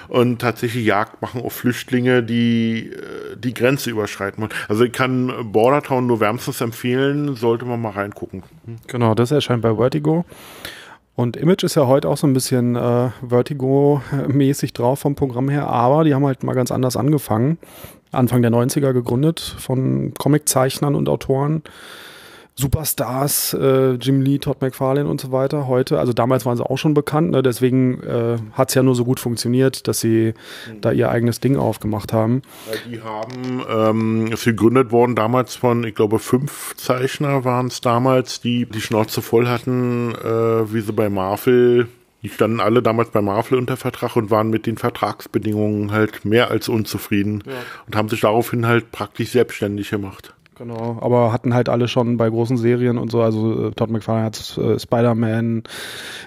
und 0.09 0.41
tatsächlich 0.41 0.85
Jagd 0.85 1.23
machen 1.23 1.43
auf 1.43 1.53
Flüchtlinge, 1.55 2.23
die 2.23 2.91
äh, 2.91 3.37
die 3.37 3.55
Grenze 3.55 3.91
überschreiten 3.91 4.43
wollen. 4.43 4.53
Also 4.69 4.85
ich 4.85 4.93
kann 4.93 5.33
Bordertown 5.53 6.07
nur 6.07 6.21
wärmstens 6.21 6.61
empfehlen, 6.61 7.35
sollte 7.35 7.65
man 7.65 7.81
mal 7.81 7.91
reingucken. 7.91 8.43
Genau, 8.87 9.15
das 9.15 9.31
erscheint 9.31 9.63
bei 9.63 9.75
Vertigo. 9.75 10.25
Und 11.17 11.37
Image 11.37 11.63
ist 11.63 11.77
ja 11.77 11.87
heute 11.87 12.09
auch 12.09 12.17
so 12.17 12.27
ein 12.27 12.33
bisschen 12.33 12.75
äh, 12.75 13.11
Vertigo-mäßig 13.27 14.73
drauf 14.73 14.99
vom 14.99 15.15
Programm 15.15 15.49
her, 15.49 15.69
aber 15.69 16.03
die 16.03 16.13
haben 16.13 16.27
halt 16.27 16.43
mal 16.43 16.55
ganz 16.55 16.73
anders 16.73 16.97
angefangen. 16.97 17.59
Anfang 18.15 18.43
der 18.43 18.51
90er 18.51 18.93
gegründet 18.93 19.41
von 19.59 20.13
Comiczeichnern 20.15 20.95
und 20.95 21.09
Autoren. 21.09 21.63
Superstars, 22.57 23.53
äh, 23.55 23.95
Jim 23.95 24.21
Lee, 24.21 24.39
Todd 24.39 24.61
McFarlane 24.61 25.09
und 25.09 25.21
so 25.21 25.33
weiter 25.33 25.67
heute. 25.67 25.99
Also 25.99 26.13
damals 26.13 26.47
waren 26.47 26.57
sie 26.57 26.65
auch 26.65 26.79
schon 26.79 26.95
bekannt, 26.95 27.33
ne? 27.33 27.43
deswegen 27.43 28.01
äh, 28.05 28.37
hat 28.53 28.69
es 28.69 28.77
ja 28.77 28.85
nur 28.85 28.95
so 28.95 29.05
gut 29.05 29.19
funktioniert, 29.19 29.89
dass 29.89 30.01
sie 30.01 30.35
mhm. 30.69 30.81
da 30.81 30.93
ihr 30.93 31.11
eigenes 31.11 31.41
Ding 31.41 31.57
aufgemacht 31.57 32.13
haben. 32.13 32.43
Die 32.89 33.03
haben, 33.03 33.65
ähm, 33.69 34.27
ist 34.33 34.45
gegründet 34.45 34.93
worden 34.93 35.17
damals 35.17 35.57
von, 35.57 35.83
ich 35.83 35.97
glaube, 35.97 36.21
fünf 36.21 36.77
Zeichner 36.77 37.45
waren 37.45 37.67
es 37.67 37.81
damals, 37.81 38.41
die 38.41 38.67
die 38.67 38.81
Schnauze 38.81 39.21
voll 39.21 39.49
hatten, 39.49 40.15
äh, 40.15 40.73
wie 40.73 40.81
sie 40.81 40.93
bei 40.93 41.09
Marvel 41.09 41.89
die 42.25 42.31
standen 42.31 42.61
alle 42.61 42.83
damals 42.83 43.11
bei 43.11 43.21
Marvel 43.21 43.59
unter 43.59 43.77
Vertrag 43.77 44.17
und 44.17 44.31
waren 44.31 44.49
mit 44.49 44.65
den 44.65 44.79
Vertragsbedingungen 44.79 45.93
halt 45.93 46.25
mehr 46.25 46.51
als 46.51 46.71
unzufrieden 46.71 47.45
ja. 47.47 47.53
und 47.87 47.95
haben 47.95 48.09
sich 48.09 48.23
daraufhin 48.23 48.67
halt 48.67 48.91
praktisch 48.93 49.29
selbstständig 49.31 49.91
gemacht. 49.91 50.35
Genau, 50.57 50.99
aber 51.03 51.33
hatten 51.33 51.53
halt 51.53 51.69
alle 51.69 51.87
schon 51.87 52.17
bei 52.17 52.31
großen 52.31 52.57
Serien 52.57 52.97
und 52.97 53.11
so, 53.11 53.21
also 53.21 53.69
äh, 53.69 53.71
Todd 53.73 53.91
McFarlane 53.91 54.27
hat 54.27 54.57
äh, 54.57 54.79
Spider-Man 54.79 55.65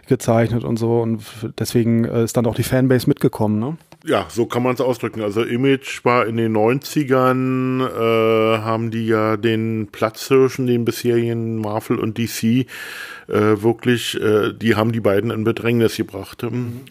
gezeichnet 0.08 0.64
und 0.64 0.78
so 0.78 1.02
und 1.02 1.24
deswegen 1.58 2.06
äh, 2.06 2.26
ist 2.26 2.38
dann 2.38 2.46
auch 2.46 2.56
die 2.56 2.64
Fanbase 2.64 3.08
mitgekommen, 3.08 3.60
ne? 3.60 3.78
Ja, 4.08 4.26
so 4.30 4.46
kann 4.46 4.64
man 4.64 4.74
es 4.74 4.82
ausdrücken. 4.82 5.22
Also 5.22 5.44
Image 5.44 6.04
war 6.06 6.26
in 6.26 6.38
den 6.38 6.56
90ern, 6.56 7.86
äh, 7.86 8.60
haben 8.60 8.90
die 8.90 9.08
ja 9.08 9.38
den 9.38 9.90
Platzhirschen, 9.92 10.66
den 10.66 10.86
bisherigen 10.86 11.58
Marvel 11.58 12.00
und 12.00 12.18
DC, 12.18 12.44
äh, 12.44 12.66
wirklich, 13.28 14.20
äh, 14.20 14.54
die 14.54 14.76
haben 14.76 14.92
die 14.94 15.02
beiden 15.02 15.30
in 15.30 15.44
Bedrängnis 15.44 15.98
gebracht. 15.98 16.44
Mhm. 16.44 16.82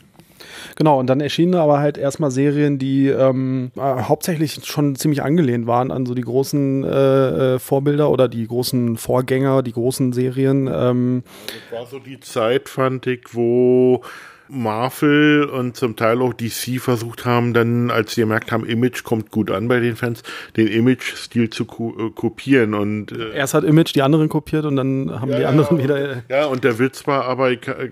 Genau, 0.77 1.01
und 1.01 1.07
dann 1.07 1.21
erschienen 1.21 1.55
aber 1.55 1.79
halt 1.79 1.97
erstmal 1.97 2.31
Serien, 2.31 2.79
die 2.79 3.09
ähm, 3.09 3.71
äh, 3.77 3.81
hauptsächlich 3.81 4.61
schon 4.65 4.95
ziemlich 4.95 5.23
angelehnt 5.23 5.67
waren 5.67 5.91
an 5.91 6.05
so 6.05 6.13
die 6.15 6.23
großen 6.23 6.85
äh, 6.85 7.55
äh 7.55 7.59
Vorbilder 7.59 8.11
oder 8.11 8.29
die 8.29 8.47
großen 8.47 8.99
Vorgänger, 8.99 9.63
die 9.63 9.73
großen 9.73 10.13
Serien. 10.13 10.69
Ähm. 10.71 11.23
Das 11.71 11.81
war 11.81 11.87
so 11.87 11.99
die 11.99 12.21
Zeit, 12.21 12.69
fand 12.69 13.07
ich, 13.07 13.23
wo 13.33 14.03
Marvel 14.49 15.45
und 15.45 15.77
zum 15.77 15.97
Teil 15.97 16.21
auch 16.23 16.33
DC 16.33 16.81
versucht 16.81 17.25
haben, 17.25 17.55
dann, 17.55 17.91
als 17.91 18.15
sie 18.15 18.23
gemerkt 18.23 18.53
haben, 18.53 18.65
Image 18.65 19.03
kommt 19.05 19.31
gut 19.31 19.51
an 19.51 19.69
bei 19.69 19.81
den 19.81 19.97
Fans, 19.97 20.23
den 20.57 20.67
Image-Stil 20.67 21.51
zu 21.51 21.65
ko 21.65 21.95
äh, 21.99 22.11
kopieren. 22.11 22.75
Und, 22.75 23.13
äh, 23.13 23.35
Erst 23.35 23.55
hat 23.55 23.65
Image 23.65 23.95
die 23.95 24.03
anderen 24.03 24.29
kopiert 24.29 24.65
und 24.65 24.77
dann 24.77 25.21
haben 25.21 25.31
ja, 25.31 25.39
die 25.39 25.45
anderen 25.47 25.79
wieder. 25.79 26.17
Äh, 26.17 26.23
ja, 26.29 26.47
und 26.47 26.65
der 26.65 26.79
Witz 26.79 27.07
war 27.07 27.25
aber, 27.25 27.51
ich, 27.51 27.67
äh, 27.67 27.91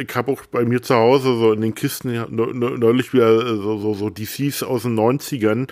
ich 0.00 0.14
habe 0.14 0.32
auch 0.32 0.46
bei 0.46 0.64
mir 0.64 0.82
zu 0.82 0.94
Hause 0.94 1.36
so 1.36 1.52
in 1.52 1.60
den 1.60 1.74
Kisten 1.74 2.24
neulich 2.30 3.12
wieder 3.12 3.56
so, 3.56 3.78
so, 3.78 3.94
so 3.94 4.10
DCs 4.10 4.62
aus 4.62 4.82
den 4.82 4.98
90ern 4.98 5.68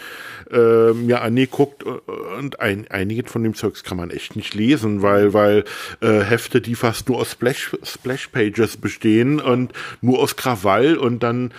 äh, 0.50 0.92
mir 0.92 1.22
angeguckt 1.22 1.84
und 1.84 2.60
ein, 2.60 2.86
einige 2.90 3.28
von 3.28 3.42
dem 3.42 3.54
Zeugs 3.54 3.84
kann 3.84 3.96
man 3.96 4.10
echt 4.10 4.36
nicht 4.36 4.54
lesen, 4.54 5.02
weil, 5.02 5.32
weil 5.32 5.64
äh, 6.00 6.20
Hefte, 6.20 6.60
die 6.60 6.74
fast 6.74 7.08
nur 7.08 7.18
aus 7.18 7.32
Splash, 7.32 7.76
Splash 7.82 8.30
bestehen 8.80 9.40
und 9.40 9.72
nur 10.02 10.18
aus 10.18 10.36
Krawall 10.36 10.96
und 10.96 11.22
dann 11.22 11.52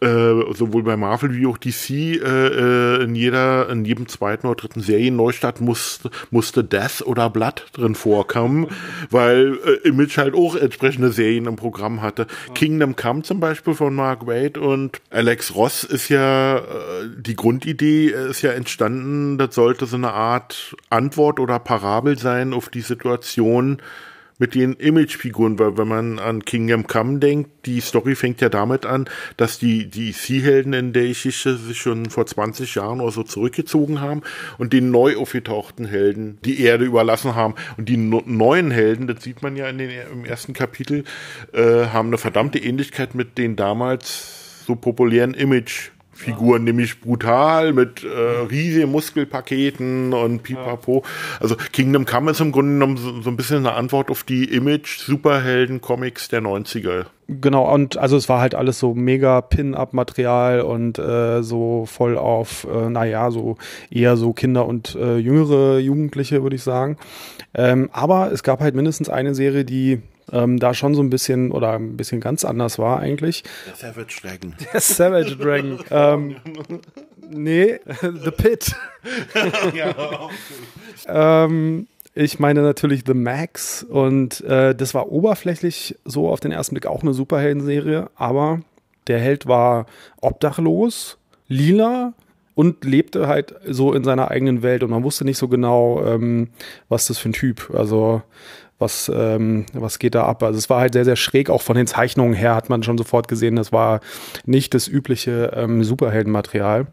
äh, 0.00 0.54
sowohl 0.54 0.82
bei 0.82 0.96
Marvel 0.96 1.34
wie 1.36 1.46
auch 1.46 1.58
DC 1.58 1.90
äh, 1.90 2.16
äh, 2.16 3.02
in 3.04 3.14
jeder, 3.14 3.68
in 3.68 3.84
jedem 3.84 4.08
zweiten 4.08 4.46
oder 4.46 4.56
dritten 4.56 4.80
Serienneustart 4.80 5.60
musste, 5.60 6.10
musste 6.30 6.64
Death 6.64 7.02
oder 7.04 7.28
Blood 7.28 7.66
drin 7.74 7.94
vorkommen, 7.94 8.68
weil 9.10 9.58
äh, 9.62 9.88
Image 9.88 10.16
halt 10.16 10.34
auch 10.34 10.56
entsprechende 10.56 11.12
Serien 11.12 11.46
im 11.46 11.56
Programm 11.56 12.00
hatte. 12.00 12.26
Ja. 12.48 12.54
Kingdom 12.54 12.96
Come 12.96 13.22
zum 13.22 13.40
Beispiel 13.40 13.74
von 13.74 13.94
Mark 13.94 14.26
Wade 14.26 14.58
und 14.58 15.02
Alex 15.10 15.54
Ross 15.54 15.84
ist 15.84 16.08
ja, 16.08 16.58
äh, 16.58 16.62
die 17.18 17.36
Grundidee 17.36 18.06
ist 18.06 18.40
ja 18.40 18.52
entstanden, 18.52 19.36
das 19.36 19.54
sollte 19.54 19.84
so 19.84 19.96
eine 19.96 20.12
Art 20.12 20.74
Antwort 20.88 21.38
oder 21.40 21.58
Parabel 21.58 22.16
sein 22.16 22.54
auf 22.54 22.70
die 22.70 22.80
Situation, 22.80 23.82
mit 24.40 24.54
den 24.54 24.72
Imagefiguren, 24.72 25.58
weil 25.58 25.76
wenn 25.76 25.86
man 25.86 26.18
an 26.18 26.44
Kingdom 26.44 26.86
Come 26.86 27.18
denkt, 27.18 27.66
die 27.66 27.80
Story 27.80 28.16
fängt 28.16 28.40
ja 28.40 28.48
damit 28.48 28.86
an, 28.86 29.08
dass 29.36 29.58
die, 29.58 29.86
die 29.86 30.12
Sea-Helden 30.12 30.72
in 30.72 30.92
der 30.94 31.08
Geschichte 31.08 31.56
sich 31.56 31.78
schon 31.78 32.06
vor 32.08 32.24
20 32.24 32.74
Jahren 32.74 33.00
oder 33.00 33.12
so 33.12 33.22
zurückgezogen 33.22 34.00
haben 34.00 34.22
und 34.56 34.72
den 34.72 34.90
neu 34.90 35.18
aufgetauchten 35.18 35.84
Helden 35.84 36.38
die 36.42 36.62
Erde 36.62 36.86
überlassen 36.86 37.34
haben. 37.34 37.54
Und 37.76 37.90
die 37.90 37.98
no 37.98 38.22
neuen 38.24 38.70
Helden, 38.70 39.06
das 39.06 39.22
sieht 39.22 39.42
man 39.42 39.56
ja 39.56 39.68
in 39.68 39.76
den, 39.76 39.90
im 40.10 40.24
ersten 40.24 40.54
Kapitel, 40.54 41.04
äh, 41.52 41.86
haben 41.86 42.08
eine 42.08 42.18
verdammte 42.18 42.58
Ähnlichkeit 42.58 43.14
mit 43.14 43.36
den 43.36 43.56
damals 43.56 44.64
so 44.64 44.74
populären 44.74 45.34
Image 45.34 45.90
Figuren, 46.20 46.64
nämlich 46.64 47.00
brutal 47.00 47.72
mit 47.72 48.04
äh, 48.04 48.08
riesigen 48.50 48.90
Muskelpaketen 48.90 50.12
und 50.12 50.42
pipapo. 50.42 51.02
Also 51.40 51.56
Kingdom 51.72 52.04
Come 52.04 52.30
ist 52.30 52.40
im 52.40 52.52
Grunde 52.52 52.72
genommen 52.72 52.96
so, 52.98 53.22
so 53.22 53.30
ein 53.30 53.36
bisschen 53.36 53.58
eine 53.58 53.72
Antwort 53.72 54.10
auf 54.10 54.22
die 54.22 54.44
Image-Superhelden-Comics 54.44 56.28
der 56.28 56.42
90er. 56.42 57.06
Genau, 57.40 57.72
und 57.72 57.96
also 57.96 58.16
es 58.16 58.28
war 58.28 58.40
halt 58.40 58.56
alles 58.56 58.80
so 58.80 58.92
mega 58.92 59.40
Pin-Up-Material 59.40 60.62
und 60.62 60.98
äh, 60.98 61.42
so 61.42 61.86
voll 61.86 62.18
auf, 62.18 62.66
äh, 62.70 62.90
naja, 62.90 63.30
so 63.30 63.56
eher 63.88 64.16
so 64.16 64.32
Kinder 64.32 64.66
und 64.66 64.96
äh, 64.96 65.16
jüngere 65.16 65.78
Jugendliche, 65.78 66.42
würde 66.42 66.56
ich 66.56 66.62
sagen. 66.64 66.96
Ähm, 67.54 67.88
aber 67.92 68.32
es 68.32 68.42
gab 68.42 68.60
halt 68.60 68.74
mindestens 68.74 69.08
eine 69.08 69.34
Serie, 69.34 69.64
die 69.64 70.02
ähm, 70.32 70.58
da 70.58 70.74
schon 70.74 70.94
so 70.94 71.02
ein 71.02 71.10
bisschen 71.10 71.50
oder 71.52 71.72
ein 71.72 71.96
bisschen 71.96 72.20
ganz 72.20 72.44
anders 72.44 72.78
war 72.78 73.00
eigentlich. 73.00 73.44
Der 73.66 73.74
Savage 73.76 74.20
Dragon. 74.22 74.54
Der 74.72 74.80
Savage 74.80 75.36
Dragon. 75.36 75.78
ähm, 75.90 76.36
nee, 77.28 77.80
The 78.00 78.30
Pit. 78.30 78.74
ähm, 81.06 81.86
ich 82.14 82.38
meine 82.38 82.62
natürlich 82.62 83.04
The 83.06 83.14
Max 83.14 83.82
und 83.82 84.40
äh, 84.42 84.74
das 84.74 84.94
war 84.94 85.10
oberflächlich 85.12 85.96
so 86.04 86.28
auf 86.28 86.40
den 86.40 86.52
ersten 86.52 86.74
Blick 86.74 86.86
auch 86.86 87.02
eine 87.02 87.14
Superhelden-Serie, 87.14 88.10
aber 88.16 88.62
der 89.06 89.18
Held 89.18 89.46
war 89.46 89.86
obdachlos, 90.20 91.18
lila 91.48 92.12
und 92.54 92.84
lebte 92.84 93.26
halt 93.26 93.54
so 93.66 93.94
in 93.94 94.04
seiner 94.04 94.30
eigenen 94.30 94.62
Welt 94.62 94.82
und 94.82 94.90
man 94.90 95.04
wusste 95.04 95.24
nicht 95.24 95.38
so 95.38 95.48
genau, 95.48 96.04
ähm, 96.04 96.48
was 96.88 97.06
das 97.06 97.18
für 97.18 97.30
ein 97.30 97.32
Typ. 97.32 97.72
Also 97.74 98.22
was, 98.80 99.10
ähm, 99.14 99.66
was 99.72 99.98
geht 99.98 100.14
da 100.14 100.24
ab? 100.24 100.42
Also 100.42 100.58
es 100.58 100.70
war 100.70 100.80
halt 100.80 100.92
sehr, 100.92 101.04
sehr 101.04 101.16
schräg, 101.16 101.50
auch 101.50 101.62
von 101.62 101.76
den 101.76 101.86
Zeichnungen 101.86 102.34
her 102.34 102.54
hat 102.54 102.70
man 102.70 102.82
schon 102.82 102.98
sofort 102.98 103.28
gesehen, 103.28 103.56
das 103.56 103.72
war 103.72 104.00
nicht 104.44 104.74
das 104.74 104.88
übliche 104.88 105.52
ähm, 105.54 105.84
Superheldenmaterial. 105.84 106.86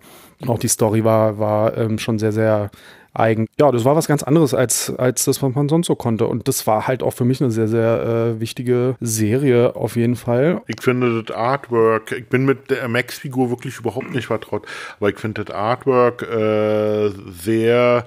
Auch 0.45 0.59
die 0.59 0.67
Story 0.67 1.03
war, 1.03 1.39
war 1.39 1.75
ähm, 1.77 1.97
schon 1.97 2.19
sehr, 2.19 2.31
sehr 2.31 2.69
eigen. 3.17 3.47
Ja, 3.59 3.71
das 3.71 3.85
war 3.85 3.95
was 3.95 4.07
ganz 4.07 4.23
anderes 4.23 4.53
als, 4.53 4.93
als 4.97 5.25
das, 5.25 5.41
was 5.41 5.55
man 5.55 5.69
sonst 5.69 5.87
so 5.87 5.95
konnte. 5.95 6.27
Und 6.27 6.47
das 6.47 6.67
war 6.67 6.87
halt 6.87 7.03
auch 7.03 7.11
für 7.11 7.25
mich 7.25 7.41
eine 7.41 7.51
sehr, 7.51 7.67
sehr 7.67 8.35
äh, 8.35 8.39
wichtige 8.39 8.95
Serie 8.99 9.75
auf 9.75 9.95
jeden 9.95 10.15
Fall. 10.15 10.61
Ich 10.67 10.81
finde 10.81 11.23
das 11.23 11.35
Artwork, 11.35 12.11
ich 12.11 12.27
bin 12.27 12.45
mit 12.45 12.69
der 12.69 12.87
Max-Figur 12.87 13.49
wirklich 13.49 13.79
überhaupt 13.79 14.13
nicht 14.13 14.27
vertraut, 14.27 14.65
aber 14.99 15.09
ich 15.09 15.17
finde 15.17 15.43
das 15.43 15.55
Artwork 15.55 16.21
äh, 16.23 17.09
sehr 17.31 18.05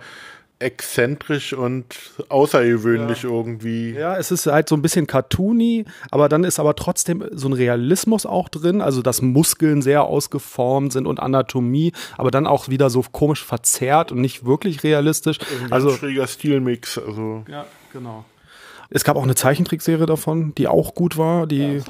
exzentrisch 0.61 1.55
und 1.55 1.87
außergewöhnlich 2.29 3.23
ja. 3.23 3.31
irgendwie. 3.31 3.93
Ja, 3.93 4.17
es 4.17 4.31
ist 4.31 4.47
halt 4.47 4.69
so 4.69 4.77
ein 4.77 4.83
bisschen 4.83 5.07
cartoony, 5.07 5.87
aber 6.11 6.29
dann 6.29 6.45
ist 6.45 6.61
aber 6.61 6.77
trotzdem 6.77 7.25
so 7.33 7.49
ein 7.49 7.55
Realismus 7.55 8.27
auch 8.27 8.49
drin, 8.49 8.83
also 8.83 9.03
dass 9.03 9.23
Muskeln 9.23 9.83
sehr 9.83 10.05
ausgeformt 10.05 10.93
sind 10.93 11.07
und 11.07 11.19
Anatomie, 11.19 11.93
aber 12.19 12.31
dann 12.31 12.47
auch 12.47 12.69
wieder 12.69 12.91
so 12.91 13.03
komisch 13.11 13.43
verzerrt 13.43 14.13
und 14.13 14.21
nicht 14.21 14.45
wirklich 14.45 14.85
realistisch. 14.85 15.39
Ein 15.65 15.73
also 15.73 15.91
schräger 15.91 16.27
Stilmix, 16.27 16.99
also. 16.99 17.45
Ja, 17.49 17.65
genau. 17.93 18.25
Es 18.91 19.05
gab 19.05 19.17
auch 19.17 19.23
eine 19.23 19.37
Zeichentrickserie 19.37 20.07
davon, 20.07 20.55
die 20.57 20.69
auch 20.69 20.95
gut 20.95 21.17
war, 21.17 21.47
die 21.47 21.77
ja, 21.77 21.83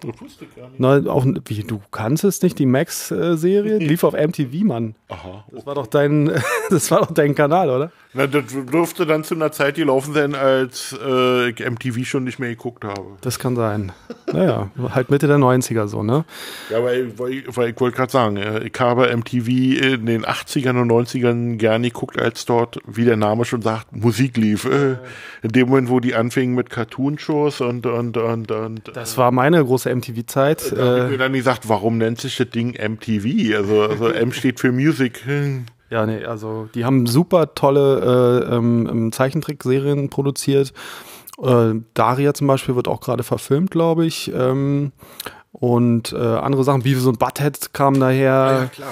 das 0.00 0.20
wusste 0.20 0.44
ich 0.44 0.54
gar 0.54 0.68
nicht. 0.68 0.78
Na, 0.78 1.10
auch, 1.10 1.26
wie, 1.46 1.62
du 1.62 1.80
kannst 1.90 2.24
es 2.24 2.42
nicht, 2.42 2.58
die 2.58 2.66
Max-Serie? 2.66 3.78
lief 3.78 4.04
auf 4.04 4.14
MTV, 4.14 4.64
Mann. 4.64 4.94
Aha. 5.08 5.44
Okay. 5.46 5.56
Das 5.56 5.66
war 5.66 5.74
doch 5.74 5.86
dein, 5.86 6.30
das 6.70 6.90
war 6.90 7.00
doch 7.00 7.12
dein 7.12 7.34
Kanal, 7.34 7.70
oder? 7.70 7.92
Na, 8.14 8.26
das 8.26 8.44
durfte 8.70 9.06
dann 9.06 9.24
zu 9.24 9.34
einer 9.34 9.52
Zeit 9.52 9.74
gelaufen 9.74 10.14
sein, 10.14 10.34
als 10.34 10.96
äh, 11.04 11.50
ich 11.50 11.60
MTV 11.60 12.04
schon 12.04 12.24
nicht 12.24 12.38
mehr 12.38 12.50
geguckt 12.50 12.84
habe. 12.84 13.16
Das 13.20 13.38
kann 13.38 13.54
sein. 13.54 13.92
Naja, 14.32 14.70
halt 14.94 15.10
Mitte 15.10 15.26
der 15.26 15.36
90er 15.36 15.88
so, 15.88 16.02
ne? 16.02 16.24
Ja, 16.70 16.82
weil, 16.82 17.18
weil, 17.18 17.44
weil 17.48 17.70
ich 17.70 17.80
wollte 17.80 17.96
gerade 17.96 18.12
sagen, 18.12 18.36
äh, 18.36 18.64
ich 18.64 18.80
habe 18.80 19.14
MTV 19.14 19.48
in 19.48 20.06
den 20.06 20.24
80ern 20.24 20.80
und 20.80 20.90
90ern 20.90 21.56
gerne 21.56 21.88
geguckt, 21.88 22.18
als 22.18 22.46
dort, 22.46 22.78
wie 22.86 23.04
der 23.04 23.16
Name 23.16 23.44
schon 23.44 23.62
sagt, 23.62 23.94
Musik 23.94 24.36
lief. 24.36 24.64
Äh, 24.64 24.96
in 25.42 25.52
dem 25.52 25.68
Moment, 25.68 25.88
wo 25.88 26.00
die 26.00 26.14
anfingen 26.14 26.54
mit 26.54 26.70
Cartoon-Shows 26.70 27.60
und, 27.60 27.86
und, 27.86 28.16
und, 28.16 28.50
und. 28.50 28.90
Das 28.94 29.16
war 29.18 29.30
meine 29.30 29.64
große 29.64 29.87
große 29.88 29.94
MTV-Zeit. 29.94 30.72
Da 30.72 30.98
ich 30.98 31.04
äh, 31.04 31.08
mir 31.10 31.18
dann 31.18 31.32
gesagt, 31.32 31.68
warum 31.68 31.98
nennt 31.98 32.20
sich 32.20 32.36
das 32.36 32.50
Ding 32.50 32.70
MTV? 32.72 33.56
Also, 33.56 33.82
also 33.82 34.08
M 34.12 34.32
steht 34.32 34.60
für 34.60 34.72
Music. 34.72 35.24
Ja, 35.90 36.04
nee, 36.06 36.24
also 36.24 36.68
die 36.74 36.84
haben 36.84 37.06
super 37.06 37.54
tolle 37.54 38.44
äh, 38.50 38.54
ähm, 38.54 38.88
ähm 38.90 39.12
Zeichentrickserien 39.12 40.10
produziert. 40.10 40.72
Äh, 41.42 41.74
Daria 41.94 42.34
zum 42.34 42.46
Beispiel 42.46 42.74
wird 42.74 42.88
auch 42.88 43.00
gerade 43.00 43.22
verfilmt, 43.22 43.70
glaube 43.70 44.04
ich. 44.04 44.32
Ähm, 44.34 44.92
und 45.60 46.12
äh, 46.12 46.16
andere 46.16 46.62
Sachen, 46.62 46.84
wie 46.84 46.94
so 46.94 47.10
ein 47.10 47.16
Butthead 47.16 47.72
kam 47.72 47.98
daher. 47.98 48.70
Ja, 48.76 48.86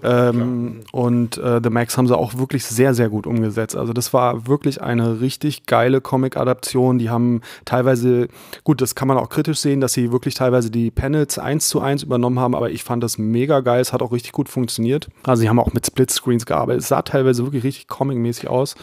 klar, 0.00 0.30
ähm, 0.30 0.80
und 0.90 1.36
äh, 1.36 1.60
The 1.62 1.68
Max 1.68 1.98
haben 1.98 2.06
sie 2.06 2.16
auch 2.16 2.38
wirklich 2.38 2.64
sehr, 2.64 2.94
sehr 2.94 3.10
gut 3.10 3.26
umgesetzt. 3.26 3.76
Also 3.76 3.92
das 3.92 4.14
war 4.14 4.46
wirklich 4.46 4.80
eine 4.80 5.20
richtig 5.20 5.66
geile 5.66 6.00
Comic-Adaption. 6.00 6.98
Die 6.98 7.10
haben 7.10 7.42
teilweise, 7.66 8.28
gut, 8.64 8.80
das 8.80 8.94
kann 8.94 9.08
man 9.08 9.18
auch 9.18 9.28
kritisch 9.28 9.58
sehen, 9.58 9.82
dass 9.82 9.92
sie 9.92 10.10
wirklich 10.10 10.34
teilweise 10.34 10.70
die 10.70 10.90
Panels 10.90 11.38
eins 11.38 11.68
zu 11.68 11.80
eins 11.80 12.02
übernommen 12.02 12.38
haben, 12.38 12.54
aber 12.54 12.70
ich 12.70 12.82
fand 12.82 13.02
das 13.02 13.18
mega 13.18 13.60
geil. 13.60 13.82
Es 13.82 13.92
hat 13.92 14.00
auch 14.00 14.12
richtig 14.12 14.32
gut 14.32 14.48
funktioniert. 14.48 15.08
Also 15.24 15.42
sie 15.42 15.50
haben 15.50 15.60
auch 15.60 15.74
mit 15.74 15.84
Splitscreens 15.84 16.46
gearbeitet. 16.46 16.80
Es 16.80 16.88
sah 16.88 17.02
teilweise 17.02 17.44
wirklich 17.44 17.64
richtig 17.64 17.88
comic-mäßig 17.88 18.48
aus 18.48 18.74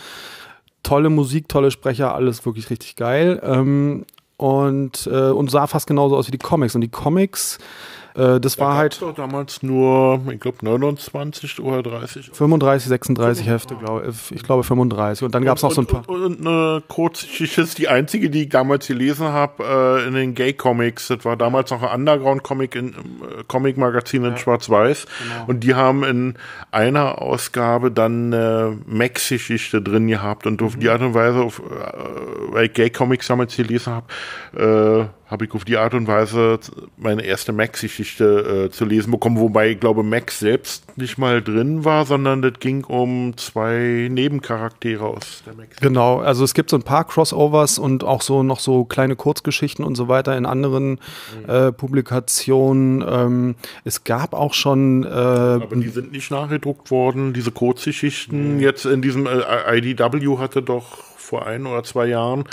tolle 0.84 1.09
Musik, 1.09 1.47
tolle 1.47 1.71
Sprecher, 1.71 2.13
alles 2.13 2.45
wirklich 2.45 2.69
richtig 2.69 2.95
geil. 2.97 3.41
Ähm, 3.43 4.05
und, 4.43 5.07
äh, 5.07 5.29
und 5.29 5.49
sah 5.49 5.67
fast 5.67 5.87
genauso 5.87 6.17
aus 6.17 6.27
wie 6.27 6.31
die 6.31 6.37
Comics. 6.37 6.75
Und 6.75 6.81
die 6.81 6.91
Comics 6.91 7.59
Äh, 8.16 8.39
das 8.39 8.59
war 8.59 8.76
halt 8.76 9.01
Doch 9.01 9.14
damals 9.14 9.64
nur, 9.64 10.22
ich 10.32 10.39
glaube, 10.39 10.57
29 10.61 11.59
oder 11.59 11.82
30. 11.82 12.32
35, 12.34 12.89
36 12.89 13.47
Hefte, 13.47 13.76
glaube 13.76 14.09
ich. 14.09 14.36
Ich 14.36 14.43
glaube 14.43 14.64
35. 14.64 15.24
Und 15.24 15.34
dann 15.34 15.43
gab 15.43 15.57
es 15.57 15.64
noch 15.64 15.72
so 15.72 15.82
ein 15.82 15.88
paar. 15.88 16.07
Und, 16.07 16.24
und 16.24 16.47
eine 16.47 16.84
Kurzgeschichte 16.88 17.61
ist 17.61 17.78
die 17.78 17.88
einzige, 17.88 18.30
die 18.30 18.43
ich 18.43 18.49
damals 18.49 18.88
gelesen 18.88 19.28
habe 19.28 19.64
äh, 19.64 20.07
in 20.07 20.14
den 20.14 20.36
Gay-Comics. 20.36 21.07
Das 21.07 21.26
war 21.26 21.38
damals 21.38 21.72
noch 21.72 21.82
ein 21.82 21.99
Underground-Comic 21.99 22.76
in 22.76 22.89
äh, 22.89 22.93
Comic-Magazin 23.47 24.26
in 24.26 24.38
Schwarz-Weiß. 24.38 25.05
Und 25.47 25.61
die 25.61 25.76
haben 25.76 26.03
in 26.03 26.36
einer 26.72 27.22
Ausgabe 27.22 27.91
dann 27.91 28.34
eine 28.34 28.78
Max-Geschichte 28.86 29.82
drin 29.82 30.07
gehabt. 30.07 30.45
Und 30.45 30.61
auf 30.61 30.76
die 30.76 30.89
Art 30.89 31.01
und 31.01 31.14
Weise, 31.14 31.41
auf, 31.41 31.59
äh, 31.59 32.51
weil 32.51 32.66
ich 32.66 32.74
Gay-Comics 32.74 33.28
damals 33.28 33.55
gelesen 33.55 33.93
habe, 33.93 35.09
äh, 35.09 35.24
habe 35.34 35.45
ich 35.45 35.53
auf 35.53 35.66
die 35.66 35.78
Art 35.78 35.95
und 35.95 36.07
Weise 36.07 36.59
meine 36.95 37.24
erste 37.24 37.53
Max-Geschichte 38.03 38.65
äh, 38.65 38.71
zu 38.71 38.85
lesen 38.85 39.11
bekommen, 39.11 39.39
wobei 39.39 39.69
ich 39.71 39.79
glaube, 39.79 40.03
Max 40.03 40.39
selbst 40.39 40.97
nicht 40.97 41.17
mal 41.17 41.41
drin 41.41 41.85
war, 41.85 42.05
sondern 42.05 42.41
das 42.41 42.53
ging 42.59 42.83
um 42.83 43.35
zwei 43.37 44.07
Nebencharaktere 44.11 45.05
aus 45.05 45.43
der 45.45 45.55
Max. 45.55 45.77
Genau, 45.77 46.19
also 46.19 46.43
es 46.43 46.53
gibt 46.53 46.69
so 46.69 46.77
ein 46.77 46.83
paar 46.83 47.05
Crossovers 47.05 47.79
und 47.79 48.03
auch 48.03 48.21
so 48.21 48.43
noch 48.43 48.59
so 48.59 48.85
kleine 48.85 49.15
Kurzgeschichten 49.15 49.85
und 49.85 49.95
so 49.95 50.07
weiter 50.07 50.37
in 50.37 50.45
anderen 50.45 50.99
äh, 51.47 51.71
Publikationen. 51.71 53.03
Ähm, 53.07 53.55
es 53.85 54.03
gab 54.03 54.33
auch 54.33 54.53
schon 54.53 55.03
äh, 55.03 55.07
Aber 55.07 55.75
die 55.75 55.89
sind 55.89 56.11
nicht 56.11 56.29
nachgedruckt 56.29 56.91
worden, 56.91 57.33
diese 57.33 57.51
Kurzgeschichten. 57.51 58.59
Jetzt 58.59 58.85
in 58.85 59.01
diesem 59.01 59.27
äh, 59.27 59.77
IDW 59.77 60.37
hatte 60.37 60.61
doch 60.61 61.12
vor 61.24 61.47
ein 61.47 61.65
oder 61.65 61.84
zwei 61.84 62.05
Jahren 62.07 62.43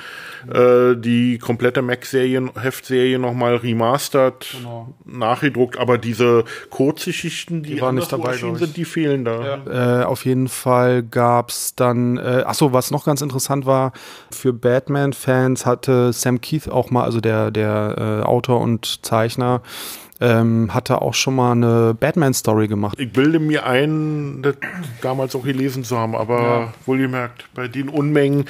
äh, 0.52 0.94
die 0.96 1.38
komplette 1.38 1.82
Max-Serie, 1.82 2.50
Heftserie 2.60 3.18
nochmal 3.18 3.56
remastered, 3.56 4.46
Genau. 4.58 4.94
nachgedruckt, 5.04 5.78
aber 5.78 5.98
diese 5.98 6.44
Kurzgeschichten, 6.70 7.62
die, 7.62 7.74
Die 7.74 7.80
waren 7.80 7.96
nicht 7.96 8.10
dabei, 8.12 8.36
sind, 8.36 8.76
die 8.76 8.84
fehlen 8.84 9.24
da. 9.24 10.00
Äh, 10.00 10.04
auf 10.04 10.24
jeden 10.24 10.48
Fall 10.48 11.02
gab's 11.02 11.74
dann, 11.74 12.16
äh, 12.16 12.44
ach 12.46 12.54
so, 12.54 12.72
was 12.72 12.90
noch 12.90 13.04
ganz 13.04 13.20
interessant 13.22 13.66
war, 13.66 13.92
für 14.30 14.52
Batman-Fans 14.52 15.66
hatte 15.66 16.12
Sam 16.12 16.40
Keith 16.40 16.68
auch 16.68 16.90
mal, 16.90 17.04
also 17.04 17.20
der, 17.20 17.50
der 17.50 18.22
äh, 18.22 18.26
Autor 18.26 18.60
und 18.60 19.04
Zeichner, 19.04 19.62
ähm, 20.20 20.72
hatte 20.74 21.00
auch 21.00 21.14
schon 21.14 21.34
mal 21.34 21.52
eine 21.52 21.94
Batman-Story 21.98 22.68
gemacht. 22.68 22.98
Ich 23.00 23.12
bilde 23.12 23.38
mir 23.38 23.66
ein, 23.66 24.42
das 24.42 24.56
damals 25.00 25.34
auch 25.34 25.44
gelesen 25.44 25.82
zu 25.84 25.98
haben, 25.98 26.14
aber 26.14 26.74
wohlgemerkt, 26.86 27.46
bei 27.54 27.68
den 27.68 27.88
Unmengen 27.88 28.44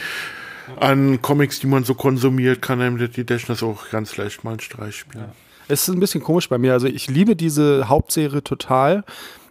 an 0.79 1.23
Comics, 1.23 1.61
die 1.61 1.67
man 1.67 1.85
so 1.85 1.95
konsumiert, 1.95 2.63
kann 2.63 2.81
einem 2.81 2.99
das 2.99 3.13
Gedächtnis 3.13 3.63
auch 3.63 3.91
ganz 3.91 4.17
leicht 4.17 4.45
mal 4.45 4.51
einen 4.51 4.61
Streich 4.61 4.97
spielen. 4.97 5.27
Es 5.69 5.89
ist 5.89 5.95
ein 5.95 6.01
bisschen 6.01 6.23
komisch 6.23 6.49
bei 6.49 6.59
mir. 6.59 6.73
Also 6.73 6.89
ich 6.89 7.09
liebe 7.09 7.37
diese 7.37 7.89
Hauptserie 7.89 8.43
total. 8.43 9.05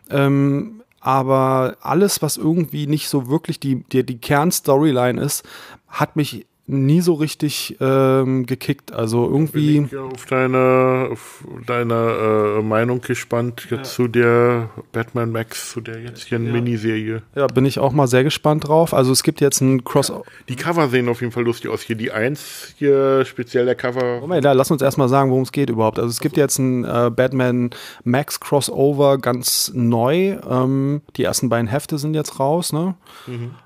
Ähm, 0.09 0.82
aber 0.99 1.78
alles, 1.82 2.22
was 2.22 2.36
irgendwie 2.36 2.88
nicht 2.88 3.07
so 3.07 3.30
wirklich 3.30 3.59
die, 3.59 3.84
die, 3.91 4.05
die 4.05 4.17
Kernstoryline 4.17 5.22
ist, 5.22 5.47
hat 5.88 6.17
mich 6.17 6.45
nie 6.70 7.01
so 7.01 7.13
richtig 7.13 7.78
ähm, 7.82 8.45
gekickt. 8.45 8.93
Also 8.93 9.26
irgendwie. 9.26 9.76
Bin 9.76 9.86
ich 9.86 9.91
ja 9.91 10.03
auf 10.03 10.26
deine, 10.26 11.09
auf 11.11 11.43
deine 11.65 12.59
äh, 12.59 12.61
Meinung 12.61 13.01
gespannt 13.01 13.67
jetzt 13.70 13.93
zu 13.93 14.07
der 14.07 14.70
Batman 14.91 15.32
Max, 15.32 15.72
zu 15.72 15.82
der 15.82 15.99
jetzigen 15.99 16.51
Miniserie. 16.51 17.24
Ja, 17.36 17.47
bin 17.47 17.65
ich 17.65 17.80
auch 17.80 17.91
mal 17.91 18.07
sehr 18.07 18.24
gespannt 18.24 18.67
drauf. 18.67 18.93
Also 18.93 19.11
es 19.11 19.24
gibt 19.24 19.41
jetzt 19.41 19.61
ein 19.61 19.84
Cross. 19.84 20.13
Die 20.47 20.55
Cover 20.55 20.88
sehen 20.89 21.09
auf 21.09 21.22
jeden 21.22 21.34
Fall 21.34 21.43
lustig 21.43 21.72
aus. 21.72 21.82
Hier 21.82 21.95
die 21.95 22.11
Eins, 22.11 22.74
hier 22.78 23.26
speziell 23.26 23.65
der 23.65 23.76
Cover. 23.76 24.22
Moment, 24.22 24.45
ja, 24.45 24.53
lass 24.53 24.70
uns 24.70 24.82
erstmal 24.82 25.09
sagen, 25.09 25.32
worum 25.32 25.43
es 25.43 25.51
geht 25.51 25.70
überhaupt. 25.70 25.97
Also 25.97 26.09
es 26.09 26.20
gibt 26.20 26.38
jetzt 26.38 26.59
ein 26.59 26.86
äh, 26.86 27.09
Batman 27.09 27.72
Max 28.03 28.39
Crossover 28.39 29.17
ganz 29.17 29.72
neu. 29.74 30.38
Ähm, 30.47 31.01
die 31.15 31.24
ersten 31.24 31.49
beiden 31.49 31.67
Hefte 31.67 31.97
sind 31.97 32.13
jetzt 32.13 32.39
raus, 32.39 32.72
ne? 32.74 32.95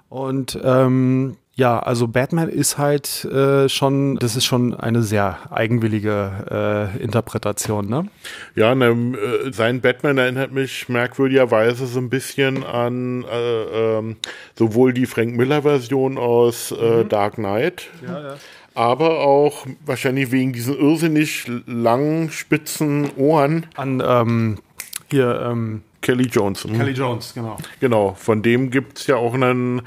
Und 0.09 0.59
ähm, 0.63 1.37
ja, 1.55 1.79
also 1.79 2.07
Batman 2.07 2.49
ist 2.49 2.79
halt 2.79 3.25
äh, 3.25 3.69
schon, 3.69 4.15
das 4.15 4.35
ist 4.35 4.45
schon 4.45 4.73
eine 4.73 5.03
sehr 5.03 5.37
eigenwillige 5.51 6.91
äh, 6.97 7.03
Interpretation, 7.03 7.87
ne? 7.87 8.07
Ja, 8.55 8.73
ne, 8.73 8.87
äh, 8.87 9.51
sein 9.53 9.79
Batman 9.79 10.17
erinnert 10.17 10.51
mich 10.51 10.89
merkwürdigerweise 10.89 11.85
so 11.85 11.99
ein 11.99 12.09
bisschen 12.09 12.63
an 12.63 13.23
äh, 13.31 13.97
ähm, 13.97 14.15
sowohl 14.55 14.93
die 14.93 15.05
Frank 15.05 15.35
Miller-Version 15.35 16.17
aus 16.17 16.71
äh, 16.71 17.05
Dark 17.05 17.35
Knight, 17.35 17.87
aber 18.73 19.19
auch 19.19 19.67
wahrscheinlich 19.85 20.31
wegen 20.31 20.53
diesen 20.53 20.75
irrsinnig 20.75 21.45
langen, 21.67 22.31
spitzen 22.31 23.11
Ohren. 23.15 23.67
An 23.75 24.01
ähm, 24.03 24.57
hier 25.11 25.39
ähm, 25.45 25.83
Kelly 26.03 26.27
Jones. 26.27 26.65
Mhm. 26.65 26.87
Jones, 26.93 27.33
genau. 27.33 27.57
Genau, 27.79 28.13
von 28.13 28.43
dem 28.43 28.69
gibt's 28.69 29.07
ja 29.07 29.15
auch 29.15 29.33
einen 29.33 29.81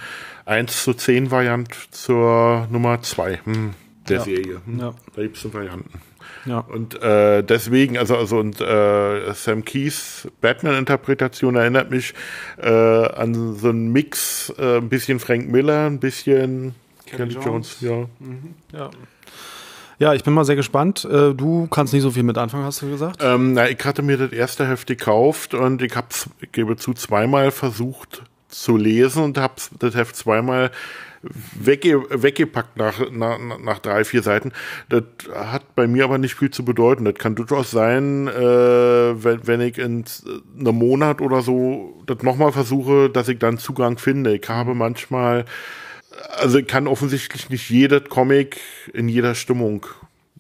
1 0.47 0.83
zu 0.83 0.95
10 0.95 1.31
Variant 1.31 1.69
zur 1.91 2.67
Nummer 2.71 3.03
2 3.03 3.41
hm, 3.45 3.75
der 4.09 4.17
Ja. 4.17 4.23
Serie. 4.25 4.61
Hm. 4.65 4.79
Ja. 4.81 4.95
Da 5.15 5.23
gibt's 5.23 5.45
eine 5.45 5.55
Varianten. 5.55 6.01
Ja. 6.47 6.61
Und 6.61 7.01
äh, 7.03 7.43
deswegen, 7.43 7.99
also, 7.99 8.17
also 8.17 8.39
und 8.39 8.61
äh, 8.61 9.35
Sam 9.35 9.65
Keys 9.65 10.29
Batman-Interpretation 10.41 11.57
erinnert 11.57 11.91
mich 11.91 12.15
äh, 12.59 12.69
an 12.69 13.55
so 13.57 13.69
einen 13.69 13.93
Mix, 13.93 14.53
äh, 14.59 14.79
ein 14.79 14.89
bisschen 14.89 15.19
Frank 15.19 15.49
Miller, 15.49 15.87
ein 15.87 15.99
bisschen 16.01 16.75
Kelly, 17.05 17.35
Jones. 17.35 17.77
Jones. 17.81 17.81
ja. 17.81 18.79
Ja. 18.79 18.91
Ja, 19.99 20.13
ich 20.15 20.25
bin 20.25 20.35
mal 20.35 20.45
sehr 20.45 20.57
gespannt. 20.57 21.05
Äh, 21.05 21.35
Du 21.35 21.67
kannst 21.69 21.93
nicht 21.93 22.03
so 22.03 22.11
viel 22.11 22.23
mit 22.23 22.37
anfangen, 22.39 22.65
hast 22.65 22.83
du 22.83 22.91
gesagt? 22.91 23.21
Ähm, 23.23 23.55
na, 23.55 23.69
ich 23.69 23.83
hatte 23.85 24.03
mir 24.03 24.17
das 24.19 24.33
erste 24.33 24.67
Heft 24.69 24.87
gekauft 24.87 25.55
und 25.55 25.81
ich 25.83 25.97
hab's, 25.97 26.29
ich 26.41 26.53
gebe 26.53 26.77
zu, 26.77 26.93
zweimal 26.93 27.51
versucht 27.51 28.23
zu 28.49 28.77
lesen 28.77 29.23
und 29.23 29.39
hab's 29.39 29.71
das 29.79 29.95
Heft 29.95 30.17
zweimal 30.17 30.71
wegge 31.23 32.03
weggepackt 32.11 32.77
nach, 32.77 33.11
nach, 33.11 33.39
nach 33.39 33.79
drei, 33.81 34.05
vier 34.05 34.23
Seiten. 34.23 34.53
Das 34.89 35.03
hat 35.35 35.75
bei 35.75 35.87
mir 35.87 36.05
aber 36.05 36.19
nicht 36.19 36.35
viel 36.35 36.51
zu 36.51 36.65
bedeuten. 36.65 37.05
Das 37.05 37.15
kann 37.15 37.35
durchaus 37.35 37.71
sein, 37.71 38.29
äh, 38.29 39.25
wenn, 39.25 39.47
wenn 39.47 39.61
ich 39.61 39.79
in 39.79 40.05
einem 40.59 40.75
Monat 40.77 41.21
oder 41.21 41.43
so 41.43 42.01
das 42.07 42.23
nochmal 42.23 42.53
versuche, 42.53 43.11
dass 43.11 43.29
ich 43.29 43.39
dann 43.39 43.59
Zugang 43.59 43.99
finde. 43.99 44.37
Ich 44.37 44.49
habe 44.49 44.75
manchmal, 44.75 45.47
also 46.39 46.63
kann 46.63 46.87
offensichtlich 46.87 47.51
nicht 47.51 47.71
jedes 47.71 48.09
Comic 48.09 48.59
in 48.93 49.09
jeder 49.09 49.35
Stimmung 49.35 49.87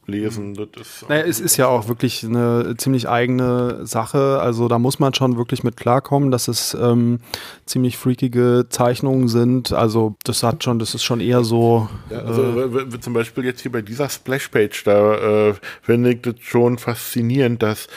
lesen. 0.08 0.54
Das 0.54 0.86
ist 0.86 1.08
Naja, 1.08 1.24
es 1.24 1.40
ist 1.40 1.56
ja 1.56 1.66
auch 1.66 1.88
wirklich 1.88 2.24
eine 2.24 2.76
ziemlich 2.76 3.08
eigene 3.08 3.84
Sache. 3.86 4.38
Also 4.40 4.68
da 4.68 4.78
muss 4.78 4.98
man 4.98 5.14
schon 5.14 5.36
wirklich 5.36 5.64
mit 5.64 5.76
klarkommen, 5.76 6.30
dass 6.30 6.48
es 6.48 6.74
ähm, 6.74 7.18
ziemlich 7.64 7.96
freakige 7.96 8.66
Zeichnungen 8.68 9.28
sind. 9.28 9.72
Also 9.72 10.14
das 10.24 10.42
hat 10.42 10.62
schon, 10.62 10.78
das 10.78 10.94
ist 10.94 11.02
schon 11.02 11.20
eher 11.20 11.42
so. 11.42 11.88
Ja, 12.10 12.20
also 12.20 12.72
w- 12.72 13.00
zum 13.00 13.14
Beispiel 13.14 13.44
jetzt 13.44 13.62
hier 13.62 13.72
bei 13.72 13.82
dieser 13.82 14.08
Splashpage, 14.08 14.84
da 14.84 15.48
äh, 15.48 15.54
finde 15.82 16.12
ich 16.12 16.22
das 16.22 16.34
schon 16.40 16.78
faszinierend, 16.78 17.62
dass 17.62 17.88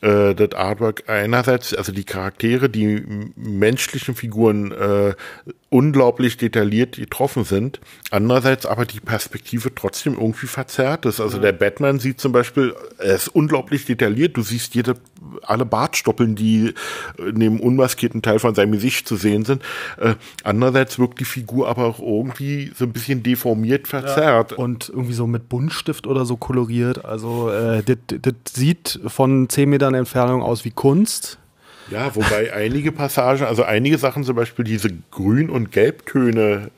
äh, 0.00 0.34
das 0.34 0.52
Artwork 0.54 1.10
einerseits, 1.10 1.74
also 1.74 1.92
die 1.92 2.04
Charaktere, 2.04 2.70
die 2.70 3.04
menschlichen 3.36 4.14
Figuren 4.14 4.72
äh, 4.72 5.14
unglaublich 5.70 6.36
detailliert 6.36 6.96
getroffen 6.96 7.44
sind, 7.44 7.80
andererseits 8.10 8.66
aber 8.66 8.84
die 8.84 8.98
Perspektive 8.98 9.72
trotzdem 9.72 10.14
irgendwie 10.14 10.48
verzerrt 10.48 11.06
ist. 11.06 11.20
Also 11.20 11.38
der 11.38 11.52
Batman 11.52 12.00
sieht 12.00 12.20
zum 12.20 12.32
Beispiel, 12.32 12.74
er 12.98 13.14
ist 13.14 13.28
unglaublich 13.28 13.84
detailliert, 13.84 14.36
du 14.36 14.42
siehst 14.42 14.74
jede, 14.74 14.96
alle 15.42 15.64
Bartstoppeln, 15.64 16.34
die 16.34 16.74
in 17.18 17.38
dem 17.38 17.60
unmaskierten 17.60 18.20
Teil 18.20 18.40
von 18.40 18.56
seinem 18.56 18.72
Gesicht 18.72 19.06
zu 19.06 19.14
sehen 19.14 19.44
sind. 19.44 19.62
Äh, 19.98 20.14
andererseits 20.42 20.98
wirkt 20.98 21.20
die 21.20 21.24
Figur 21.24 21.68
aber 21.68 21.84
auch 21.84 22.00
irgendwie 22.00 22.72
so 22.74 22.84
ein 22.84 22.92
bisschen 22.92 23.22
deformiert 23.22 23.86
verzerrt. 23.86 24.52
Und 24.54 24.88
irgendwie 24.88 25.14
so 25.14 25.28
mit 25.28 25.48
Buntstift 25.48 26.08
oder 26.08 26.24
so 26.24 26.36
koloriert. 26.36 27.04
Also 27.04 27.48
äh, 27.48 27.84
das 27.84 27.96
das 28.08 28.34
sieht 28.52 28.98
von 29.06 29.48
10 29.48 29.70
Metern 29.70 29.94
Entfernung 29.94 30.42
aus 30.42 30.64
wie 30.64 30.72
Kunst. 30.72 31.38
Ja, 31.90 32.14
wobei 32.14 32.52
einige 32.52 32.92
Passagen, 32.92 33.44
also 33.44 33.64
einige 33.64 33.98
Sachen, 33.98 34.24
zum 34.24 34.36
Beispiel 34.36 34.64
diese 34.64 34.90
Grün- 35.10 35.50
und 35.50 35.72
Gelbtöne 35.72 36.70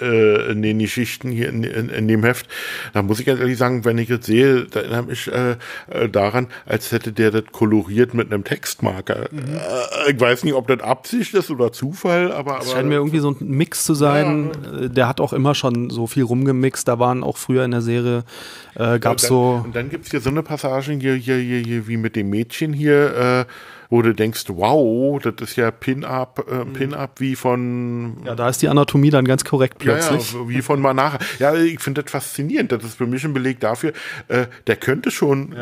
äh, 0.00 0.04
äh, 0.04 0.52
in 0.52 0.62
den 0.62 0.78
Geschichten 0.78 1.30
hier 1.30 1.48
in, 1.48 1.62
in, 1.62 1.88
in 1.88 2.08
dem 2.08 2.24
Heft, 2.24 2.46
da 2.92 3.02
muss 3.02 3.20
ich 3.20 3.26
ganz 3.26 3.40
ehrlich 3.40 3.56
sagen, 3.58 3.84
wenn 3.84 3.98
ich 3.98 4.08
das 4.08 4.26
sehe, 4.26 4.64
da 4.64 4.80
erinnert 4.80 5.08
mich 5.08 5.30
äh, 5.30 5.56
äh, 5.90 6.08
daran, 6.08 6.48
als 6.64 6.90
hätte 6.92 7.12
der 7.12 7.30
das 7.30 7.44
koloriert 7.52 8.14
mit 8.14 8.32
einem 8.32 8.44
Textmarker. 8.44 9.30
Äh, 9.32 10.12
ich 10.12 10.20
weiß 10.20 10.44
nicht, 10.44 10.54
ob 10.54 10.66
das 10.68 10.80
Absicht 10.80 11.34
ist 11.34 11.50
oder 11.50 11.72
Zufall, 11.72 12.32
aber, 12.32 12.56
aber 12.56 12.66
scheint 12.66 12.88
mir 12.88 12.96
irgendwie 12.96 13.20
so 13.20 13.30
ein 13.30 13.36
Mix 13.40 13.84
zu 13.84 13.94
sein. 13.94 14.50
Äh, 14.82 14.90
Der 14.90 15.08
hat 15.08 15.20
auch 15.20 15.32
immer 15.32 15.54
schon 15.54 15.90
so 15.90 16.06
viel 16.06 16.24
rumgemixt. 16.24 16.88
Da 16.88 16.98
waren 16.98 17.22
auch 17.22 17.36
früher 17.36 17.64
in 17.64 17.70
der 17.70 17.82
Serie, 17.82 18.24
äh, 18.74 18.98
gab 18.98 19.16
es 19.18 19.22
dann, 19.22 19.28
so. 19.28 19.62
Und 19.64 19.76
dann 19.76 19.90
gibt's 19.90 20.10
hier 20.10 20.20
so 20.20 20.30
eine 20.30 20.42
Passage 20.42 20.92
hier, 20.92 21.14
hier, 21.14 21.36
hier, 21.36 21.60
hier 21.60 21.88
wie 21.88 21.96
mit 21.96 22.16
dem 22.16 22.30
Mädchen 22.30 22.72
hier, 22.72 23.46
äh, 23.46 23.52
wo 23.90 24.02
du 24.02 24.14
denkst, 24.14 24.44
wow, 24.48 25.20
das 25.22 25.34
ist 25.40 25.56
ja 25.56 25.70
Pin-Up, 25.70 26.44
äh, 26.50 26.64
Pin-Up 26.64 27.20
wie 27.20 27.36
von 27.36 28.16
Ja, 28.24 28.34
da 28.34 28.48
ist 28.48 28.62
die 28.62 28.68
Anatomie 28.68 29.10
dann 29.10 29.24
ganz 29.24 29.44
korrekt 29.44 29.78
plötzlich. 29.78 30.32
Ja, 30.32 30.38
ja, 30.40 30.48
wie 30.48 30.62
von 30.62 30.80
Manara. 30.80 31.18
Ja, 31.38 31.54
ich 31.54 31.80
finde 31.80 32.02
das 32.02 32.10
faszinierend. 32.10 32.72
Das 32.72 32.82
ist 32.84 32.96
für 32.96 33.06
mich 33.06 33.24
ein 33.24 33.32
Beleg 33.32 33.60
dafür, 33.60 33.92
äh, 34.28 34.46
der 34.66 34.76
könnte 34.76 35.10
schon 35.10 35.54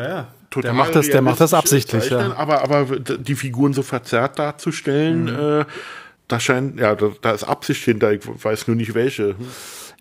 total 0.49 0.61
Der 0.61 0.73
macht 0.73 0.95
das- 0.95 1.09
der 1.09 1.21
macht 1.21 1.41
das 1.41 1.53
absichtlich, 1.53 2.09
ja. 2.09 2.33
Aber, 2.37 2.61
aber 2.63 2.85
die 2.99 3.35
Figuren 3.35 3.73
so 3.73 3.81
verzerrt 3.83 4.39
darzustellen, 4.39 5.23
Mhm. 5.25 5.61
äh, 5.61 5.65
da 6.27 6.39
scheint, 6.39 6.79
ja, 6.79 6.95
da, 6.95 7.11
da 7.21 7.31
ist 7.31 7.43
Absicht 7.43 7.83
hinter, 7.83 8.11
ich 8.13 8.21
weiß 8.25 8.67
nur 8.67 8.75
nicht 8.75 8.93
welche. 8.95 9.35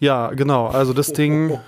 Ja, 0.00 0.30
genau. 0.30 0.66
Also 0.66 0.92
das 0.92 1.12
Ding. 1.12 1.58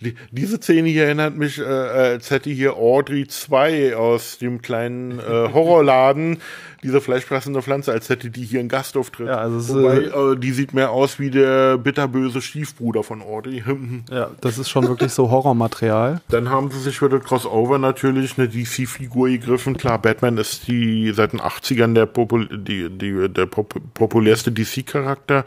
Die, 0.00 0.14
diese 0.30 0.56
Szene 0.58 0.88
hier 0.88 1.04
erinnert 1.04 1.36
mich, 1.36 1.58
äh, 1.58 1.64
als 1.64 2.30
hätte 2.30 2.50
hier 2.50 2.76
Audrey 2.76 3.26
2 3.26 3.96
aus 3.96 4.38
dem 4.38 4.62
kleinen 4.62 5.18
äh, 5.18 5.22
Horrorladen 5.22 6.38
diese 6.82 7.00
fleischfressende 7.00 7.62
Pflanze, 7.62 7.92
als 7.92 8.08
hätte 8.08 8.30
die 8.30 8.44
hier 8.44 8.60
einen 8.60 8.68
Gastauftritt. 8.68 9.28
Ja, 9.28 9.38
also 9.38 9.74
Wobei, 9.74 9.96
äh, 9.98 10.32
äh, 10.32 10.36
die 10.36 10.52
sieht 10.52 10.74
mehr 10.74 10.90
aus 10.90 11.18
wie 11.18 11.30
der 11.30 11.78
bitterböse 11.78 12.40
Stiefbruder 12.40 13.02
von 13.02 13.22
Audrey. 13.22 13.62
Ja, 14.10 14.30
das 14.40 14.58
ist 14.58 14.68
schon 14.68 14.86
wirklich 14.88 15.12
so 15.12 15.30
Horrormaterial. 15.30 16.20
Dann 16.28 16.50
haben 16.50 16.70
sie 16.70 16.80
sich 16.80 16.98
für 16.98 17.08
das 17.08 17.22
Crossover 17.24 17.78
natürlich 17.78 18.38
eine 18.38 18.48
DC-Figur 18.48 19.28
gegriffen. 19.28 19.76
Klar, 19.76 19.98
Batman 20.00 20.38
ist 20.38 20.68
die 20.68 21.12
seit 21.12 21.32
den 21.32 21.40
80ern 21.40 21.94
der, 21.94 22.06
Popul 22.06 22.46
die, 22.46 22.88
die, 22.90 23.28
der 23.28 23.46
pop 23.46 23.74
populärste 23.94 24.52
DC-Charakter. 24.52 25.44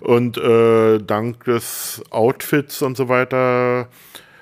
Und 0.00 0.38
äh, 0.38 0.98
dank 0.98 1.44
des 1.44 2.02
Outfits 2.10 2.82
und 2.82 2.96
so 2.96 3.08
weiter 3.08 3.88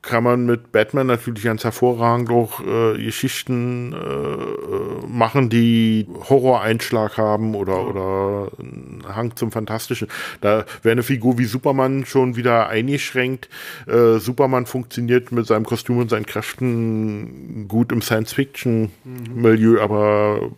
kann 0.03 0.25
man 0.25 0.47
mit 0.47 0.73
Batman 0.73 1.07
natürlich 1.07 1.45
ganz 1.45 1.65
hervorragend 1.65 2.31
auch 2.31 2.61
äh, 2.61 3.03
Geschichten 3.03 3.93
äh, 3.93 5.07
machen, 5.07 5.51
die 5.51 6.07
Horror-Einschlag 6.29 7.19
haben 7.19 7.55
oder, 7.55 7.87
oder 7.87 8.53
einen 8.59 9.05
Hang 9.09 9.37
zum 9.37 9.53
Fantastischen. 9.53 10.09
Da 10.41 10.65
wäre 10.83 10.93
eine 10.93 11.03
Figur 11.03 11.39
wie 11.39 11.45
Superman 11.45 12.05
schon 12.07 12.37
wieder 12.37 12.69
eingeschränkt. 12.69 13.49
Äh, 13.87 14.19
Superman 14.19 14.67
funktioniert 14.67 15.33
mit 15.33 15.47
seinem 15.47 15.65
Kostüm 15.65 15.99
und 15.99 16.11
seinen 16.11 16.27
Kräften 16.27 17.67
gut 17.69 17.93
im 17.93 18.03
Science-Fiction-Milieu, 18.03 19.81
aber 19.81 20.51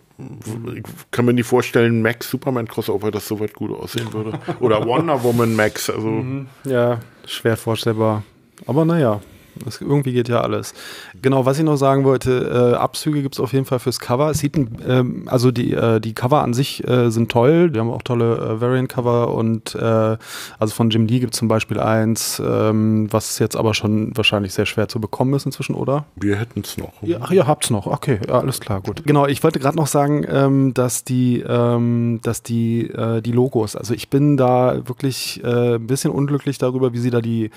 ich 0.74 0.82
kann 1.10 1.24
mir 1.24 1.32
nicht 1.32 1.46
vorstellen, 1.46 2.02
Max 2.02 2.28
Superman 2.30 2.68
Crossover, 2.68 3.10
das 3.10 3.26
so 3.26 3.40
weit 3.40 3.54
gut 3.54 3.70
aussehen 3.72 4.12
würde. 4.12 4.38
Oder 4.60 4.84
Wonder 4.86 5.22
Woman 5.22 5.56
Max, 5.56 5.88
also 5.88 6.24
Ja, 6.64 7.00
schwer 7.26 7.56
vorstellbar. 7.56 8.22
Aber 8.66 8.84
naja, 8.84 9.20
das, 9.64 9.80
irgendwie 9.80 10.12
geht 10.12 10.28
ja 10.28 10.40
alles. 10.40 10.74
Genau, 11.20 11.46
was 11.46 11.58
ich 11.58 11.64
noch 11.64 11.76
sagen 11.76 12.04
wollte, 12.04 12.72
äh, 12.74 12.76
Abzüge 12.76 13.22
gibt 13.22 13.34
es 13.34 13.40
auf 13.40 13.52
jeden 13.52 13.64
Fall 13.64 13.78
fürs 13.78 14.00
Cover. 14.00 14.30
Es 14.30 14.38
sieht, 14.38 14.56
ähm, 14.56 15.24
also 15.26 15.50
die, 15.50 15.72
äh, 15.72 16.00
die 16.00 16.14
Cover 16.14 16.42
an 16.42 16.54
sich 16.54 16.86
äh, 16.86 17.10
sind 17.10 17.30
toll. 17.30 17.70
Die 17.70 17.78
haben 17.78 17.90
auch 17.90 18.02
tolle 18.02 18.36
äh, 18.36 18.60
Variant-Cover 18.60 19.34
und 19.34 19.74
äh, 19.74 20.16
also 20.58 20.74
von 20.74 20.90
Jim 20.90 21.06
Lee 21.06 21.20
gibt 21.20 21.34
es 21.34 21.38
zum 21.38 21.48
Beispiel 21.48 21.80
eins, 21.80 22.40
ähm, 22.44 23.08
was 23.10 23.38
jetzt 23.38 23.56
aber 23.56 23.74
schon 23.74 24.16
wahrscheinlich 24.16 24.52
sehr 24.52 24.66
schwer 24.66 24.88
zu 24.88 25.00
bekommen 25.00 25.34
ist 25.34 25.46
inzwischen, 25.46 25.74
oder? 25.74 26.04
wir 26.16 26.36
hätten 26.36 26.60
es 26.60 26.76
noch. 26.76 26.92
Ja, 27.02 27.18
ach, 27.20 27.30
ihr 27.30 27.46
habt's 27.46 27.70
noch. 27.70 27.86
Okay, 27.86 28.20
ja, 28.26 28.40
alles 28.40 28.60
klar, 28.60 28.80
gut. 28.80 29.02
Genau, 29.04 29.26
ich 29.26 29.42
wollte 29.42 29.58
gerade 29.58 29.76
noch 29.76 29.86
sagen, 29.86 30.24
ähm, 30.28 30.74
dass 30.74 31.04
die, 31.04 31.42
ähm, 31.46 32.20
dass 32.22 32.42
die, 32.42 32.88
äh, 32.90 33.20
die 33.20 33.32
Logos, 33.32 33.76
also 33.76 33.94
ich 33.94 34.10
bin 34.10 34.36
da 34.36 34.86
wirklich 34.86 35.40
ein 35.44 35.86
bisschen 35.86 36.10
unglücklich 36.10 36.58
darüber, 36.58 36.92
wie 36.92 36.98
sie 36.98 37.10
da 37.10 37.20
die, 37.20 37.50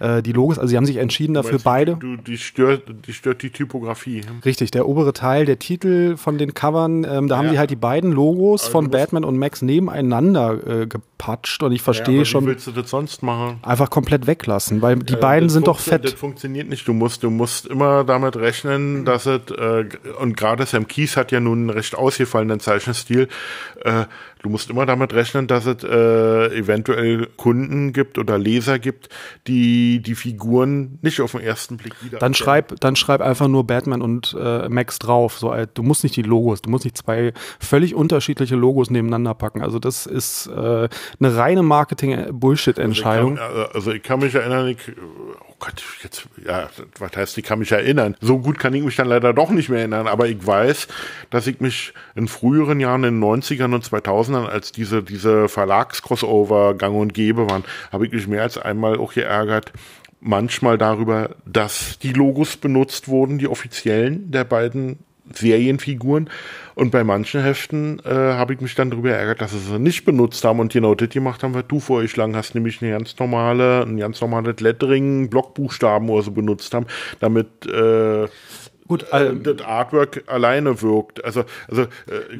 äh, 0.00 0.22
die 0.22 0.32
Logos, 0.32 0.58
also 0.58 0.68
sie 0.70 0.76
haben 0.76 0.86
sich 0.86 0.96
entschieden 0.98 1.34
dafür 1.34 1.52
Meinst 1.52 1.64
beide. 1.64 1.96
Du, 1.96 2.16
die, 2.16 2.38
stört, 2.38 2.82
die 3.06 3.12
stört 3.12 3.42
die 3.42 3.50
Typografie. 3.50 4.22
Richtig, 4.44 4.70
der 4.70 4.86
obere 4.88 5.12
Teil, 5.12 5.44
der 5.44 5.58
Titel 5.58 6.16
von 6.16 6.38
den 6.38 6.54
Covern, 6.54 7.04
ähm, 7.04 7.28
da 7.28 7.36
haben 7.38 7.46
Ja. 7.46 7.52
die 7.52 7.58
halt 7.58 7.70
die 7.70 7.76
beiden 7.76 8.12
Logos 8.12 8.62
Also 8.62 8.72
von 8.72 8.90
Batman 8.90 9.24
und 9.24 9.36
Max 9.38 9.62
nebeneinander 9.62 10.82
äh, 10.82 10.86
gepatscht 10.86 11.62
und 11.62 11.72
ich 11.72 11.80
Ja, 11.80 11.84
verstehe 11.84 12.16
aber 12.18 12.24
schon, 12.24 12.44
Wie 12.44 12.48
willst 12.48 12.66
du 12.66 12.72
das 12.72 12.90
sonst 12.90 13.22
machen? 13.22 13.58
einfach 13.62 13.90
komplett 13.90 14.26
weglassen, 14.26 14.82
weil 14.82 14.96
die 14.96 15.14
Äh, 15.14 15.16
beiden 15.16 15.48
sind 15.48 15.66
doch 15.66 15.78
fett. 15.80 16.04
Das 16.04 16.12
funktioniert 16.12 16.68
nicht. 16.68 16.86
Du 16.86 16.92
musst, 16.92 17.22
du 17.22 17.30
musst 17.30 17.66
immer 17.66 18.04
damit 18.04 18.36
rechnen, 18.36 19.04
dass 19.04 19.26
es, 19.26 19.40
äh, 19.50 19.84
und 20.20 20.36
gerade 20.36 20.64
Sam 20.66 20.86
Keys 20.86 21.16
hat 21.16 21.32
ja 21.32 21.40
nun 21.40 21.58
einen 21.60 21.70
recht 21.70 21.96
ausgefallenen 21.96 22.60
Zeichenstil, 22.60 23.28
äh, 23.84 24.04
du 24.42 24.48
musst 24.48 24.70
immer 24.70 24.86
damit 24.86 25.12
rechnen, 25.12 25.46
dass 25.46 25.66
es 25.66 25.84
äh, 25.84 26.56
eventuell 26.56 27.28
Kunden 27.36 27.92
gibt 27.92 28.18
oder 28.18 28.38
Leser 28.38 28.78
gibt, 28.78 29.08
die 29.46 30.00
die 30.00 30.14
Figuren 30.14 30.98
nicht 31.02 31.20
auf 31.20 31.32
den 31.32 31.40
ersten 31.40 31.76
Blick 31.76 31.94
wieder 32.02 32.18
Dann 32.18 32.34
schreib, 32.34 32.78
dann 32.80 32.96
schreib 32.96 33.20
einfach 33.20 33.48
nur 33.48 33.66
Batman 33.66 34.02
und 34.02 34.36
äh, 34.38 34.68
Max 34.68 34.98
drauf. 34.98 35.38
So, 35.38 35.52
äh, 35.52 35.66
du 35.72 35.82
musst 35.82 36.02
nicht 36.02 36.16
die 36.16 36.22
Logos, 36.22 36.62
du 36.62 36.70
musst 36.70 36.84
nicht 36.84 36.96
zwei 36.96 37.32
völlig 37.58 37.94
unterschiedliche 37.94 38.56
Logos 38.56 38.90
nebeneinander 38.90 39.34
packen. 39.34 39.62
Also 39.62 39.78
das 39.78 40.06
ist 40.06 40.46
äh, 40.46 40.88
eine 41.20 41.36
reine 41.36 41.62
Marketing-Bullshit-Entscheidung. 41.62 43.38
Also 43.38 43.56
ich, 43.56 43.64
kann, 43.64 43.74
also 43.74 43.92
ich 43.92 44.02
kann 44.02 44.20
mich 44.20 44.34
erinnern, 44.34 44.68
ich, 44.68 44.78
Gott, 45.60 45.82
jetzt, 46.04 46.28
ja, 46.46 46.70
was 46.98 47.16
heißt, 47.16 47.36
ich 47.38 47.44
kann 47.44 47.58
mich 47.58 47.72
erinnern. 47.72 48.16
So 48.20 48.38
gut 48.38 48.60
kann 48.60 48.74
ich 48.74 48.84
mich 48.84 48.94
dann 48.94 49.08
leider 49.08 49.32
doch 49.32 49.50
nicht 49.50 49.68
mehr 49.68 49.80
erinnern, 49.80 50.06
aber 50.06 50.28
ich 50.28 50.46
weiß, 50.46 50.86
dass 51.30 51.48
ich 51.48 51.60
mich 51.60 51.94
in 52.14 52.28
früheren 52.28 52.78
Jahren, 52.78 53.02
in 53.02 53.20
den 53.20 53.24
90ern 53.24 53.74
und 53.74 53.84
2000ern, 53.84 54.46
als 54.46 54.70
diese, 54.70 55.02
diese 55.02 55.48
Verlags-Crossover 55.48 56.74
gang 56.74 56.96
und 56.96 57.12
gäbe 57.12 57.50
waren, 57.50 57.64
habe 57.90 58.06
ich 58.06 58.12
mich 58.12 58.28
mehr 58.28 58.42
als 58.42 58.56
einmal 58.56 58.98
auch 58.98 59.14
geärgert, 59.14 59.72
manchmal 60.20 60.78
darüber, 60.78 61.30
dass 61.44 61.98
die 61.98 62.12
Logos 62.12 62.56
benutzt 62.56 63.08
wurden, 63.08 63.38
die 63.38 63.48
offiziellen 63.48 64.30
der 64.30 64.44
beiden 64.44 64.98
Serienfiguren. 65.32 66.30
Und 66.74 66.90
bei 66.90 67.02
manchen 67.02 67.42
Heften 67.42 68.00
äh, 68.04 68.10
habe 68.10 68.54
ich 68.54 68.60
mich 68.60 68.74
dann 68.74 68.90
darüber 68.90 69.10
ärgert, 69.10 69.40
dass 69.40 69.50
sie 69.50 69.58
sie 69.58 69.78
nicht 69.78 70.04
benutzt 70.04 70.44
haben 70.44 70.60
und 70.60 70.72
genau 70.72 70.94
das 70.94 71.08
gemacht 71.08 71.42
haben, 71.42 71.54
was 71.54 71.66
du 71.66 71.80
vorgeschlagen 71.80 72.36
hast, 72.36 72.54
nämlich 72.54 72.80
eine 72.80 72.92
ganz 72.92 73.18
normale, 73.18 73.82
ein 73.82 73.96
ganz 73.96 74.20
normales 74.20 74.60
Lettering, 74.60 75.28
Blockbuchstaben 75.28 76.08
oder 76.08 76.22
so 76.22 76.30
benutzt 76.30 76.72
haben, 76.74 76.86
damit 77.18 77.66
äh, 77.66 78.28
Gut, 78.88 79.06
äh, 79.12 79.26
äh, 79.28 79.36
das 79.40 79.60
Artwork 79.66 80.24
alleine 80.26 80.80
wirkt. 80.82 81.24
Also, 81.24 81.44
also 81.68 81.82
äh, 81.82 81.86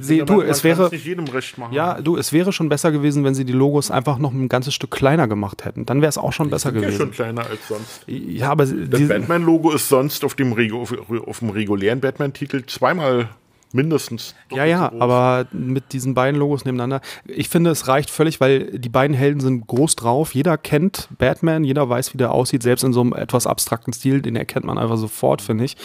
Sie- 0.01 0.25
du, 0.25 0.41
es 0.41 0.65
wäre- 0.65 0.89
nicht 0.91 1.05
jedem 1.05 1.27
recht 1.27 1.59
machen. 1.59 1.75
ja, 1.75 2.01
du, 2.01 2.17
es 2.17 2.33
wäre 2.33 2.53
schon 2.53 2.69
besser 2.69 2.91
gewesen, 2.91 3.23
wenn 3.23 3.35
sie 3.35 3.45
die 3.45 3.53
Logos 3.53 3.91
einfach 3.91 4.19
noch 4.19 4.33
ein 4.33 4.49
ganzes 4.49 4.75
Stück 4.75 4.91
kleiner 4.91 5.29
gemacht 5.29 5.65
hätten. 5.65 5.85
Dann 5.87 6.01
wäre 6.01 6.09
es 6.09 6.19
auch 6.19 6.33
schon 6.33 6.49
besser 6.51 6.71
ja 6.75 6.81
schon 6.81 6.91
gewesen. 6.91 7.11
kleiner 7.13 7.43
als 7.47 7.69
sonst. 7.69 8.05
Ja, 8.07 8.51
aber 8.51 8.65
Das 8.65 8.75
die, 9.01 9.05
Batman-Logo 9.05 9.73
ist 9.73 9.89
sonst 9.89 10.25
auf 10.25 10.35
dem, 10.35 10.53
auf, 10.75 10.95
auf 11.27 11.39
dem 11.41 11.51
regulären 11.51 12.01
Batman-Titel 12.01 12.65
zweimal 12.67 13.29
mindestens. 13.73 14.35
Ja, 14.51 14.65
ja, 14.65 14.93
aber 14.99 15.47
mit 15.53 15.93
diesen 15.93 16.15
beiden 16.15 16.39
Logos 16.41 16.65
nebeneinander. 16.65 17.01
Ich 17.27 17.49
finde, 17.49 17.71
es 17.71 17.87
reicht 17.89 18.11
völlig, 18.11 18.41
weil 18.41 18.79
die 18.79 18.89
beiden 18.89 19.15
Helden 19.17 19.41
sind 19.41 19.67
groß 19.67 19.97
drauf. 19.97 20.35
Jeder 20.35 20.57
kennt 20.57 21.09
Batman, 21.19 21.65
jeder 21.65 21.89
weiß, 21.89 22.15
wie 22.15 22.19
der 22.19 22.33
aussieht, 22.33 22.63
selbst 22.63 22.83
in 22.85 22.93
so 22.93 23.01
einem 23.03 23.13
etwas 23.13 23.47
abstrakten 23.47 23.93
Stil, 23.93 24.23
den 24.23 24.37
erkennt 24.37 24.65
man 24.65 24.79
einfach 24.79 24.97
sofort, 24.97 25.43
finde 25.43 25.65
ich. 25.65 25.77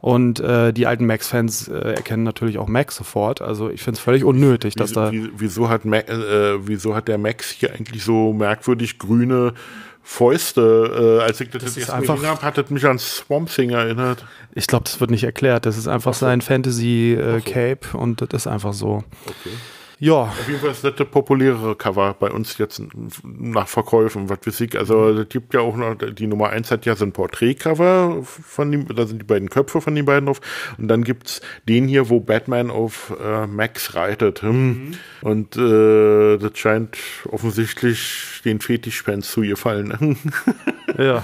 Und 0.00 0.40
äh, 0.40 0.72
die 0.72 0.86
alten 0.86 1.06
Max-Fans 1.06 1.68
äh, 1.68 1.72
erkennen 1.94 2.22
natürlich 2.22 2.58
auch 2.58 2.68
Max 2.68 2.96
sofort. 2.96 3.42
Also 3.42 3.70
ich 3.70 3.82
finde 3.82 3.96
es 3.98 4.02
völlig 4.02 4.24
unnötig, 4.24 4.74
dass 4.74 4.92
da. 4.92 5.10
wie- 5.12 5.30
wieso, 5.36 5.68
hat 5.68 5.84
Ma 5.84 5.96
äh, 5.98 6.58
wieso 6.66 6.94
hat 6.94 7.08
der 7.08 7.18
Max 7.18 7.50
hier 7.50 7.72
eigentlich 7.74 8.04
so 8.04 8.32
merkwürdig 8.32 8.98
grüne 8.98 9.52
Fäuste? 10.02 11.18
Äh, 11.20 11.24
als 11.24 11.40
ich 11.40 11.50
das, 11.50 11.62
ist 11.62 11.76
jetzt 11.76 11.90
einfach- 11.90 12.22
habe, 12.22 12.42
hat 12.42 12.58
es 12.58 12.70
mich 12.70 12.84
an 12.86 12.98
Swamp 12.98 13.48
Thing 13.52 13.70
erinnert. 13.70 14.24
Ich 14.54 14.66
glaube, 14.66 14.84
das 14.84 15.00
wird 15.00 15.10
nicht 15.10 15.24
erklärt. 15.24 15.64
Das 15.66 15.78
ist 15.78 15.88
einfach 15.88 16.14
sein 16.14 16.40
Fantasy-Cape 16.40 17.96
und 17.96 18.20
das 18.20 18.28
ist 18.32 18.46
einfach 18.46 18.72
so. 18.72 19.04
Okay. 19.26 19.56
Ja, 20.02 20.22
Auf 20.22 20.48
jeden 20.48 20.58
Fall 20.58 20.72
ist 20.72 20.82
das 20.82 20.96
das 20.96 21.06
populärere 21.06 21.76
Cover 21.76 22.16
bei 22.18 22.28
uns 22.28 22.58
jetzt 22.58 22.82
nach 23.22 23.68
Verkäufen, 23.68 24.28
was 24.28 24.40
weiß 24.44 24.60
ich. 24.62 24.76
Also, 24.76 25.10
es 25.10 25.28
gibt 25.28 25.54
ja 25.54 25.60
auch 25.60 25.76
noch, 25.76 25.94
die 25.94 26.26
Nummer 26.26 26.50
eins 26.50 26.72
hat 26.72 26.84
ja 26.86 26.96
so 26.96 27.04
ein 27.04 27.12
Porträtcover 27.12 28.18
von 28.24 28.72
dem, 28.72 28.88
da 28.88 29.06
sind 29.06 29.20
die 29.22 29.24
beiden 29.24 29.48
Köpfe 29.48 29.80
von 29.80 29.94
den 29.94 30.04
beiden 30.04 30.26
drauf. 30.26 30.40
Und 30.76 30.88
dann 30.88 31.04
gibt's 31.04 31.40
den 31.68 31.86
hier, 31.86 32.10
wo 32.10 32.18
Batman 32.18 32.72
auf 32.72 33.14
äh, 33.22 33.46
Max 33.46 33.94
reitet. 33.94 34.42
Hm. 34.42 34.94
Und 35.20 35.56
äh, 35.56 36.36
das 36.36 36.58
scheint 36.58 36.98
offensichtlich 37.30 38.40
den 38.44 38.60
Fetischfans 38.60 39.30
zu 39.30 39.42
gefallen. 39.42 40.18
Ja. 40.98 41.22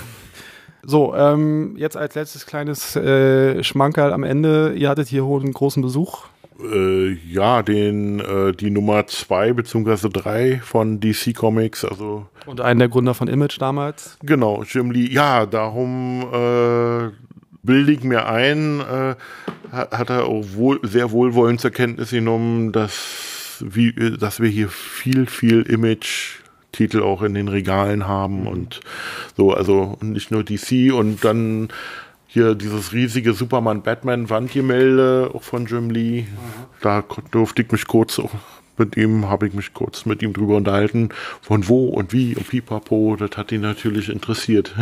So, 0.83 1.15
ähm, 1.15 1.75
jetzt 1.77 1.97
als 1.97 2.15
letztes 2.15 2.47
kleines 2.47 2.97
äh, 2.97 3.63
Schmankerl 3.65 4.13
am 4.13 4.23
Ende. 4.23 4.73
Ihr 4.75 4.89
hattet 4.89 5.09
hier 5.09 5.25
einen 5.25 5.53
großen 5.53 5.83
Besuch. 5.83 6.29
Äh, 6.61 7.13
ja, 7.13 7.63
den, 7.63 8.21
äh, 8.21 8.53
die 8.53 8.71
Nummer 8.71 9.07
zwei 9.07 9.53
beziehungsweise 9.53 10.11
drei 10.11 10.61
von 10.63 11.01
DC 11.01 11.35
Comics, 11.35 11.85
also 11.85 12.27
Und 12.47 12.61
einen 12.61 12.81
der 12.81 12.89
Gründer 12.89 13.15
von 13.15 13.29
Image 13.29 13.61
damals. 13.61 14.19
Genau, 14.23 14.63
Jim 14.65 14.91
Lee. 14.91 15.09
Ja, 15.09 15.47
darum 15.47 16.23
äh, 16.33 17.11
bilde 17.63 17.93
ich 17.93 18.03
mir 18.03 18.27
ein, 18.27 18.81
äh, 18.81 19.15
hat 19.71 20.11
er 20.11 20.25
auch 20.25 20.45
wohl, 20.55 20.81
sehr 20.83 21.11
wohlwollend 21.11 21.61
zur 21.61 21.71
Kenntnis 21.71 22.11
genommen, 22.11 22.73
dass, 22.73 23.63
wie, 23.65 23.93
dass 24.19 24.41
wir 24.41 24.49
hier 24.49 24.69
viel, 24.69 25.27
viel 25.27 25.63
Image-Titel 25.63 27.03
auch 27.03 27.23
in 27.23 27.35
den 27.35 27.49
Regalen 27.49 28.09
haben 28.09 28.47
und 28.47 28.81
so, 29.37 29.53
also 29.53 29.99
nicht 30.01 30.31
nur 30.31 30.43
DC 30.43 30.93
und 30.93 31.25
dann 31.25 31.69
hier 32.31 32.55
dieses 32.55 32.93
riesige 32.93 33.33
Superman-Batman-Wandgemälde 33.33 35.31
auch 35.35 35.43
von 35.43 35.65
Jim 35.67 35.89
Lee. 35.91 36.27
Da 36.83 37.01
ko- 37.03 37.23
durfte 37.31 37.63
ich 37.63 37.73
mich 37.73 37.87
kurz 37.87 38.21
mit 38.79 38.97
ihm 38.97 39.29
habe 39.29 39.47
ich 39.47 39.55
mich 39.55 39.75
kurz 39.75 40.07
mit 40.07 40.23
ihm 40.23 40.33
drüber 40.33 40.57
unterhalten, 40.57 41.11
von 41.43 41.69
wo 41.69 41.89
und 41.89 42.13
wie 42.13 42.35
und 42.37 42.49
pipapo, 42.49 43.17
das 43.17 43.37
hat 43.37 43.53
ihn 43.53 43.63
natürlich 43.63 44.09
interessiert. 44.09 44.75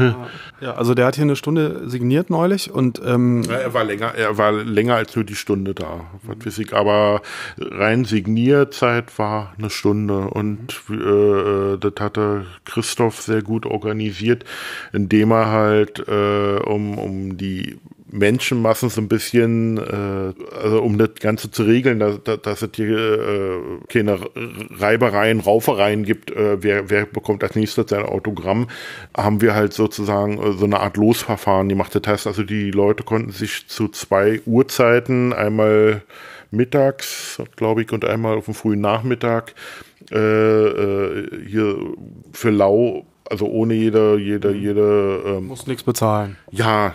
Ja, 0.61 0.75
also 0.75 0.95
der 0.95 1.07
hat 1.07 1.17
hier 1.17 1.25
eine 1.25 1.37
Stunde 1.37 1.89
signiert 1.89 2.31
neulich 2.31 2.71
und 2.71 3.01
ähm 3.05 3.43
ja, 3.43 3.57
er 3.57 3.75
war 3.75 3.85
länger, 3.85 4.15
er 4.15 4.39
war 4.39 4.53
länger 4.53 4.95
als 4.95 5.15
nur 5.15 5.25
die 5.25 5.35
Stunde 5.35 5.75
da, 5.75 6.07
was 6.23 6.47
weiß 6.47 6.59
ich, 6.59 6.73
aber 6.73 7.23
rein 7.59 8.05
Signierzeit 8.05 9.19
war 9.19 9.55
eine 9.59 9.71
Stunde 9.71 10.29
und 10.29 10.83
äh, 10.91 11.79
das 11.79 11.93
hatte 12.01 12.47
Christoph 12.65 13.21
sehr 13.21 13.43
gut 13.43 13.67
organisiert, 13.67 14.45
indem 14.93 15.31
er 15.33 15.51
halt 15.51 16.07
äh, 16.09 16.59
um, 16.65 16.99
um 16.99 17.37
die 17.37 17.79
Menschenmassen 18.09 18.89
so 18.89 19.01
ein 19.01 19.09
bisschen, 19.09 19.79
äh, 19.79 20.57
also 20.57 20.83
um 20.83 20.97
das 20.97 21.15
Ganze 21.21 21.51
zu 21.51 21.65
regeln, 21.65 21.99
dass, 21.99 22.21
dass 22.23 22.63
es 22.63 22.71
hier 22.75 22.97
äh, 22.97 23.61
keine 23.89 24.21
Reibereien, 24.79 25.41
Raufereien 25.41 26.05
gibt, 26.05 26.31
äh, 26.31 26.63
wer, 26.63 26.89
wer 26.89 27.07
bekommt 27.07 27.43
als 27.43 27.57
nächstes 27.57 27.91
sein 27.91 28.05
Autogramm, 28.05 28.69
haben 29.17 29.41
wir 29.41 29.55
halt 29.55 29.73
sozusagen 29.73 30.39
äh, 30.39 30.53
so 30.53 30.67
eine 30.67 30.81
Art 30.81 30.97
Losverfahren 30.97 31.69
gemacht. 31.69 31.95
Das 31.95 32.07
heißt 32.07 32.27
also, 32.27 32.45
die 32.45 32.71
Leute 32.71 33.03
konnten 33.03 33.33
sich 33.33 33.67
zu 33.69 33.89
zwei 33.89 34.41
Uhrzeiten, 34.47 35.33
einmal 35.33 36.03
mittags, 36.53 37.43
glaube 37.57 37.83
ich, 37.83 37.93
und 37.93 38.05
einmal 38.05 38.37
auf 38.37 38.45
dem 38.45 38.55
frühen 38.55 38.81
Nachmittag 38.81 39.55
äh, 40.13 40.17
äh, 40.17 41.47
hier 41.47 41.77
für 42.33 42.51
Lau 42.51 43.07
also 43.31 43.47
ohne 43.47 43.75
jede, 43.75 44.19
jede, 44.19 44.53
mhm. 44.53 44.63
jede. 44.63 45.23
Ähm, 45.27 45.47
Muss 45.47 45.67
nichts 45.67 45.83
bezahlen. 45.83 46.37
Ja, 46.51 46.95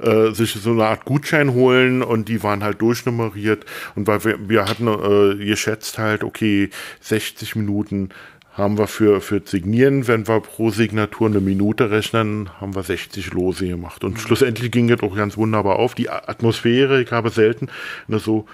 äh, 0.00 0.08
äh, 0.08 0.34
sich 0.34 0.52
so 0.52 0.70
eine 0.70 0.86
Art 0.86 1.04
Gutschein 1.04 1.52
holen 1.52 2.02
und 2.02 2.28
die 2.28 2.42
waren 2.42 2.62
halt 2.62 2.80
durchnummeriert 2.80 3.64
und 3.94 4.06
weil 4.06 4.24
wir, 4.24 4.48
wir 4.48 4.64
hatten 4.66 4.88
äh, 4.88 5.44
geschätzt 5.44 5.98
halt, 5.98 6.24
okay, 6.24 6.70
60 7.00 7.56
Minuten 7.56 8.10
haben 8.58 8.76
wir 8.76 8.88
für, 8.88 9.20
für 9.20 9.40
Signieren, 9.44 10.08
wenn 10.08 10.26
wir 10.26 10.40
pro 10.40 10.70
Signatur 10.70 11.28
eine 11.28 11.40
Minute 11.40 11.92
rechnen, 11.92 12.50
haben 12.60 12.74
wir 12.74 12.82
60 12.82 13.32
Lose 13.32 13.68
gemacht. 13.68 14.02
Und 14.02 14.14
mhm. 14.14 14.18
schlussendlich 14.18 14.72
ging 14.72 14.88
das 14.88 15.00
auch 15.00 15.14
ganz 15.14 15.36
wunderbar 15.36 15.76
auf. 15.76 15.94
Die 15.94 16.10
Atmosphäre, 16.10 17.00
ich 17.00 17.12
habe 17.12 17.30
selten 17.30 17.68
eine 18.08 18.18
so 18.18 18.46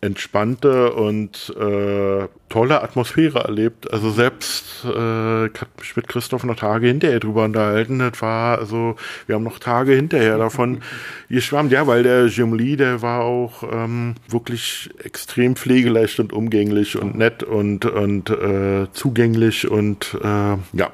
entspannte 0.00 0.92
und 0.92 1.54
äh, 1.58 2.28
tolle 2.48 2.82
Atmosphäre 2.82 3.40
erlebt. 3.40 3.92
Also 3.92 4.10
selbst, 4.10 4.84
äh, 4.84 5.46
ich 5.46 5.60
habe 5.60 5.70
mich 5.78 5.96
mit 5.96 6.08
Christoph 6.08 6.44
noch 6.44 6.56
Tage 6.56 6.88
hinterher 6.88 7.18
drüber 7.18 7.44
unterhalten. 7.44 7.98
Das 7.98 8.20
war, 8.20 8.58
also, 8.58 8.96
wir 9.26 9.34
haben 9.34 9.44
noch 9.44 9.58
Tage 9.58 9.92
hinterher 9.92 10.38
davon 10.38 10.82
geschwärmt. 11.28 11.72
Ja, 11.72 11.86
weil 11.86 12.02
der 12.02 12.26
Jim 12.26 12.54
Lee, 12.54 12.76
der 12.76 13.02
war 13.02 13.22
auch 13.22 13.62
ähm, 13.70 14.14
wirklich 14.28 14.90
extrem 15.02 15.56
pflegeleicht 15.56 16.20
und 16.20 16.32
umgänglich 16.32 16.96
und 16.96 17.16
nett 17.16 17.42
und, 17.42 17.86
und 17.86 18.30
äh, 18.30 18.86
zugänglich 18.92 19.68
und 19.68 20.16
äh, 20.22 20.56
ja. 20.72 20.90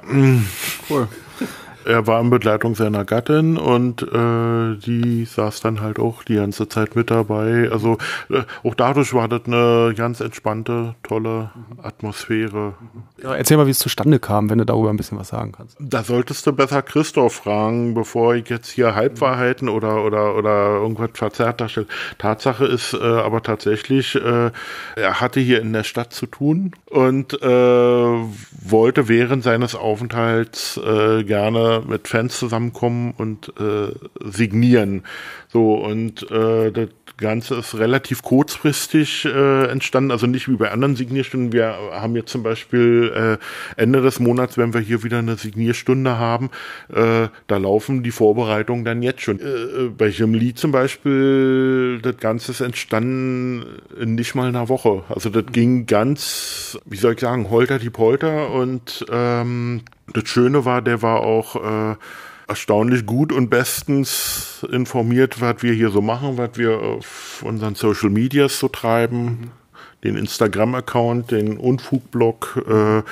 Cool 0.88 1.08
er 1.84 2.06
war 2.06 2.20
in 2.20 2.30
Begleitung 2.30 2.74
seiner 2.74 3.04
Gattin 3.04 3.56
und 3.56 4.02
äh, 4.02 4.76
die 4.76 5.24
saß 5.24 5.60
dann 5.60 5.80
halt 5.80 5.98
auch 5.98 6.22
die 6.22 6.36
ganze 6.36 6.68
Zeit 6.68 6.96
mit 6.96 7.10
dabei. 7.10 7.68
Also 7.70 7.98
äh, 8.30 8.42
auch 8.62 8.74
dadurch 8.74 9.14
war 9.14 9.28
das 9.28 9.42
eine 9.46 9.94
ganz 9.96 10.20
entspannte, 10.20 10.94
tolle 11.02 11.50
Atmosphäre. 11.82 12.74
Ja, 13.22 13.34
erzähl 13.34 13.56
mal, 13.56 13.66
wie 13.66 13.70
es 13.70 13.78
zustande 13.78 14.18
kam, 14.18 14.50
wenn 14.50 14.58
du 14.58 14.66
darüber 14.66 14.90
ein 14.90 14.96
bisschen 14.96 15.18
was 15.18 15.28
sagen 15.28 15.52
kannst. 15.52 15.76
Da 15.80 16.02
solltest 16.02 16.46
du 16.46 16.52
besser 16.52 16.82
Christoph 16.82 17.34
fragen, 17.34 17.94
bevor 17.94 18.34
ich 18.34 18.48
jetzt 18.48 18.70
hier 18.70 18.94
Halbwahrheiten 18.94 19.68
oder 19.68 20.04
oder 20.04 20.36
oder 20.36 20.76
irgendwas 20.76 21.10
verzerrt 21.14 21.60
darstelle. 21.60 21.86
Tatsache 22.18 22.64
ist 22.64 22.94
äh, 22.94 22.98
aber 22.98 23.42
tatsächlich, 23.42 24.14
äh, 24.14 24.50
er 24.96 25.20
hatte 25.20 25.40
hier 25.40 25.60
in 25.60 25.72
der 25.72 25.84
Stadt 25.84 26.12
zu 26.12 26.26
tun 26.26 26.72
und 26.86 27.40
äh, 27.42 27.46
wollte 27.46 29.08
während 29.08 29.42
seines 29.42 29.74
Aufenthalts 29.74 30.80
äh, 31.72 31.88
mit 31.88 32.08
Fans 32.08 32.38
zusammenkommen 32.38 33.14
und 33.16 33.52
äh, 33.60 33.92
signieren. 34.24 35.04
So, 35.48 35.74
und 35.74 36.30
äh, 36.30 36.72
das 36.72 36.88
Ganze 37.18 37.56
ist 37.56 37.78
relativ 37.78 38.22
kurzfristig 38.22 39.24
äh, 39.24 39.66
entstanden, 39.66 40.10
also 40.10 40.26
nicht 40.26 40.48
wie 40.48 40.56
bei 40.56 40.70
anderen 40.70 40.96
Signierstunden. 40.96 41.52
Wir 41.52 41.76
haben 41.92 42.16
jetzt 42.16 42.30
zum 42.30 42.42
Beispiel 42.42 43.38
äh, 43.76 43.80
Ende 43.80 44.00
des 44.02 44.18
Monats, 44.18 44.58
wenn 44.58 44.74
wir 44.74 44.80
hier 44.80 45.02
wieder 45.02 45.18
eine 45.18 45.36
Signierstunde 45.36 46.18
haben, 46.18 46.50
äh, 46.88 47.28
da 47.46 47.56
laufen 47.56 48.02
die 48.02 48.10
Vorbereitungen 48.10 48.84
dann 48.84 49.02
jetzt 49.02 49.22
schon. 49.22 49.40
Äh 49.40 49.90
bei 49.96 50.08
Jim 50.08 50.34
Lee 50.34 50.54
zum 50.54 50.72
Beispiel, 50.72 52.00
das 52.02 52.16
Ganze 52.16 52.52
ist 52.52 52.60
entstanden 52.60 53.64
in 54.00 54.14
nicht 54.14 54.34
mal 54.34 54.48
einer 54.48 54.68
Woche. 54.68 55.04
Also 55.08 55.30
das 55.30 55.46
ging 55.52 55.86
ganz, 55.86 56.78
wie 56.86 56.96
soll 56.96 57.14
ich 57.14 57.20
sagen, 57.20 57.50
holter 57.50 57.78
die 57.78 57.90
Polter 57.90 58.50
und 58.50 59.04
ähm, 59.10 59.82
das 60.12 60.28
Schöne 60.28 60.64
war, 60.64 60.82
der 60.82 61.02
war 61.02 61.20
auch 61.20 61.56
äh, 61.56 61.96
erstaunlich 62.48 63.06
gut 63.06 63.32
und 63.32 63.48
bestens 63.48 64.66
informiert, 64.70 65.40
was 65.40 65.62
wir 65.62 65.72
hier 65.72 65.90
so 65.90 66.02
machen, 66.02 66.38
was 66.38 66.50
wir 66.56 66.78
auf 66.80 67.42
unseren 67.44 67.74
Social 67.74 68.10
Medias 68.10 68.58
so 68.58 68.68
treiben, 68.68 69.50
den 70.04 70.16
Instagram-Account, 70.16 71.30
den 71.30 71.56
Unfug-Blog, 71.56 72.64
äh, 72.68 73.02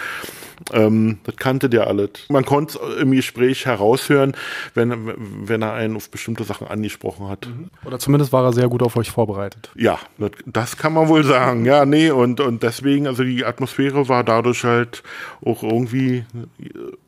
ähm, 0.72 1.18
das 1.24 1.36
kannte 1.36 1.68
der 1.68 1.86
alles. 1.86 2.10
Man 2.28 2.44
konnte 2.44 2.78
im 3.00 3.12
Gespräch 3.12 3.66
heraushören, 3.66 4.34
wenn, 4.74 5.14
wenn 5.46 5.62
er 5.62 5.72
einen 5.72 5.96
auf 5.96 6.10
bestimmte 6.10 6.44
Sachen 6.44 6.66
angesprochen 6.66 7.28
hat. 7.28 7.46
Mhm. 7.46 7.70
Oder 7.84 7.98
zumindest 7.98 8.32
war 8.32 8.44
er 8.44 8.52
sehr 8.52 8.68
gut 8.68 8.82
auf 8.82 8.96
euch 8.96 9.10
vorbereitet. 9.10 9.70
Ja, 9.76 9.98
das, 10.18 10.30
das 10.46 10.76
kann 10.76 10.92
man 10.92 11.08
wohl 11.08 11.24
sagen. 11.24 11.64
Ja, 11.64 11.84
nee, 11.84 12.10
und, 12.10 12.40
und 12.40 12.62
deswegen, 12.62 13.06
also 13.06 13.24
die 13.24 13.44
Atmosphäre 13.44 14.08
war 14.08 14.24
dadurch 14.24 14.64
halt 14.64 15.02
auch 15.44 15.62
irgendwie 15.62 16.24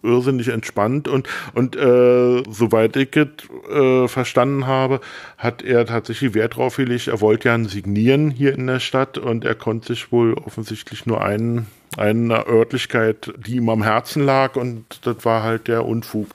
irrsinnig 0.03 0.49
entspannt 0.49 1.09
und, 1.09 1.29
und 1.55 1.77
äh, 1.77 2.43
soweit 2.51 2.97
ich 2.97 3.17
es 3.17 3.29
äh, 3.71 4.09
verstanden 4.09 4.67
habe, 4.67 5.01
hat 5.39 5.63
er 5.63 5.87
tatsächlich 5.87 6.35
Wert 6.35 6.57
drauf 6.57 6.77
gelegt, 6.77 7.09
er 7.09 7.21
wollte 7.21 7.49
ja 7.49 7.55
ein 7.55 7.67
Signieren 7.67 8.31
hier 8.31 8.55
in 8.55 8.67
der 8.67 8.81
Stadt 8.81 9.19
und 9.19 9.45
er 9.45 9.55
konnte 9.55 9.89
sich 9.89 10.13
wohl 10.13 10.35
offensichtlich 10.35 11.07
nur 11.07 11.23
einen 11.23 11.67
eine 11.97 12.47
Örtlichkeit, 12.47 13.33
die 13.47 13.57
ihm 13.57 13.69
am 13.69 13.83
Herzen 13.83 14.25
lag 14.25 14.57
und 14.57 14.85
das 15.07 15.25
war 15.25 15.43
halt 15.43 15.69
der 15.69 15.85
Unfug. 15.85 16.29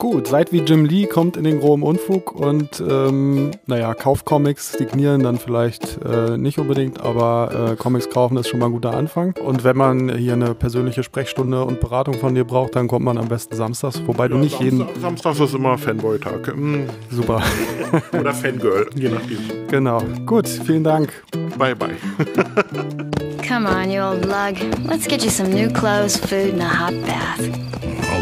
Gut, 0.00 0.28
seid 0.28 0.50
wie 0.50 0.60
Jim 0.60 0.86
Lee, 0.86 1.04
kommt 1.04 1.36
in 1.36 1.44
den 1.44 1.60
groben 1.60 1.82
Unfug 1.82 2.34
und 2.34 2.80
ähm, 2.80 3.50
naja, 3.66 3.92
kauft 3.92 4.24
Comics, 4.24 4.72
signieren 4.72 5.22
dann 5.22 5.36
vielleicht 5.36 5.98
äh, 6.02 6.38
nicht 6.38 6.58
unbedingt, 6.58 7.02
aber 7.02 7.72
äh, 7.72 7.76
Comics 7.76 8.08
kaufen 8.08 8.38
ist 8.38 8.48
schon 8.48 8.60
mal 8.60 8.66
ein 8.66 8.72
guter 8.72 8.94
Anfang. 8.94 9.34
Und 9.44 9.62
wenn 9.62 9.76
man 9.76 10.16
hier 10.16 10.32
eine 10.32 10.54
persönliche 10.54 11.02
Sprechstunde 11.02 11.62
und 11.66 11.80
Beratung 11.80 12.14
von 12.14 12.34
dir 12.34 12.44
braucht, 12.44 12.76
dann 12.76 12.88
kommt 12.88 13.04
man 13.04 13.18
am 13.18 13.28
besten 13.28 13.54
samstags, 13.54 14.00
wobei 14.06 14.24
ja, 14.24 14.28
du 14.28 14.38
nicht 14.38 14.52
Samstag, 14.52 14.88
jeden... 14.88 15.00
Samstags 15.02 15.40
ist 15.40 15.54
immer 15.54 15.76
Fanboy-Tag. 15.76 16.56
Mhm. 16.56 16.86
Super. 17.10 17.42
Oder 18.18 18.32
Fangirl, 18.32 18.88
je 18.94 19.10
nachdem. 19.10 19.38
Genau. 19.68 20.02
Gut, 20.24 20.48
vielen 20.48 20.82
Dank. 20.82 21.12
Bye, 21.58 21.76
bye. 21.76 21.94
Come 23.46 23.68
on, 23.68 23.90
you 23.90 24.00
old 24.00 24.24
lug. 24.24 24.56
Let's 24.88 25.06
get 25.06 25.22
you 25.22 25.30
some 25.30 25.50
new 25.50 25.68
clothes, 25.68 26.16
food, 26.16 26.54
and 26.54 26.62
a 26.62 26.68
hot 26.68 26.94
bath. 27.04 27.40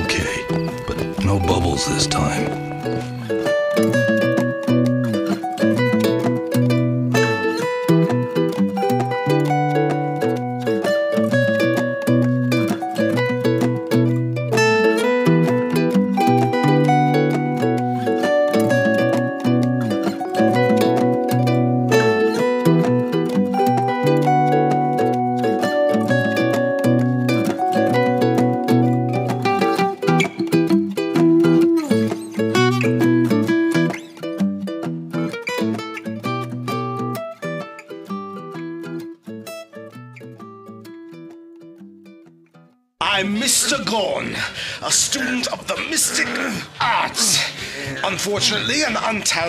Okay, 0.03 0.68
no 1.29 1.39
bubbles 1.39 1.85
this 1.85 2.07
time. 2.07 3.38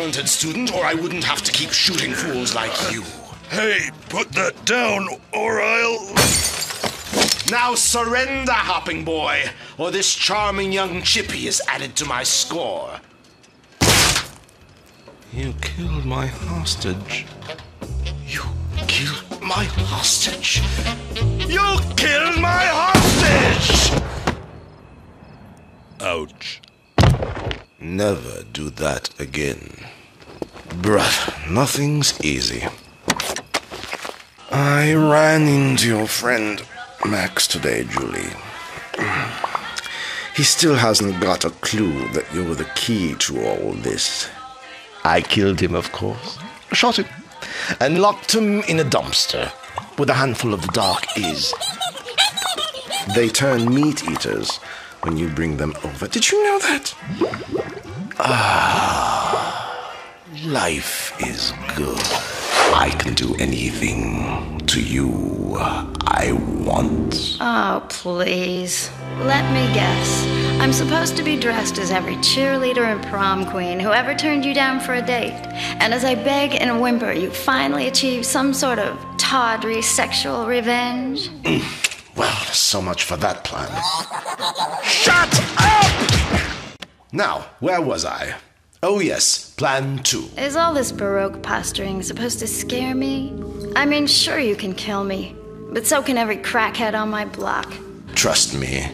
Untalented 0.09 0.27
student, 0.27 0.73
or 0.73 0.83
I 0.83 0.93
wouldn't 0.93 1.23
have 1.23 1.41
to 1.43 1.51
keep 1.51 1.71
shooting 1.71 2.13
fools 2.13 2.55
like 2.55 2.91
you. 2.91 3.03
Hey, 3.49 3.89
put 4.09 4.31
that 4.33 4.65
down, 4.65 5.07
or 5.33 5.61
I'll. 5.61 6.13
Now 7.49 7.75
surrender, 7.75 8.51
hopping 8.51 9.03
boy, 9.03 9.43
or 9.77 9.91
this 9.91 10.13
charming 10.13 10.71
young 10.71 11.01
chippy 11.01 11.47
is 11.47 11.61
added 11.67 11.95
to 11.97 12.05
my 12.05 12.23
score. 12.23 12.99
You 15.33 15.53
killed 15.61 16.05
my 16.05 16.27
hostage. 16.27 17.25
You 18.25 18.41
killed 18.87 19.41
my 19.41 19.65
hostage. 19.65 20.61
You 21.47 21.79
killed 21.95 22.39
my 22.39 22.65
hostage! 22.65 24.01
Ouch. 26.01 26.61
Never 27.79 28.43
do 28.51 28.69
that 28.71 29.09
again. 29.19 29.85
Bruh, 30.69 31.49
nothing's 31.49 32.19
easy. 32.23 32.65
I 34.51 34.93
ran 34.93 35.47
into 35.47 35.87
your 35.87 36.07
friend 36.07 36.61
Max 37.05 37.47
today, 37.47 37.83
Julie. 37.83 38.31
He 40.35 40.43
still 40.43 40.75
hasn't 40.75 41.19
got 41.19 41.43
a 41.45 41.49
clue 41.49 42.07
that 42.13 42.25
you're 42.33 42.55
the 42.55 42.69
key 42.75 43.15
to 43.15 43.45
all 43.45 43.73
this. 43.73 44.29
I 45.03 45.21
killed 45.21 45.59
him, 45.59 45.75
of 45.75 45.91
course. 45.91 46.39
Shot 46.71 46.97
him. 46.99 47.07
And 47.79 48.01
locked 48.01 48.33
him 48.33 48.61
in 48.61 48.79
a 48.79 48.83
dumpster 48.83 49.51
with 49.97 50.09
a 50.09 50.13
handful 50.13 50.53
of 50.53 50.61
the 50.61 50.71
dark 50.71 51.05
is. 51.17 51.53
They 53.15 53.27
turn 53.27 53.73
meat 53.73 54.09
eaters 54.09 54.57
when 55.01 55.17
you 55.17 55.29
bring 55.29 55.57
them 55.57 55.73
over. 55.83 56.07
Did 56.07 56.31
you 56.31 56.43
know 56.43 56.59
that? 56.59 56.95
Ah, 58.19 59.68
life 60.45 61.13
is 61.19 61.53
good. 61.75 61.99
I 62.71 62.95
can 62.99 63.13
do 63.13 63.35
anything 63.35 64.59
to 64.67 64.81
you 64.81 65.55
I 65.59 66.31
want. 66.33 67.37
Oh, 67.41 67.83
please. 67.89 68.91
Let 69.21 69.43
me 69.53 69.73
guess. 69.73 70.25
I'm 70.61 70.71
supposed 70.71 71.17
to 71.17 71.23
be 71.23 71.37
dressed 71.37 71.79
as 71.79 71.91
every 71.91 72.15
cheerleader 72.17 72.85
and 72.85 73.03
prom 73.07 73.49
queen 73.49 73.79
who 73.79 73.91
ever 73.91 74.13
turned 74.13 74.45
you 74.45 74.53
down 74.53 74.79
for 74.79 74.93
a 74.93 75.01
date. 75.01 75.33
And 75.79 75.93
as 75.93 76.05
I 76.05 76.15
beg 76.15 76.55
and 76.61 76.81
whimper, 76.81 77.11
you 77.11 77.31
finally 77.31 77.87
achieve 77.87 78.25
some 78.25 78.53
sort 78.53 78.79
of 78.79 78.97
tawdry 79.17 79.81
sexual 79.81 80.45
revenge? 80.45 81.29
Mm. 81.43 82.15
Well, 82.15 82.35
so 82.53 82.81
much 82.81 83.03
for 83.03 83.17
that 83.17 83.43
plan. 83.43 83.69
Shut 84.83 85.33
up! 85.57 86.89
Now, 87.11 87.47
where 87.59 87.81
was 87.81 88.05
I? 88.05 88.35
Oh, 88.81 88.99
yes, 89.01 89.51
plan 89.51 89.99
two. 90.03 90.29
Is 90.37 90.55
all 90.55 90.73
this 90.73 90.93
Baroque 90.93 91.41
posturing 91.43 92.01
supposed 92.01 92.39
to 92.39 92.47
scare 92.47 92.95
me? 92.95 93.33
I 93.75 93.85
mean, 93.85 94.07
sure, 94.07 94.39
you 94.39 94.55
can 94.55 94.73
kill 94.73 95.03
me, 95.03 95.35
but 95.73 95.85
so 95.85 96.01
can 96.01 96.17
every 96.17 96.37
crackhead 96.37 96.97
on 96.97 97.09
my 97.09 97.25
block. 97.25 97.73
Trust 98.15 98.55
me, 98.55 98.89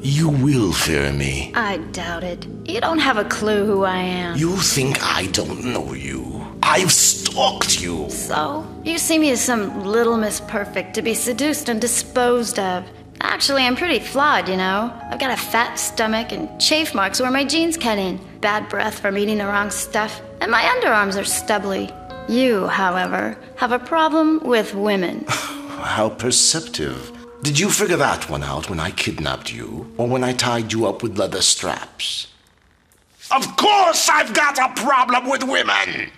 you 0.00 0.28
will 0.28 0.72
fear 0.72 1.12
me. 1.12 1.52
I 1.54 1.76
doubt 1.92 2.24
it. 2.24 2.48
You 2.64 2.80
don't 2.80 2.98
have 2.98 3.16
a 3.16 3.24
clue 3.26 3.64
who 3.64 3.84
I 3.84 3.98
am. 3.98 4.36
You 4.36 4.56
think 4.56 4.98
I 5.04 5.26
don't 5.26 5.64
know 5.64 5.92
you. 5.92 6.44
I've 6.60 6.90
stalked 6.90 7.80
you. 7.80 8.10
So, 8.10 8.66
you 8.82 8.98
see 8.98 9.20
me 9.20 9.30
as 9.30 9.40
some 9.40 9.84
little 9.84 10.16
Miss 10.16 10.40
Perfect 10.48 10.94
to 10.94 11.02
be 11.02 11.14
seduced 11.14 11.68
and 11.68 11.80
disposed 11.80 12.58
of. 12.58 12.84
Actually, 13.20 13.64
I'm 13.64 13.76
pretty 13.76 13.98
flawed, 13.98 14.48
you 14.48 14.56
know. 14.56 14.92
I've 15.10 15.18
got 15.18 15.30
a 15.30 15.36
fat 15.36 15.74
stomach 15.74 16.32
and 16.32 16.60
chafe 16.60 16.94
marks 16.94 17.20
where 17.20 17.30
my 17.30 17.44
jeans 17.44 17.76
cut 17.76 17.98
in, 17.98 18.20
bad 18.40 18.68
breath 18.68 19.00
from 19.00 19.18
eating 19.18 19.38
the 19.38 19.46
wrong 19.46 19.70
stuff, 19.70 20.20
and 20.40 20.50
my 20.50 20.62
underarms 20.62 21.20
are 21.20 21.24
stubbly. 21.24 21.90
You, 22.28 22.66
however, 22.66 23.36
have 23.56 23.72
a 23.72 23.78
problem 23.78 24.40
with 24.40 24.74
women. 24.74 25.24
How 25.28 26.08
perceptive. 26.10 27.12
Did 27.42 27.58
you 27.58 27.70
figure 27.70 27.96
that 27.96 28.28
one 28.28 28.42
out 28.42 28.68
when 28.68 28.80
I 28.80 28.90
kidnapped 28.90 29.52
you? 29.52 29.92
Or 29.96 30.06
when 30.06 30.24
I 30.24 30.32
tied 30.32 30.72
you 30.72 30.86
up 30.86 31.02
with 31.02 31.18
leather 31.18 31.42
straps? 31.42 32.28
Of 33.30 33.56
course 33.56 34.08
I've 34.08 34.32
got 34.32 34.58
a 34.58 34.80
problem 34.80 35.28
with 35.28 35.44
women! 35.44 36.10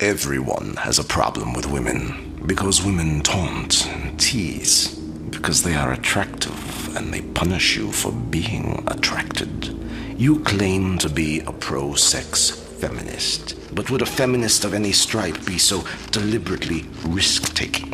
Everyone 0.00 0.76
has 0.76 0.98
a 0.98 1.04
problem 1.04 1.54
with 1.54 1.66
women 1.66 2.40
because 2.46 2.84
women 2.84 3.20
taunt 3.20 3.86
and 3.88 4.18
tease 4.18 5.01
because 5.32 5.62
they 5.62 5.74
are 5.74 5.92
attractive 5.92 6.96
and 6.96 7.12
they 7.12 7.22
punish 7.22 7.76
you 7.76 7.90
for 7.90 8.12
being 8.12 8.84
attracted. 8.86 9.76
You 10.16 10.40
claim 10.40 10.98
to 10.98 11.08
be 11.08 11.40
a 11.40 11.52
pro 11.52 11.94
sex 11.94 12.50
feminist, 12.50 13.74
but 13.74 13.90
would 13.90 14.02
a 14.02 14.06
feminist 14.06 14.64
of 14.64 14.74
any 14.74 14.92
stripe 14.92 15.44
be 15.44 15.58
so 15.58 15.84
deliberately 16.10 16.84
risk 17.06 17.54
taking? 17.54 17.92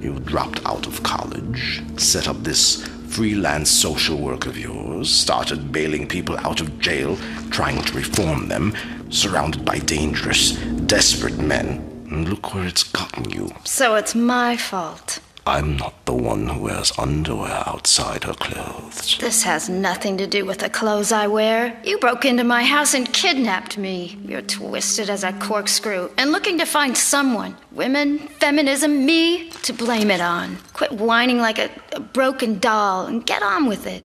You 0.00 0.18
dropped 0.20 0.64
out 0.64 0.86
of 0.86 1.02
college, 1.02 1.82
set 1.96 2.28
up 2.28 2.42
this 2.42 2.86
freelance 3.08 3.70
social 3.70 4.16
work 4.16 4.46
of 4.46 4.56
yours, 4.56 5.10
started 5.10 5.72
bailing 5.72 6.06
people 6.06 6.38
out 6.38 6.60
of 6.60 6.78
jail, 6.78 7.18
trying 7.50 7.82
to 7.82 7.96
reform 7.96 8.48
them, 8.48 8.74
surrounded 9.10 9.64
by 9.64 9.78
dangerous, 9.78 10.52
desperate 10.86 11.38
men. 11.38 11.84
And 12.10 12.28
look 12.28 12.54
where 12.54 12.66
it's 12.66 12.84
gotten 12.84 13.28
you. 13.28 13.52
So 13.64 13.96
it's 13.96 14.14
my 14.14 14.56
fault. 14.56 15.18
I'm 15.48 15.78
not 15.78 16.04
the 16.04 16.12
one 16.12 16.46
who 16.46 16.60
wears 16.64 16.92
underwear 16.98 17.62
outside 17.66 18.24
her 18.24 18.34
clothes. 18.34 19.16
This 19.16 19.44
has 19.44 19.70
nothing 19.70 20.18
to 20.18 20.26
do 20.26 20.44
with 20.44 20.58
the 20.58 20.68
clothes 20.68 21.10
I 21.10 21.26
wear. 21.26 21.80
You 21.84 21.96
broke 21.98 22.26
into 22.26 22.44
my 22.44 22.64
house 22.64 22.92
and 22.92 23.10
kidnapped 23.14 23.78
me. 23.78 24.18
You're 24.26 24.42
twisted 24.42 25.08
as 25.08 25.24
a 25.24 25.32
corkscrew 25.32 26.10
and 26.18 26.32
looking 26.32 26.58
to 26.58 26.66
find 26.66 26.94
someone, 26.98 27.56
women, 27.72 28.18
feminism, 28.18 29.06
me, 29.06 29.48
to 29.62 29.72
blame 29.72 30.10
it 30.10 30.20
on. 30.20 30.58
Quit 30.74 30.92
whining 30.92 31.38
like 31.38 31.58
a, 31.58 31.70
a 31.92 32.00
broken 32.00 32.58
doll 32.58 33.06
and 33.06 33.24
get 33.24 33.42
on 33.42 33.64
with 33.66 33.86
it. 33.86 33.96